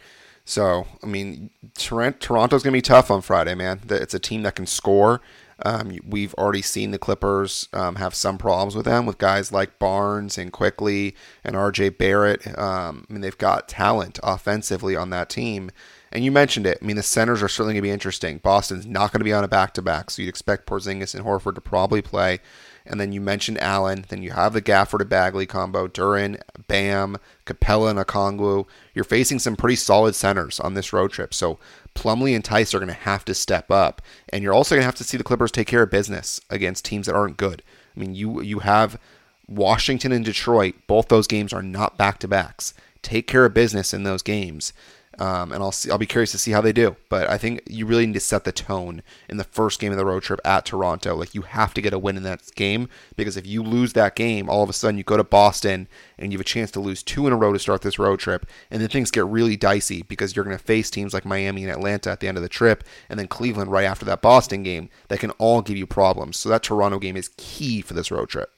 so, 0.51 0.89
I 1.01 1.07
mean, 1.07 1.51
Toronto's 1.77 2.65
going 2.65 2.73
to 2.73 2.77
be 2.77 2.83
tough 2.83 3.09
on 3.09 3.23
Friday, 3.23 3.55
man. 3.55 3.83
It's 3.89 4.15
a 4.15 4.19
team 4.19 4.43
that 4.43 4.57
can 4.57 4.67
score. 4.67 5.21
Um, 5.65 5.99
we've 6.07 6.35
already 6.35 6.63
seen 6.63 6.91
the 6.91 6.99
Clippers 6.99 7.69
um, 7.73 7.97
have 7.97 8.15
some 8.15 8.39
problems 8.39 8.75
with 8.75 8.87
them, 8.87 9.07
with 9.07 9.19
guys 9.19 9.53
like 9.53 9.79
Barnes 9.79 10.39
and 10.39 10.53
Quickley 10.53 11.15
and 11.45 11.57
RJ 11.57 11.99
Barrett. 11.99 12.47
Um, 12.59 13.07
I 13.09 13.13
mean, 13.13 13.21
they've 13.21 13.37
got 13.37 13.69
talent 13.69 14.19
offensively 14.23 14.97
on 14.97 15.11
that 15.11 15.29
team. 15.29 15.71
And 16.13 16.25
you 16.25 16.33
mentioned 16.33 16.67
it. 16.67 16.79
I 16.83 16.85
mean, 16.85 16.97
the 16.97 17.03
centers 17.03 17.43
are 17.43 17.49
certainly 17.49 17.75
going 17.75 17.83
to 17.83 17.89
be 17.89 17.93
interesting. 17.93 18.39
Boston's 18.39 18.87
not 18.87 19.13
going 19.13 19.21
to 19.21 19.25
be 19.25 19.33
on 19.33 19.45
a 19.45 19.49
back 19.49 19.75
to 19.75 19.83
back, 19.83 20.11
so 20.11 20.23
you'd 20.23 20.29
expect 20.29 20.67
Porzingis 20.67 21.15
and 21.15 21.25
Horford 21.25 21.55
to 21.55 21.61
probably 21.61 22.03
play. 22.03 22.41
And 22.85 23.01
then 23.01 23.13
you 23.13 23.21
mentioned 23.21 23.61
Allen. 23.61 24.05
Then 24.09 24.23
you 24.23 24.33
have 24.33 24.53
the 24.53 24.63
Gafford 24.63 24.99
to 24.99 25.05
Bagley 25.05 25.47
combo, 25.47 25.87
Duren, 25.87 26.41
Bam, 26.67 27.19
Capela, 27.47 27.91
and 27.91 27.99
Okongwu. 27.99 28.67
You're 29.01 29.05
facing 29.07 29.39
some 29.39 29.57
pretty 29.57 29.77
solid 29.77 30.15
centers 30.15 30.61
on 30.61 30.75
this 30.75 30.93
road 30.93 31.11
trip. 31.11 31.33
So 31.33 31.59
Plumlee 31.95 32.35
and 32.35 32.45
Theis 32.45 32.75
are 32.75 32.79
going 32.81 32.89
to 32.89 32.93
have 32.93 33.25
to 33.25 33.33
step 33.33 33.71
up. 33.71 34.03
And 34.29 34.45
you're 34.45 34.53
also 34.53 34.75
going 34.75 34.83
to 34.83 34.85
have 34.85 34.95
to 34.97 35.05
see 35.05 35.17
the 35.17 35.25
Clippers 35.25 35.51
take 35.51 35.69
care 35.69 35.83
of 35.83 35.91
business 35.91 36.39
against 36.51 36.85
teams 36.85 37.07
that 37.07 37.15
aren't 37.15 37.39
good. 37.39 37.63
I 37.97 38.01
mean, 38.01 38.15
you 38.15 38.43
you 38.43 38.59
have 38.59 39.01
Washington 39.49 40.13
and 40.13 40.23
Detroit. 40.23 40.75
Both 40.87 41.09
those 41.09 41.27
games 41.27 41.55
are 41.55 41.63
not 41.63 41.97
back 41.97 42.19
to 42.19 42.29
backs. 42.29 42.75
Take 43.03 43.27
care 43.27 43.45
of 43.45 43.55
business 43.55 43.95
in 43.95 44.03
those 44.03 44.23
games. 44.23 44.73
Um, 45.21 45.53
and 45.53 45.63
I'll 45.63 45.73
see, 45.73 45.91
I'll 45.91 45.99
be 45.99 46.07
curious 46.07 46.33
to 46.33 46.39
see 46.39 46.53
how 46.53 46.63
they 46.63 46.73
do. 46.73 46.97
But 47.11 47.29
I 47.29 47.37
think 47.37 47.63
you 47.67 47.85
really 47.85 48.07
need 48.07 48.15
to 48.15 48.21
set 48.21 48.45
the 48.45 48.53
tone 48.53 49.03
in 49.29 49.37
the 49.37 49.45
first 49.45 49.79
game 49.79 49.93
of 49.93 49.99
the 49.99 50.07
road 50.07 50.23
trip 50.23 50.41
at 50.47 50.65
Toronto. 50.65 51.15
Like 51.15 51.35
you 51.35 51.43
have 51.43 51.75
to 51.75 51.83
get 51.83 51.93
a 51.93 51.99
win 51.99 52.17
in 52.17 52.23
that 52.23 52.55
game 52.55 52.89
because 53.17 53.37
if 53.37 53.47
you 53.47 53.63
lose 53.63 53.93
that 53.93 54.17
game, 54.17 54.49
all 54.49 54.63
of 54.63 54.71
a 54.71 54.73
sudden 54.73 54.97
you 54.97 55.05
go 55.05 55.19
to 55.19 55.25
Boston 55.25 55.89
and 56.19 56.33
you 56.33 56.39
have 56.39 56.47
a 56.47 56.49
chance 56.49 56.71
to 56.71 56.81
lose 56.81 57.03
two 57.03 57.27
in 57.27 57.35
a 57.35 57.37
row 57.37 57.53
to 57.53 57.59
start 57.59 57.83
this 57.83 57.99
road 57.99 58.19
trip, 58.19 58.47
and 58.71 58.81
then 58.81 58.89
things 58.89 59.11
get 59.11 59.27
really 59.27 59.57
dicey 59.57 60.01
because 60.03 60.35
you're 60.35 60.45
going 60.45 60.57
to 60.57 60.65
face 60.65 60.89
teams 60.89 61.13
like 61.13 61.27
Miami 61.27 61.65
and 61.65 61.73
Atlanta 61.73 62.11
at 62.11 62.21
the 62.21 62.29
end 62.29 62.39
of 62.39 62.43
the 62.43 62.49
trip, 62.49 62.83
and 63.11 63.19
then 63.19 63.29
Cleveland 63.29 63.71
right 63.71 63.85
after 63.85 64.07
that 64.07 64.23
Boston 64.23 64.63
game 64.63 64.89
that 65.09 65.21
can 65.21 65.33
all 65.33 65.61
give 65.61 65.77
you 65.77 65.87
problems. 65.87 66.39
So 66.39 66.49
that 66.49 66.63
Toronto 66.63 66.99
game 66.99 67.17
is 67.17 67.31
key 67.37 67.83
for 67.83 67.93
this 67.93 68.11
road 68.11 68.31
trip. 68.31 68.51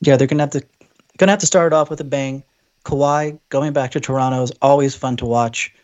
Yeah, 0.00 0.16
they're 0.16 0.28
gonna 0.28 0.44
have 0.44 0.50
to 0.50 0.64
gonna 1.16 1.32
have 1.32 1.40
to 1.40 1.46
start 1.46 1.72
off 1.72 1.90
with 1.90 2.00
a 2.00 2.04
bang. 2.04 2.44
Kawhi 2.84 3.38
going 3.48 3.72
back 3.72 3.90
to 3.92 4.00
Toronto 4.00 4.42
is 4.42 4.52
always 4.62 4.94
fun 4.94 5.16
to 5.18 5.26
watch. 5.26 5.74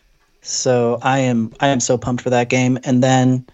So 0.41 0.99
I 1.01 1.19
am 1.19 1.53
I 1.59 1.67
am 1.67 1.79
so 1.79 1.97
pumped 1.97 2.23
for 2.23 2.29
that 2.29 2.49
game. 2.49 2.79
And 2.83 3.03
then 3.03 3.45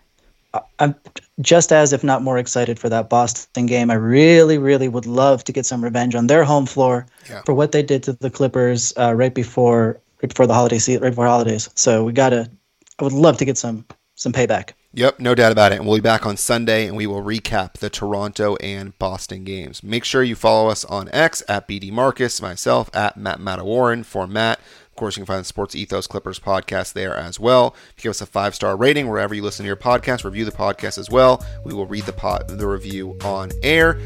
uh, 0.53 0.61
I'm 0.79 0.95
just 1.41 1.71
as 1.71 1.93
if 1.93 2.03
not 2.03 2.21
more 2.21 2.37
excited 2.37 2.79
for 2.79 2.89
that 2.89 3.09
Boston 3.09 3.65
game. 3.65 3.89
I 3.91 3.95
really 3.95 4.57
really 4.57 4.87
would 4.87 5.05
love 5.05 5.43
to 5.45 5.51
get 5.51 5.65
some 5.65 5.83
revenge 5.83 6.15
on 6.15 6.27
their 6.27 6.43
home 6.43 6.65
floor 6.65 7.05
yeah. 7.29 7.41
for 7.45 7.53
what 7.53 7.71
they 7.71 7.83
did 7.83 8.03
to 8.03 8.13
the 8.13 8.29
Clippers 8.29 8.93
uh, 8.97 9.13
right 9.13 9.33
before 9.33 9.99
right 10.21 10.29
before 10.29 10.47
the 10.47 10.53
holiday 10.53 10.79
season, 10.79 11.03
right 11.03 11.09
before 11.09 11.27
holidays. 11.27 11.69
So 11.75 12.03
we 12.03 12.13
gotta. 12.13 12.49
I 12.97 13.03
would 13.03 13.13
love 13.13 13.37
to 13.37 13.45
get 13.45 13.57
some 13.57 13.85
some 14.15 14.33
payback. 14.33 14.71
Yep, 14.93 15.19
no 15.19 15.35
doubt 15.35 15.51
about 15.51 15.73
it. 15.73 15.75
And 15.75 15.85
we'll 15.85 15.97
be 15.97 16.01
back 16.01 16.25
on 16.25 16.37
Sunday 16.37 16.87
and 16.87 16.95
we 16.95 17.05
will 17.05 17.21
recap 17.21 17.73
the 17.73 17.89
Toronto 17.89 18.55
and 18.57 18.97
Boston 18.97 19.43
games. 19.43 19.83
Make 19.83 20.05
sure 20.05 20.23
you 20.23 20.35
follow 20.35 20.69
us 20.69 20.85
on 20.85 21.09
X 21.11 21.43
at 21.49 21.67
BD 21.67 21.91
Marcus, 21.91 22.41
myself 22.41 22.89
at 22.95 23.17
Matt 23.17 23.39
Matawarren 23.39 24.05
for 24.05 24.25
Matt. 24.25 24.59
Of 24.59 24.95
course, 24.95 25.17
you 25.17 25.21
can 25.21 25.27
find 25.27 25.41
the 25.41 25.45
Sports 25.45 25.75
Ethos 25.75 26.07
Clippers 26.07 26.39
podcast 26.39 26.93
there 26.93 27.13
as 27.13 27.37
well. 27.37 27.75
If 27.89 27.95
you 27.97 28.03
give 28.03 28.11
us 28.11 28.21
a 28.21 28.25
five 28.25 28.55
star 28.55 28.77
rating 28.77 29.09
wherever 29.09 29.35
you 29.35 29.41
listen 29.41 29.65
to 29.65 29.67
your 29.67 29.75
podcast, 29.75 30.23
review 30.23 30.45
the 30.45 30.51
podcast 30.53 30.97
as 30.97 31.09
well. 31.09 31.45
We 31.65 31.73
will 31.73 31.85
read 31.85 32.05
the 32.05 32.13
pod, 32.13 32.47
the 32.47 32.65
review 32.65 33.17
on 33.25 33.51
air. 33.61 33.99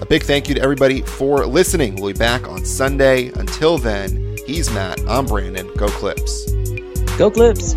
A 0.00 0.06
big 0.06 0.24
thank 0.24 0.48
you 0.48 0.56
to 0.56 0.60
everybody 0.60 1.02
for 1.02 1.46
listening. 1.46 1.94
We'll 1.94 2.12
be 2.12 2.18
back 2.18 2.48
on 2.48 2.64
Sunday. 2.64 3.28
Until 3.36 3.78
then, 3.78 4.36
he's 4.44 4.68
Matt. 4.72 5.00
I'm 5.08 5.26
Brandon. 5.26 5.72
Go 5.76 5.86
Clips. 5.86 6.50
Go 7.16 7.30
Clips. 7.30 7.76